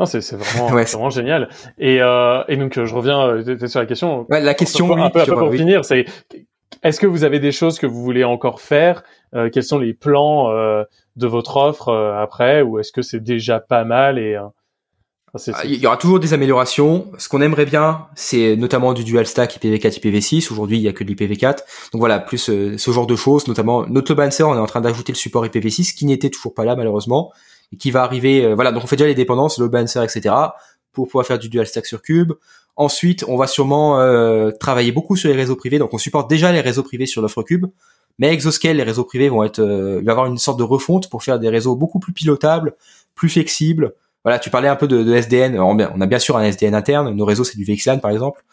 [0.05, 1.49] C'est vraiment, vraiment génial.
[1.79, 4.25] Et, et donc je reviens sur la question.
[4.29, 6.05] Ouais, la question, un peu, un peu pour finir, c'est
[6.83, 9.03] est-ce que vous avez des choses que vous voulez encore faire?
[9.35, 10.83] Euh, Quels sont les plans euh,
[11.15, 12.61] de votre offre euh, après?
[12.61, 14.37] Ou est-ce que c'est déjà pas mal et
[15.53, 17.11] ah, il y aura toujours des améliorations.
[17.19, 20.51] Ce qu'on aimerait bien, c'est notamment du dual stack IPv4, IPv6.
[20.51, 21.57] Aujourd'hui, il y a que de l'IPv4.
[21.91, 25.11] Donc voilà, plus ce genre de choses, notamment notre balancer, on est en train d'ajouter
[25.11, 27.33] le support IPv6 qui n'était toujours pas là malheureusement
[27.73, 28.53] et qui va arriver.
[28.53, 30.33] voilà, donc on fait déjà les dépendances, le balancer, etc.
[30.93, 32.33] pour pouvoir faire du dual stack sur Cube.
[32.77, 35.79] Ensuite, on va sûrement euh, travailler beaucoup sur les réseaux privés.
[35.79, 37.65] Donc, on supporte déjà les réseaux privés sur l'offre Cube,
[38.19, 41.09] mais Exoscale, les réseaux privés vont être, euh, il va avoir une sorte de refonte
[41.09, 42.75] pour faire des réseaux beaucoup plus pilotables,
[43.15, 43.95] plus flexibles.
[44.23, 45.59] Voilà, tu parlais un peu de, de SDN.
[45.59, 47.09] On a bien sûr un SDN interne.
[47.15, 48.43] Nos réseaux, c'est du VXLAN par exemple.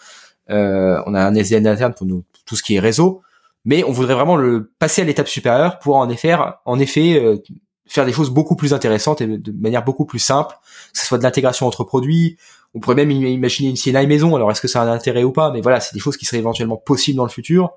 [0.49, 3.23] Euh, on a un SDN interne pour nous, tout ce qui est réseau,
[3.65, 6.35] mais on voudrait vraiment le passer à l'étape supérieure pour en effet,
[6.65, 7.39] en effet, euh,
[7.87, 10.55] faire des choses beaucoup plus intéressantes et de manière beaucoup plus simple,
[10.93, 12.39] que ce soit de l'intégration entre produits,
[12.75, 14.35] on pourrait même imaginer une CNI maison.
[14.35, 15.51] Alors est-ce que ça a un intérêt ou pas?
[15.53, 17.71] Mais voilà, c'est des choses qui seraient éventuellement possibles dans le futur.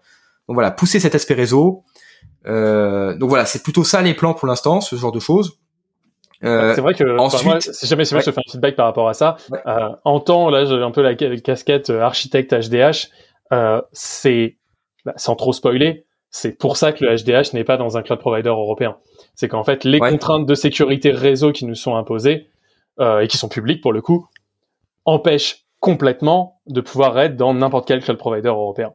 [0.47, 1.83] Donc voilà, pousser cet aspect réseau,
[2.45, 5.59] donc voilà, c'est plutôt ça les plans pour l'instant, ce genre de choses.
[6.43, 9.13] Euh, c'est vrai que ensuite, si jamais, si je fais un feedback par rapport à
[9.13, 13.09] ça, euh, en temps, là, j'ai un peu la casquette euh, architecte HDH.
[13.53, 14.57] Euh, c'est,
[15.05, 18.19] bah, sans trop spoiler, c'est pour ça que le HDH n'est pas dans un cloud
[18.19, 18.97] provider européen.
[19.35, 22.47] C'est qu'en fait, les contraintes de sécurité réseau qui nous sont imposées
[22.99, 24.27] euh, et qui sont publiques pour le coup
[25.05, 28.93] empêchent complètement de pouvoir être dans n'importe quel cloud provider européen.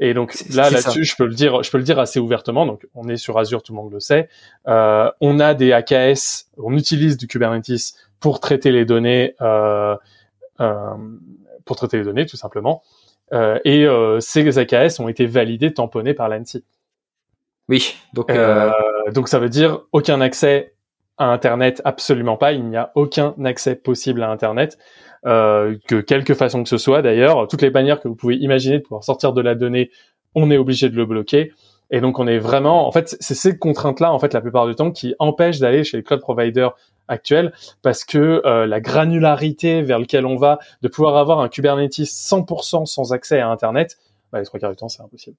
[0.00, 2.66] Et donc là, là-dessus, je peux le dire, je peux le dire assez ouvertement.
[2.66, 4.28] Donc, on est sur Azure, tout le monde le sait.
[4.66, 9.96] Euh, on a des AKS, on utilise du Kubernetes pour traiter les données, euh,
[10.60, 10.94] euh,
[11.64, 12.82] pour traiter les données, tout simplement.
[13.32, 16.64] Euh, et euh, ces AKS ont été validés, tamponnés par l'ANSI.
[17.68, 18.70] Oui, donc euh,
[19.12, 20.74] donc ça veut dire aucun accès
[21.16, 22.52] à Internet, absolument pas.
[22.52, 24.78] Il n'y a aucun accès possible à Internet
[25.26, 27.48] euh, que quelque façon que ce soit d'ailleurs.
[27.48, 29.90] Toutes les bannières que vous pouvez imaginer de pouvoir sortir de la donnée,
[30.34, 31.52] on est obligé de le bloquer.
[31.90, 34.74] Et donc on est vraiment, en fait, c'est ces contraintes-là, en fait, la plupart du
[34.74, 36.74] temps, qui empêchent d'aller chez les cloud providers
[37.08, 37.52] actuels,
[37.82, 42.86] parce que euh, la granularité vers lequel on va, de pouvoir avoir un Kubernetes 100%
[42.86, 43.98] sans accès à Internet,
[44.32, 45.36] bah, les trois quarts du temps, c'est impossible.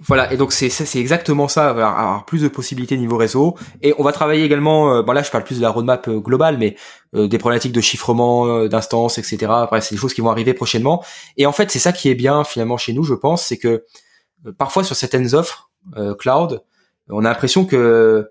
[0.00, 3.56] Voilà, et donc c'est c'est exactement ça, avoir plus de possibilités niveau réseau.
[3.82, 6.18] Et on va travailler également, euh, bon là je parle plus de la roadmap euh,
[6.18, 6.76] globale, mais
[7.14, 9.46] euh, des problématiques de chiffrement, d'instances, etc.
[9.48, 11.04] Après c'est des choses qui vont arriver prochainement.
[11.36, 13.84] Et en fait c'est ça qui est bien finalement chez nous, je pense, c'est que
[14.58, 15.70] parfois sur certaines offres
[16.18, 16.64] cloud,
[17.08, 18.28] on a l'impression que,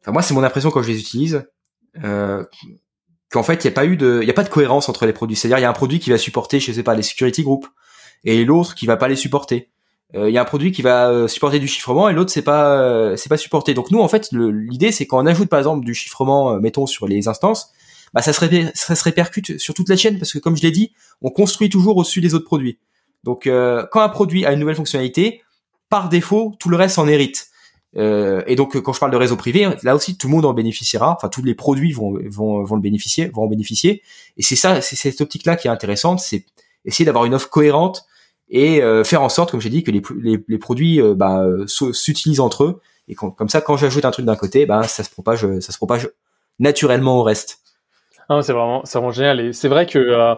[0.00, 1.44] enfin moi c'est mon impression quand je les utilise,
[3.30, 5.06] qu'en fait il n'y a pas eu de, il y a pas de cohérence entre
[5.06, 5.36] les produits.
[5.36, 7.68] C'est-à-dire il y a un produit qui va supporter, je sais pas, les security groups
[8.24, 9.70] et l'autre qui va pas les supporter
[10.14, 12.42] il euh, y a un produit qui va euh, supporter du chiffrement et l'autre c'est
[12.42, 13.74] pas euh, c'est pas supporté.
[13.74, 17.06] Donc nous en fait l'idée c'est quand on ajoute par exemple du chiffrement mettons sur
[17.06, 17.72] les instances,
[18.14, 21.30] bah ça se, répercute sur toute la chaîne parce que comme je l'ai dit, on
[21.30, 22.78] construit toujours au-dessus des autres produits.
[23.24, 25.42] Donc quand un produit a une nouvelle fonctionnalité,
[25.90, 27.48] par défaut tout le reste en hérite.
[27.94, 31.12] et donc quand je parle de réseau privé, là aussi tout le monde en bénéficiera,
[31.12, 34.02] enfin tous les produits vont vont vont le bénéficier, vont en bénéficier.
[34.38, 36.46] Et c'est ça, c'est cette optique là qui est intéressante, c'est
[36.86, 38.06] essayer d'avoir une offre cohérente
[38.50, 41.42] et euh, faire en sorte, comme j'ai dit, que les, les, les produits euh, bah,
[41.42, 45.02] euh, s'utilisent entre eux et comme ça, quand j'ajoute un truc d'un côté, bah, ça
[45.02, 46.10] se propage, ça se propage
[46.58, 47.60] naturellement au reste.
[48.28, 49.40] Ah, c'est vraiment, c'est vraiment génial.
[49.40, 50.34] Et c'est vrai que euh,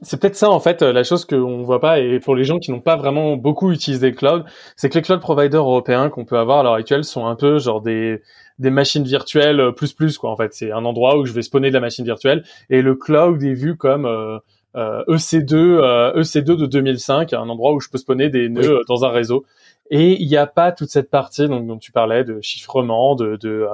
[0.00, 1.98] c'est peut-être ça en fait la chose qu'on voit pas.
[1.98, 4.44] Et pour les gens qui n'ont pas vraiment beaucoup utilisé le cloud,
[4.76, 7.58] c'est que les cloud providers européens qu'on peut avoir à l'heure actuelle sont un peu
[7.58, 8.22] genre des
[8.58, 10.30] des machines virtuelles plus plus quoi.
[10.30, 12.94] En fait, c'est un endroit où je vais spawner de la machine virtuelle et le
[12.94, 14.38] cloud est vu comme euh,
[14.74, 19.04] EC2, euh, EC2 de 2005, un endroit où je peux spawner des nœuds euh, dans
[19.04, 19.44] un réseau.
[19.90, 23.36] Et il n'y a pas toute cette partie donc, dont tu parlais de chiffrement, de,
[23.36, 23.66] de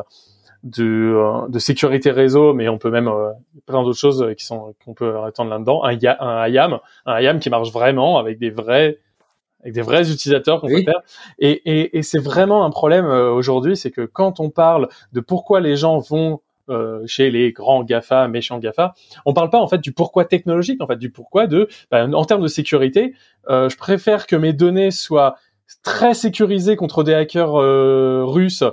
[0.65, 3.09] de, de, sécurité réseau, mais on peut même
[3.65, 5.85] plein d'autres choses qui sont qu'on peut attendre là-dedans.
[5.85, 8.99] Un, un IAM, un IAM qui marche vraiment avec des vrais
[9.61, 11.01] avec des vrais utilisateurs qu'on peut faire.
[11.39, 15.61] Et, et, et c'est vraiment un problème aujourd'hui, c'est que quand on parle de pourquoi
[15.61, 18.95] les gens vont euh, chez les grands Gafa, méchants Gafa.
[19.25, 22.25] On parle pas en fait du pourquoi technologique, en fait du pourquoi de, bah, en
[22.25, 23.15] termes de sécurité,
[23.49, 25.37] euh, je préfère que mes données soient
[25.83, 28.65] très sécurisées contre des hackers euh, russes.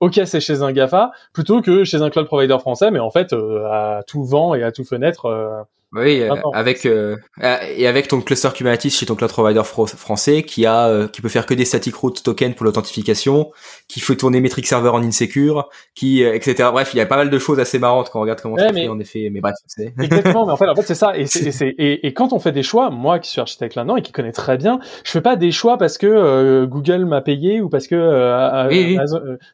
[0.00, 3.32] Ok, c'est chez un Gafa, plutôt que chez un cloud provider français, mais en fait
[3.32, 5.66] à tout vent et à tout fenêtre
[6.02, 10.42] oui, euh, avec euh, euh, et avec ton cluster Kubernetes chez ton cloud provider français
[10.42, 13.50] qui a qui peut faire que des static root tokens pour l'authentification,
[13.88, 16.68] qui fait tourner metric server en insecure, qui etc.
[16.72, 18.72] Bref, il y a pas mal de choses assez marrantes quand on regarde comment ça
[18.72, 19.28] fait en effet.
[19.30, 20.46] Mais bref, c'est exactement.
[20.46, 21.16] mais en fait, en fait, c'est ça.
[21.16, 21.24] Et,
[21.78, 24.32] et, et, quand on fait des choix, moi qui suis architecte là-dedans et qui connais
[24.32, 28.66] très bien, je fais pas des choix parce que Google m'a payé ou parce que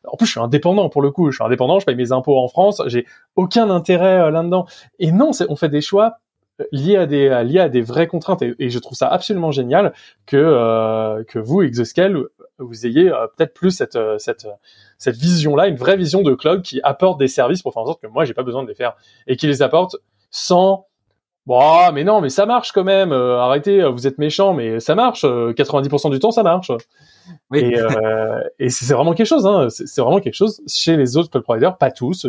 [0.05, 1.31] en plus je suis indépendant pour le coup.
[1.31, 4.67] Je suis indépendant, je paye mes impôts en France, j'ai aucun intérêt là-dedans.
[4.99, 6.19] Et non, on fait des choix
[6.73, 9.93] lié à des lié à des vraies contraintes et, je trouve ça absolument génial
[10.27, 12.25] que euh, que vous Exoscale
[12.59, 14.47] vous ayez euh, peut-être plus cette euh, cette
[14.99, 17.87] cette vision là une vraie vision de cloud qui apporte des services pour faire en
[17.87, 18.95] sorte que moi j'ai pas besoin de les faire
[19.27, 19.97] et qui les apporte
[20.31, 20.87] sans
[21.45, 23.11] Bon, mais non, mais ça marche quand même.
[23.11, 25.25] arrêtez, vous êtes méchant, mais ça marche.
[25.25, 26.71] 90% du temps, ça marche.
[27.51, 27.59] Oui.
[27.59, 27.81] Et,
[28.61, 29.45] et c'est vraiment quelque chose.
[29.45, 32.29] Hein, c'est vraiment quelque chose chez les autres cloud providers, pas tous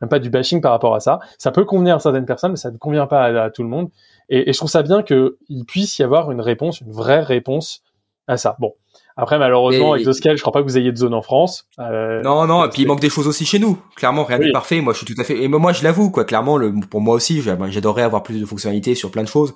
[0.00, 1.20] même pas du bashing par rapport à ça.
[1.38, 3.90] Ça peut convenir à certaines personnes, mais ça ne convient pas à, tout le monde.
[4.28, 7.82] Et, et, je trouve ça bien qu'il puisse y avoir une réponse, une vraie réponse
[8.26, 8.56] à ça.
[8.58, 8.74] Bon.
[9.20, 11.66] Après, malheureusement, avec Exoscale, je crois pas que vous ayez de zone en France.
[11.80, 13.76] Euh, non, non, et puis il manque des choses aussi chez nous.
[13.96, 14.80] Clairement, rien n'est parfait.
[14.80, 16.24] Moi, je suis tout à fait, et moi, je l'avoue, quoi.
[16.24, 19.54] Clairement, le, pour moi aussi, j'adorerais avoir plus de fonctionnalités sur plein de choses.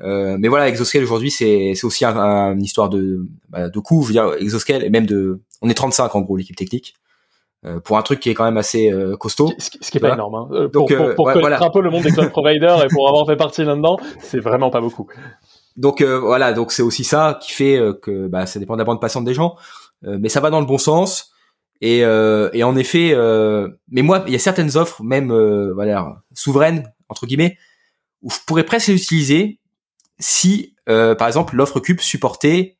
[0.00, 4.02] Euh, mais voilà, Exoscale aujourd'hui, c'est aussi une histoire de bah, de coût.
[4.02, 6.94] Je veux dire, Exoscale et même de, on est 35 en gros l'équipe technique.
[7.64, 9.52] Euh, pour un truc qui est quand même assez euh, costaud.
[9.58, 10.34] Ce, qui est pas énorme.
[10.34, 10.48] Hein.
[10.50, 13.24] Euh, Donc, pour, pour, connaître un peu le monde des cloud providers et pour avoir
[13.24, 15.06] fait partie là-dedans, c'est vraiment pas beaucoup.
[15.76, 19.00] Donc voilà, donc c'est aussi ça qui fait que bah, ça dépend de la bande
[19.00, 19.56] passante des gens.
[20.02, 21.30] mais ça va dans le bon sens.
[21.80, 23.14] Et, et en effet,
[23.88, 25.32] mais moi, il y a certaines offres, même
[25.72, 27.56] voilà, souveraines entre guillemets,
[28.22, 29.60] où je pourrais presque les utiliser
[30.18, 32.76] si, par exemple, l'offre Cube supportait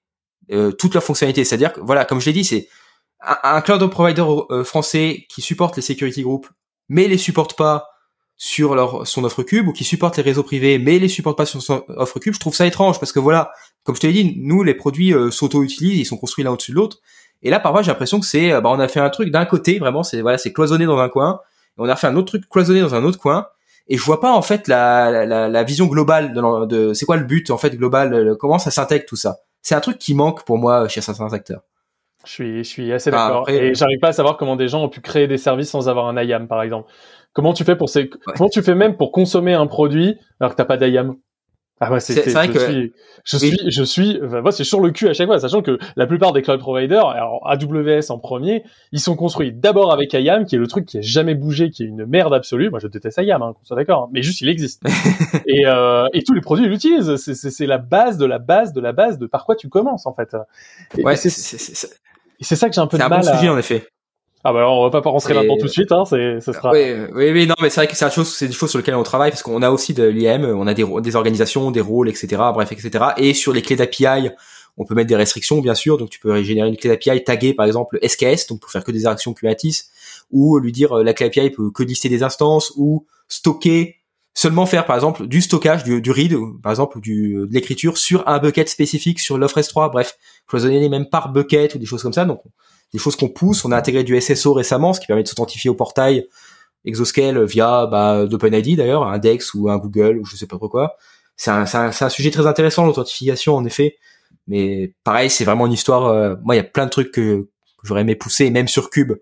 [0.78, 1.44] toute la fonctionnalité.
[1.44, 2.68] C'est-à-dire que voilà, comme je l'ai dit, c'est
[3.22, 4.24] un, cloud provider
[4.64, 6.48] français qui supporte les security groups,
[6.88, 7.86] mais les supporte pas
[8.44, 11.46] sur leur son offre cube ou qui supporte les réseaux privés mais les supporte pas
[11.46, 13.52] sur son offre cube, je trouve ça étrange parce que voilà,
[13.84, 16.72] comme je te l'ai dit, nous les produits euh, s'auto-utilisent, ils sont construits l'un au-dessus
[16.72, 16.98] de l'autre.
[17.42, 19.44] Et là parfois j'ai l'impression que c'est euh, bah on a fait un truc d'un
[19.44, 21.40] côté vraiment c'est voilà, c'est cloisonné dans un coin
[21.78, 23.46] et on a fait un autre truc cloisonné dans un autre coin
[23.86, 27.24] et je vois pas en fait la la, vision globale de, de c'est quoi le
[27.24, 29.38] but en fait global, comment ça s'intègre tout ça.
[29.60, 31.62] C'est un truc qui manque pour moi chez certains acteurs.
[32.24, 33.48] Je suis, je suis assez bah, d'accord.
[33.48, 36.06] et j'arrive pas à savoir comment des gens ont pu créer des services sans avoir
[36.08, 36.90] un IAM, par exemple.
[37.32, 38.10] Comment tu fais pour ces...
[38.36, 41.16] comment tu fais même pour consommer un produit alors que t'as pas d'IAM?
[41.84, 42.92] Ah ouais, c'est vrai je que suis,
[43.24, 46.06] je suis, je suis, moi c'est sur le cul à chaque fois, sachant que la
[46.06, 48.62] plupart des cloud providers, alors AWS en premier,
[48.92, 51.82] ils sont construits d'abord avec IAM, qui est le truc qui a jamais bougé, qui
[51.82, 52.70] est une merde absolue.
[52.70, 54.10] Moi je déteste IAM, hein, qu'on soit d'accord, hein.
[54.12, 54.80] mais juste il existe.
[55.48, 57.16] et, euh, et tous les produits l'utilisent.
[57.16, 60.14] C'est la base de la base de la base de par quoi tu commences en
[60.14, 60.36] fait.
[60.96, 61.30] Et, ouais, c'est
[62.43, 63.23] ça que j'ai un peu de mal.
[63.23, 63.86] C'est un bon sujet en effet.
[64.44, 66.73] Ah bah alors on va pas rentrer là-dedans tout de suite, hein, c'est, ce sera.
[66.73, 68.97] Oui, oui, oui, non, mais c'est vrai que c'est chose, c'est des choses sur lesquelles
[68.97, 72.09] on travaille parce qu'on a aussi de l'IM, on a des, des organisations, des rôles,
[72.09, 72.43] etc.
[72.52, 73.05] Bref, etc.
[73.19, 74.31] Et sur les clés d'API,
[74.77, 75.97] on peut mettre des restrictions, bien sûr.
[75.97, 78.90] Donc tu peux générer une clé d'API taguer par exemple SKS, donc pour faire que
[78.90, 79.85] des actions Kubernetes,
[80.32, 84.01] ou lui dire euh, la clé API peut que lister des instances ou stocker
[84.34, 88.26] seulement faire par exemple du stockage, du, du read, par exemple du, de l'écriture sur
[88.28, 89.90] un bucket spécifique sur l'offre S3.
[89.90, 92.24] Bref, cloisonner les mêmes par bucket ou des choses comme ça.
[92.24, 92.42] Donc
[92.92, 93.64] des choses qu'on pousse.
[93.64, 96.26] On a intégré du SSO récemment, ce qui permet de s'authentifier au portail
[96.84, 100.68] Exoscale via bah, d'OpenID d'ailleurs, un Dex ou un Google ou je sais pas trop
[100.68, 100.96] quoi.
[101.36, 103.96] C'est un, un, un, sujet très intéressant l'authentification en effet,
[104.48, 106.06] mais pareil c'est vraiment une histoire.
[106.06, 107.48] Euh, moi il y a plein de trucs que,
[107.84, 109.12] j'aurais aimé pousser, même sur Cube.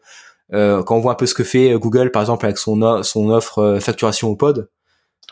[0.53, 3.31] Euh, quand on voit un peu ce que fait Google par exemple avec son son
[3.31, 4.71] offre euh, facturation au pod,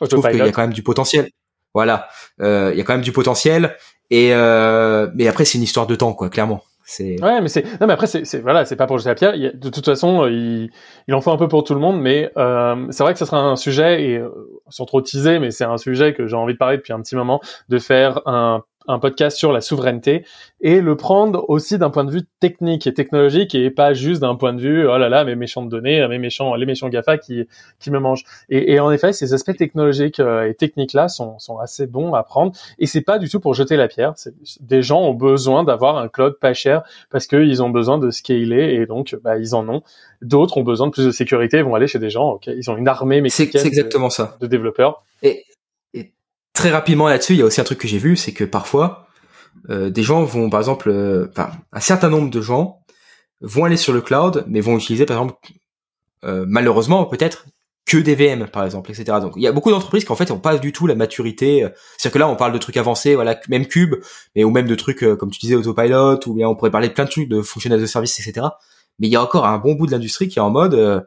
[0.01, 1.31] je trouve qu'il y a quand même du potentiel.
[1.75, 2.09] Voilà,
[2.41, 3.77] euh, il y a quand même du potentiel
[4.11, 6.63] et mais après c'est une histoire de temps quoi, clairement.
[6.99, 9.35] Ouais, mais c'est non, mais après c'est voilà, c'est pas pour jeter la pierre.
[9.35, 10.71] Il de toute façon, euh, il,
[11.07, 13.27] il en faut un peu pour tout le monde, mais euh, c'est vrai que ce
[13.27, 14.31] sera un sujet et euh,
[14.71, 17.15] sans trop teaser, mais c'est un sujet que j'ai envie de parler depuis un petit
[17.15, 20.25] moment, de faire un un podcast sur la souveraineté
[20.61, 24.35] et le prendre aussi d'un point de vue technique et technologique et pas juste d'un
[24.35, 27.47] point de vue oh là là mes méchantes données mes méchants les méchants Gafa qui
[27.79, 28.25] qui me mangent.
[28.49, 32.15] Et, et en effet ces aspects technologiques euh, et techniques là sont sont assez bons
[32.15, 32.53] à prendre.
[32.79, 34.15] Et c'est pas du tout pour jeter la pierre.
[34.61, 38.75] Des gens ont besoin d'avoir un cloud pas cher parce qu'ils ont besoin de scaler
[38.75, 39.83] et donc bah, ils en ont.
[40.23, 42.77] D'autres ont besoin de plus de sécurité vont aller chez des gens ok ils ont
[42.77, 44.37] une armée mexicaine c'est exactement ça.
[44.41, 45.05] de développeurs.
[45.23, 45.45] Et
[46.59, 49.07] très rapidement là-dessus, il y a aussi un truc que j'ai vu, c'est que parfois,
[49.71, 52.81] euh, des gens vont, par exemple, euh, enfin, un certain nombre de gens
[53.41, 55.37] vont aller sur le cloud, mais vont utiliser, par exemple,
[56.25, 57.47] euh, malheureusement peut-être,
[57.87, 59.19] que des VM, par exemple, etc.
[59.23, 61.61] Donc, il y a beaucoup d'entreprises qui en fait n'ont pas du tout la maturité.
[61.97, 63.95] C'est-à-dire que là, on parle de trucs avancés, voilà, même Cube,
[64.35, 66.93] mais ou même de trucs comme tu disais Autopilot, ou bien on pourrait parler de
[66.93, 68.49] plein de trucs de fonctionnels de service, etc.
[68.99, 71.07] Mais il y a encore un bon bout de l'industrie qui est en mode,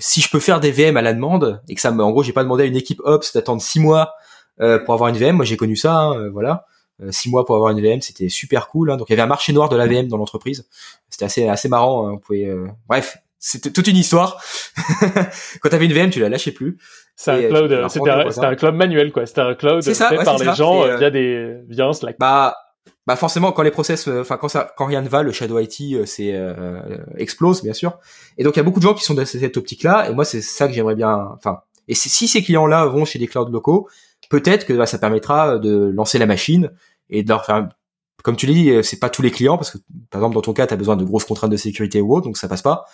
[0.00, 2.32] si je peux faire des VM à la demande et que ça en gros, j'ai
[2.32, 4.12] pas demandé à une équipe Ops d'attendre six mois euh,
[4.58, 5.36] pour avoir une VM.
[5.36, 6.66] Moi, j'ai connu ça, hein, euh, voilà.
[7.02, 8.90] Euh, six mois pour avoir une VM, c'était super cool.
[8.90, 8.96] Hein.
[8.96, 10.68] Donc, il y avait un marché noir de la VM dans l'entreprise.
[11.10, 12.06] C'était assez assez marrant.
[12.06, 12.12] Hein.
[12.14, 12.48] On pouvait,
[12.88, 14.40] bref, c'était toute une histoire.
[15.60, 16.78] Quand t'avais une VM, tu la lâchais plus.
[17.16, 19.24] C'est un cloud, c'était un, cloud manuel quoi.
[19.26, 22.16] C'était un cloud fait par les gens via des via un Slack.
[22.18, 22.56] Bah
[23.06, 26.06] bah forcément quand les process, enfin quand ça, quand rien ne va, le Shadow IT
[26.06, 26.34] c'est
[27.16, 27.98] explose bien sûr.
[28.36, 30.08] Et donc il y a beaucoup de gens qui sont dans cette optique là.
[30.08, 31.28] Et moi c'est ça que j'aimerais bien.
[31.36, 33.88] Enfin et si ces clients là vont chez des clouds locaux,
[34.34, 36.70] peut-être que bah, ça permettra de lancer la machine
[37.08, 37.68] et de leur faire
[38.24, 39.76] comme tu l'as dit, c'est pas tous les clients parce que
[40.10, 42.24] par exemple dans ton cas, tu as besoin de grosses contraintes de sécurité ou autre,
[42.24, 42.86] donc ça passe pas.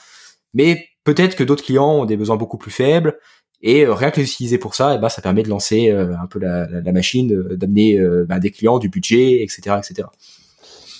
[0.54, 3.16] Mais peut-être que d'autres clients ont des besoins beaucoup plus faibles
[3.62, 6.26] et euh, rien que les pour ça, et ben ça permet de lancer euh, un
[6.26, 10.08] peu la, machine, euh, d'amener bah, des clients, du budget, etc., etc.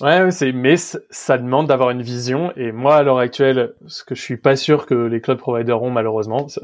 [0.01, 4.15] Ouais, c'est mais ça demande d'avoir une vision et moi à l'heure actuelle, ce que
[4.15, 6.63] je suis pas sûr que les cloud providers ont malheureusement, c'est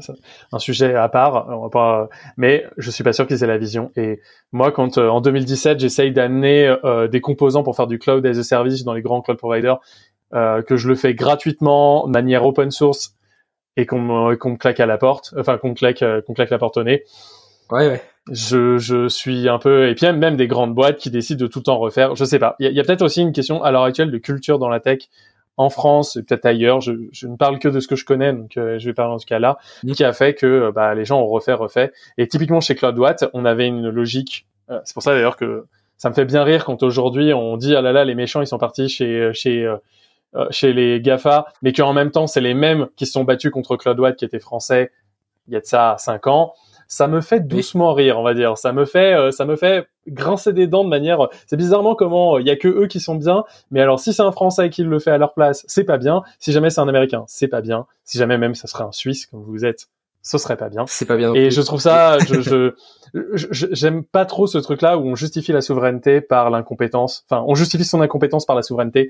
[0.51, 3.59] un sujet à part, on va pas, mais je suis pas sûr qu'ils aient la
[3.59, 3.91] vision.
[3.95, 8.25] Et moi, quand euh, en 2017 j'essaye d'amener euh, des composants pour faire du cloud
[8.25, 9.79] as a service dans les grands cloud providers,
[10.33, 13.15] euh, que je le fais gratuitement, de manière open source
[13.75, 16.83] et qu'on me claque à la porte, enfin qu'on claque qu'on claque la porte au
[16.83, 17.03] nez.
[17.69, 18.01] Ouais, ouais
[18.31, 21.59] je, je suis un peu et puis même des grandes boîtes qui décident de tout
[21.59, 22.15] le temps refaire.
[22.15, 22.55] Je sais pas.
[22.59, 24.99] Il y a, peut-être aussi une question à l'heure actuelle de culture dans la tech
[25.57, 26.81] en France et peut-être ailleurs.
[26.81, 29.13] Je, je, ne parle que de ce que je connais, donc euh, je vais parler
[29.13, 29.91] en ce cas-là, mmh.
[29.93, 31.91] qui a fait que euh, bah, les gens ont refait, refait.
[32.17, 34.45] Et typiquement chez CloudWatt, on avait une logique.
[34.69, 35.65] Euh, c'est pour ça d'ailleurs que
[35.97, 38.47] ça me fait bien rire quand aujourd'hui on dit ah là là les méchants ils
[38.47, 39.67] sont partis chez chez
[40.51, 43.77] chez les Gafa, mais qu'en même temps c'est les mêmes qui se sont battus contre
[43.77, 44.91] Claude Watt qui était français
[45.47, 46.53] il y a de ça cinq ans
[46.87, 48.57] ça me fait doucement rire, on va dire.
[48.57, 51.27] Ça me fait, euh, ça me fait grincer des dents de manière.
[51.45, 53.43] C'est bizarrement comment il y a que eux qui sont bien.
[53.71, 56.23] Mais alors, si c'est un Français qui le fait à leur place, c'est pas bien.
[56.39, 57.85] Si jamais c'est un Américain, c'est pas bien.
[58.03, 59.87] Si jamais même ça serait un Suisse comme vous êtes,
[60.21, 60.85] ce serait pas bien.
[60.87, 61.33] C'est pas bien.
[61.33, 62.73] Et je trouve ça, je,
[63.13, 67.25] je, j'aime pas trop ce truc-là où on justifie la souveraineté par l'incompétence.
[67.29, 69.09] Enfin, on justifie son incompétence par la souveraineté.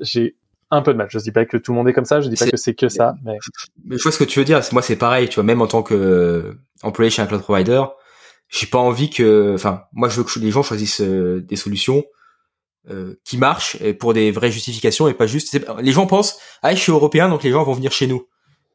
[0.00, 0.36] J'ai
[0.74, 1.08] un peu de mal.
[1.10, 2.74] Je dis pas que tout le monde est comme ça, je dis pas que c'est
[2.74, 3.38] que ça, mais...
[3.84, 4.60] mais je vois ce que tu veux dire.
[4.72, 6.52] Moi, c'est pareil, tu vois, même en tant que euh,
[6.82, 7.82] employé chez un cloud provider,
[8.48, 12.04] j'ai pas envie que, enfin, moi, je veux que les gens choisissent euh, des solutions
[12.90, 15.58] euh, qui marchent pour des vraies justifications et pas juste.
[15.80, 18.26] Les gens pensent, ah, je suis européen, donc les gens vont venir chez nous.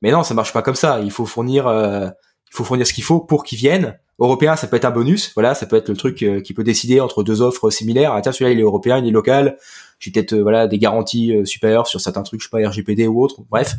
[0.02, 1.02] Mais non, ça marche pas comme ça.
[1.02, 4.76] Il faut fournir, il faut fournir ce qu'il faut pour qu'ils viennent européen, ça peut
[4.76, 5.32] être un bonus.
[5.36, 8.14] Voilà, ça peut être le truc qui peut décider entre deux offres similaires.
[8.14, 9.58] Ah, tiens, celui-là, il est européen, il est local.
[10.00, 13.08] J'ai peut-être euh, voilà des garanties euh, supérieures sur certains trucs, je sais pas RGPD
[13.08, 13.42] ou autre.
[13.50, 13.76] Bref,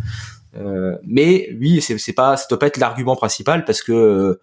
[1.06, 4.40] mais oui, c'est pas, ça doit pas être l'argument principal parce que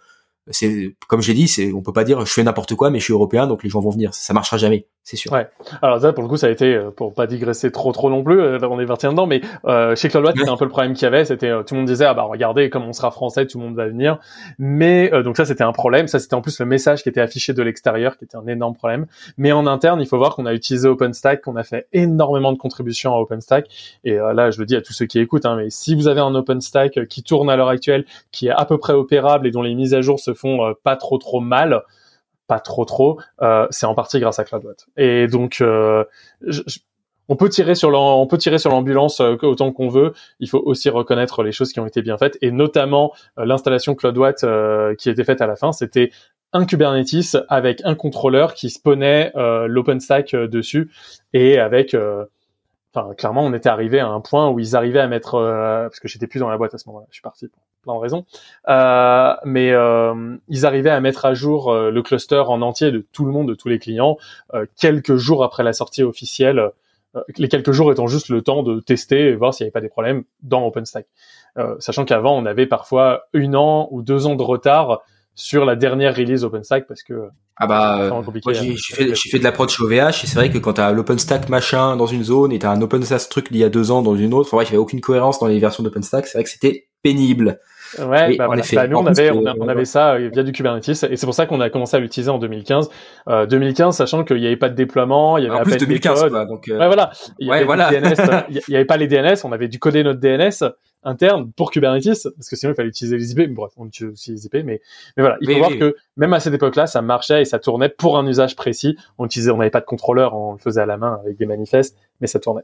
[0.52, 3.06] c'est comme j'ai dit, c'est on peut pas dire je fais n'importe quoi, mais je
[3.06, 4.14] suis européen, donc les gens vont venir.
[4.14, 5.32] Ça, marchera jamais, c'est sûr.
[5.32, 5.48] Ouais.
[5.82, 8.24] Alors ça, pour le coup, ça a été euh, pour pas digresser trop trop non
[8.24, 8.40] plus.
[8.40, 11.04] Euh, on est parti dedans, mais euh, chez Claude c'était un peu le problème qu'il
[11.04, 11.26] y avait.
[11.26, 13.76] C'était tout le monde disait ah bah regardez comme on sera français, tout le monde
[13.76, 14.20] va venir.
[14.60, 16.08] Mais donc ça c'était un problème.
[16.08, 18.76] Ça c'était en plus le message qui était affiché de l'extérieur, qui était un énorme
[18.76, 19.06] problème.
[19.38, 22.58] Mais en interne, il faut voir qu'on a utilisé OpenStack, qu'on a fait énormément de
[22.58, 23.68] contributions à OpenStack.
[24.04, 26.22] Et là, je le dis à tous ceux qui écoutent, hein, mais si vous avez
[26.22, 29.62] un OpenStack qui tourne à l'heure actuelle, qui est à peu près opérable et dont
[29.62, 31.84] les mises à jour se font euh, pas trop trop mal,
[32.48, 34.88] pas trop trop, euh, c'est en partie grâce à CloudWatt.
[34.96, 36.04] Et donc euh,
[37.28, 40.14] on peut tirer sur on peut tirer sur l'ambulance autant qu'on veut.
[40.40, 44.46] Il faut aussi reconnaître les choses qui ont été bien faites et notamment l'installation CloudWatt
[44.98, 45.74] qui était faite à la fin.
[45.74, 46.12] C'était
[46.54, 50.90] un Kubernetes avec un contrôleur qui spawnait l'OpenStack dessus
[51.34, 51.94] et avec
[52.94, 55.40] enfin clairement on était arrivé à un point où ils arrivaient à mettre
[55.88, 57.50] parce que j'étais plus dans la boîte à ce moment-là je suis parti
[57.90, 58.26] en raison.
[58.68, 63.06] Euh, mais euh, ils arrivaient à mettre à jour euh, le cluster en entier de
[63.12, 64.18] tout le monde, de tous les clients,
[64.80, 66.72] quelques jours après la sortie officielle.
[67.38, 69.82] les quelques jours étant juste le temps de tester et voir s'il n'y avait pas
[69.82, 71.08] des problèmes dans OpenStack.
[71.80, 75.02] sachant qu'avant, on avait parfois une an ou deux ans de retard
[75.38, 79.78] sur la dernière release OpenStack parce que ah bah moi j'ai fait, fait de l'approche
[79.78, 82.72] chez OVH et c'est vrai que quand t'as l'OpenStack machin dans une zone et t'as
[82.72, 84.76] un OpenStack truc il y a deux ans dans une autre, enfin, bref, il y
[84.76, 86.26] avait aucune cohérence dans les versions d'OpenStack.
[86.26, 87.60] C'est vrai que c'était pénible.
[88.00, 88.76] Ouais, bah, en effet.
[88.76, 91.46] Bah, nous on avait, on, avait ça euh, via du Kubernetes et c'est pour ça
[91.46, 92.90] qu'on a commencé à l'utiliser en 2015.
[93.30, 96.30] Euh, 2015, sachant qu'il n'y avait pas de déploiement, il y avait en plus 2015
[96.30, 96.80] quoi, donc euh...
[96.80, 97.92] ouais voilà, il y avait voilà.
[97.92, 100.74] DNS, il y avait pas les DNS, on avait dû coder notre DNS
[101.04, 103.54] interne pour Kubernetes parce que sinon il fallait utiliser les IP.
[103.54, 104.82] Bref, on utilise aussi les IP, mais
[105.16, 107.90] mais voilà, il faut voir que même à cette époque-là, ça marchait et ça tournait
[107.90, 108.98] pour un usage précis.
[109.18, 111.46] On utilisait, on n'avait pas de contrôleur, on le faisait à la main avec des
[111.46, 112.64] manifestes, mais ça tournait.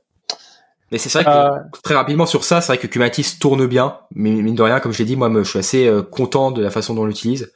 [0.93, 3.97] Mais c'est vrai que euh, très rapidement sur ça, c'est vrai que Kubernetes tourne bien,
[4.13, 6.61] mais mine de rien, comme je l'ai dit, moi, je suis assez euh, content de
[6.61, 7.51] la façon dont on l'utilise.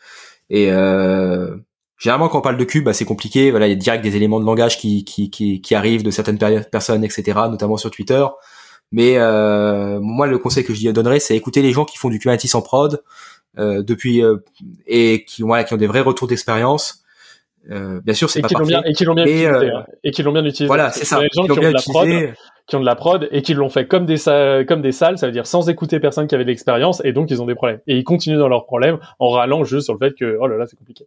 [0.49, 1.55] Et euh,
[1.99, 3.51] généralement, quand on parle de cube, bah, c'est compliqué.
[3.51, 6.09] Voilà, il y a direct des éléments de langage qui, qui, qui, qui arrivent de
[6.09, 6.39] certaines
[6.71, 8.25] personnes, etc., notamment sur Twitter.
[8.91, 12.19] Mais euh, moi, le conseil que je donnerais, c'est écouter les gens qui font du
[12.19, 13.03] Kubernetes en prod
[13.57, 14.21] euh, depuis
[14.85, 17.03] et qui, voilà, qui ont des vrais retours d'expérience.
[17.69, 18.67] Euh, bien sûr, c'est pas qui parfait.
[18.67, 19.47] Bien, et qui l'ont bien utilisé.
[19.47, 19.85] Hein.
[20.03, 20.67] Et qui l'ont bien utilisé.
[20.67, 21.19] Voilà, c'est ça.
[21.21, 22.07] Les gens qui, ont, de la prod,
[22.67, 24.17] qui ont de la prod et qui l'ont fait comme des
[24.67, 27.29] comme des salles, ça veut dire sans écouter personne qui avait de l'expérience et donc
[27.29, 27.79] ils ont des problèmes.
[27.87, 30.57] Et ils continuent dans leurs problèmes en râlant juste sur le fait que oh là
[30.57, 31.05] là c'est compliqué.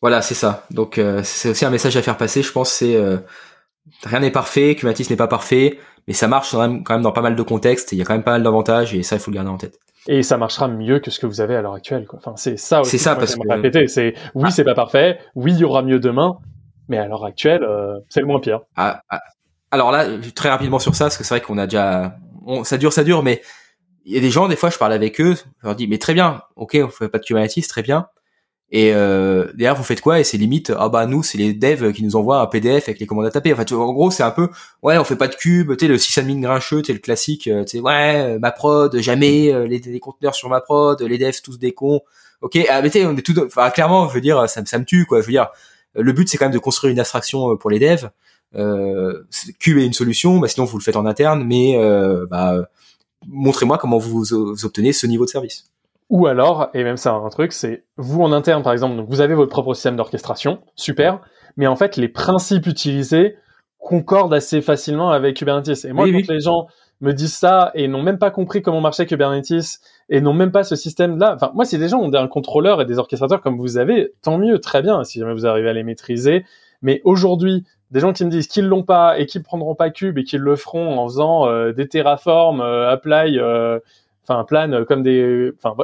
[0.00, 0.66] Voilà, c'est ça.
[0.70, 2.42] Donc euh, c'est aussi un message à faire passer.
[2.42, 3.18] Je pense c'est euh,
[4.04, 5.78] rien n'est parfait, Kubernetes n'est pas parfait,
[6.08, 7.92] mais ça marche quand même, quand même dans pas mal de contextes.
[7.92, 9.58] Il y a quand même pas mal d'avantages et ça il faut le garder en
[9.58, 9.78] tête.
[10.08, 12.06] Et ça marchera mieux que ce que vous avez à l'heure actuelle.
[12.06, 12.18] Quoi.
[12.18, 12.92] Enfin c'est ça aussi.
[12.92, 13.86] C'est ça parce que répéter.
[13.86, 14.50] C'est oui ah.
[14.50, 16.38] c'est pas parfait, oui il y aura mieux demain,
[16.88, 18.60] mais à l'heure actuelle euh, c'est le moins pire.
[18.74, 19.20] Ah, ah,
[19.70, 22.16] alors là, très rapidement sur ça, parce que c'est vrai qu'on a déjà,
[22.64, 23.42] ça dure, ça dure, mais
[24.06, 25.98] il y a des gens, des fois, je parle avec eux, je leur dis, mais
[25.98, 28.06] très bien, ok, on fait pas de Kubernetes, très bien.
[28.70, 30.20] Et euh, derrière, vous faites quoi?
[30.20, 33.00] Et c'est limite, ah bah nous, c'est les devs qui nous envoient un PDF avec
[33.00, 33.52] les commandes à taper.
[33.52, 34.48] Enfin, tu en gros, c'est un peu,
[34.82, 37.64] ouais, on fait pas de cube, tu sais, le sysadmin grincheux, tu le classique, euh,
[37.64, 41.58] tu sais, ouais, ma prod, jamais, euh, les, conteneurs sur ma prod, les devs tous
[41.58, 42.02] des cons.
[42.42, 44.84] Ok, ah, mais tu on est tout, enfin, clairement, je veux dire, ça, ça me
[44.84, 45.20] tue, quoi.
[45.22, 45.48] Je veux dire,
[45.94, 48.10] le but, c'est quand même de construire une abstraction pour les devs
[48.54, 49.24] euh,
[49.58, 52.68] Q est une solution, bah sinon vous le faites en interne, mais euh, bah,
[53.26, 54.32] montrez-moi comment vous,
[54.64, 55.70] obtenez ce niveau de service.
[56.10, 59.20] Ou alors, et même ça un truc, c'est vous en interne par exemple, donc vous
[59.20, 61.20] avez votre propre système d'orchestration, super,
[61.56, 63.36] mais en fait les principes utilisés
[63.78, 65.84] concordent assez facilement avec Kubernetes.
[65.84, 66.66] Et moi, quand les gens
[67.00, 69.78] me disent ça et n'ont même pas compris comment marchait Kubernetes
[70.08, 71.34] et n'ont même pas ce système-là.
[71.36, 74.36] Enfin, moi, si des gens ont un contrôleur et des orchestrateurs comme vous avez, tant
[74.36, 75.04] mieux, très bien.
[75.04, 76.44] Si jamais vous arrivez à les maîtriser,
[76.82, 80.18] Mais aujourd'hui, des gens qui me disent qu'ils l'ont pas et qu'ils prendront pas Cube
[80.18, 83.40] et qu'ils le feront en faisant des terraforms, apply,
[84.22, 85.74] enfin plan comme des, enfin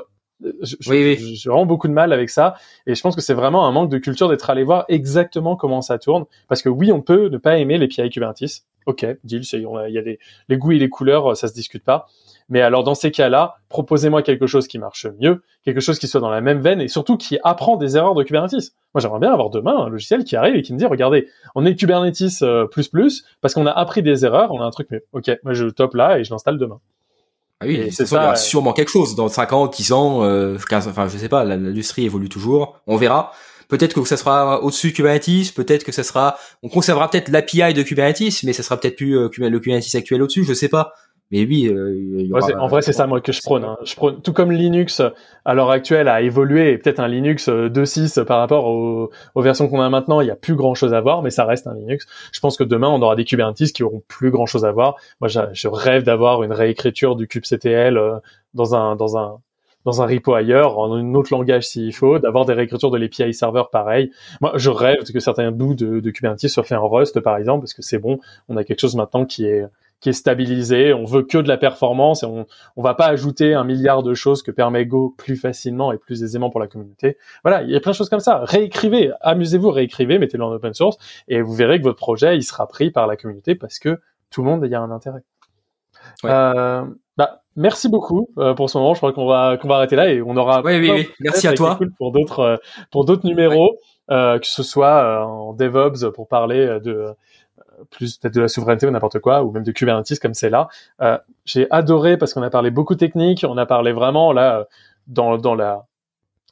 [0.60, 1.16] j'ai
[1.46, 2.54] vraiment beaucoup de mal avec ça.
[2.86, 5.82] Et je pense que c'est vraiment un manque de culture d'être allé voir exactement comment
[5.82, 6.24] ça tourne.
[6.48, 9.98] Parce que oui on peut ne pas aimer les l'API Kubernetes ok deal il y
[9.98, 10.18] a des
[10.48, 12.06] les goûts et les couleurs ça se discute pas.
[12.48, 16.20] Mais alors dans ces cas-là proposez-moi quelque chose qui marche mieux quelque chose qui soit
[16.20, 18.72] dans la même veine et surtout qui apprend des erreurs de Kubernetes.
[18.94, 21.64] Moi j'aimerais bien avoir demain un logiciel qui arrive et qui me dit regardez on
[21.64, 24.90] est Kubernetes euh, plus plus parce qu'on a appris des erreurs on a un truc
[24.90, 26.80] mieux ok moi je le top là et je l'installe demain
[27.64, 28.16] ah oui, c'est ça.
[28.16, 31.18] Il y aura sûrement quelque chose dans 5 ans, 10 ans, euh, 15, enfin je
[31.18, 33.32] sais pas, l'industrie évolue toujours, on verra.
[33.68, 37.72] Peut-être que ça sera au-dessus de Kubernetes, peut-être que ça sera, on conservera peut-être l'API
[37.72, 40.92] de Kubernetes, mais ça sera peut-être plus euh, le Kubernetes actuel au-dessus, je sais pas.
[41.30, 42.28] Mais oui, euh,
[42.58, 43.64] en vrai, c'est ça moi que je prône.
[43.64, 43.76] Hein.
[43.84, 45.02] Je prône tout comme Linux
[45.44, 49.68] à l'heure actuelle a évolué, et peut-être un Linux 2.6 euh, par rapport aux, versions
[49.68, 51.74] qu'on a maintenant, il y a plus grand chose à voir, mais ça reste un
[51.74, 52.06] Linux.
[52.32, 54.96] Je pense que demain, on aura des Kubernetes qui auront plus grand chose à voir.
[55.20, 58.18] Moi, je rêve d'avoir une réécriture du kubectl euh,
[58.52, 59.38] dans un dans un
[59.84, 63.34] dans un repo ailleurs, en un autre langage s'il faut, d'avoir des réécritures de l'API
[63.34, 64.10] serveur pareil.
[64.40, 67.64] Moi, je rêve que certains bouts de, de Kubernetes soient faits en Rust, par exemple,
[67.64, 68.18] parce que c'est bon.
[68.48, 69.64] On a quelque chose maintenant qui est
[70.04, 70.92] qui est stabilisé.
[70.92, 72.44] On veut que de la performance et on
[72.76, 76.22] on va pas ajouter un milliard de choses que permet Go plus facilement et plus
[76.22, 77.16] aisément pour la communauté.
[77.42, 78.42] Voilà, il y a plein de choses comme ça.
[78.44, 82.66] Réécrivez, amusez-vous, réécrivez, mettez-le en open source et vous verrez que votre projet il sera
[82.66, 83.98] pris par la communauté parce que
[84.30, 85.22] tout le monde y a un intérêt.
[86.26, 86.84] Euh,
[87.16, 88.92] bah, merci beaucoup euh, pour ce moment.
[88.92, 90.60] Je crois qu'on va qu'on va arrêter là et on aura.
[90.62, 91.08] Oui, oui, oui.
[91.20, 91.78] Merci à toi.
[91.96, 92.56] Pour d'autres euh,
[92.90, 93.78] pour d'autres numéros,
[94.10, 97.14] euh, que ce soit en DevOps pour parler de
[97.90, 100.68] plus peut-être de la souveraineté ou n'importe quoi, ou même de Kubernetes comme c'est là.
[101.00, 104.66] Euh, j'ai adoré parce qu'on a parlé beaucoup technique, on a parlé vraiment là
[105.06, 105.86] dans, dans la,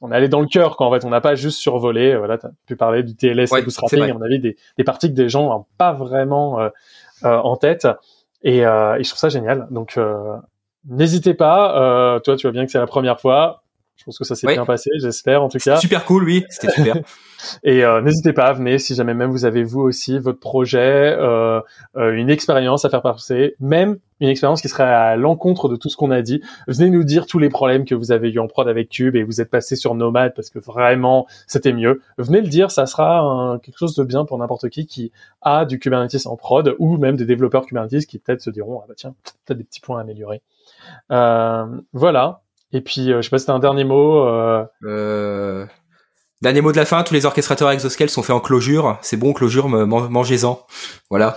[0.03, 2.17] on est allé dans le cœur quand en fait on n'a pas juste survolé.
[2.17, 5.09] Voilà, tu as pu parler du TLS et bootstrapping, à mon avis des, des parties
[5.09, 6.69] que des gens n'ont pas vraiment euh,
[7.25, 7.87] euh, en tête.
[8.43, 9.69] Et, euh, et, je trouve ça génial.
[9.71, 10.37] Donc euh,
[10.89, 12.21] n'hésitez pas.
[12.25, 13.63] toi, tu vois bien que c'est la première fois.
[14.03, 15.77] Je pense que ça s'est bien passé, j'espère en tout cas.
[15.77, 16.97] Super cool, oui, c'était super.
[17.63, 21.17] et euh, n'hésitez pas à venir si jamais même vous avez vous aussi votre projet,
[21.17, 21.61] euh,
[21.97, 25.89] euh, une expérience à faire passer, même une expérience qui serait à l'encontre de tout
[25.89, 26.43] ce qu'on a dit.
[26.67, 29.23] Venez nous dire tous les problèmes que vous avez eu en prod avec Cube et
[29.23, 32.03] vous êtes passé sur Nomad parce que vraiment c'était mieux.
[32.19, 35.13] Venez le dire, ça sera quelque chose de bien pour n'importe qui qui
[35.43, 38.87] a du Kubernetes en prod ou même des développeurs Kubernetes qui peut-être se diront ah
[38.89, 39.15] bah tiens
[39.47, 40.43] peut-être des petits points à améliorer.
[41.11, 42.41] Euh, voilà.
[42.73, 44.27] Et puis, euh, je sais pas si t'as un dernier mot.
[44.27, 44.65] Euh...
[44.85, 45.67] Euh...
[46.43, 48.99] Dernier mot de la fin, tous les orchestrateurs exoscale sont faits en clojure.
[49.01, 50.59] C'est bon, clojure, mangez-en.
[51.09, 51.37] Voilà.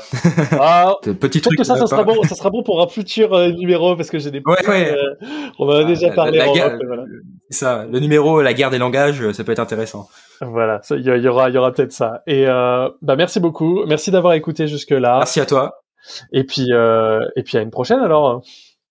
[0.59, 1.59] Ah, Petit truc.
[1.59, 4.17] que ça, ça sera bon, ça sera bon pour un futur euh, numéro parce que
[4.17, 4.41] j'ai des.
[4.43, 4.91] Ouais, ouais.
[4.91, 5.13] Euh,
[5.59, 6.39] on en a déjà parlé.
[6.39, 7.03] La, la voilà.
[7.51, 10.07] Ça, le numéro, la guerre des langages, ça peut être intéressant.
[10.41, 12.23] Voilà, il y, aura, il y aura peut-être ça.
[12.25, 15.19] Et euh, bah merci beaucoup, merci d'avoir écouté jusque là.
[15.19, 15.83] Merci à toi.
[16.33, 18.41] Et puis, et puis à une prochaine alors.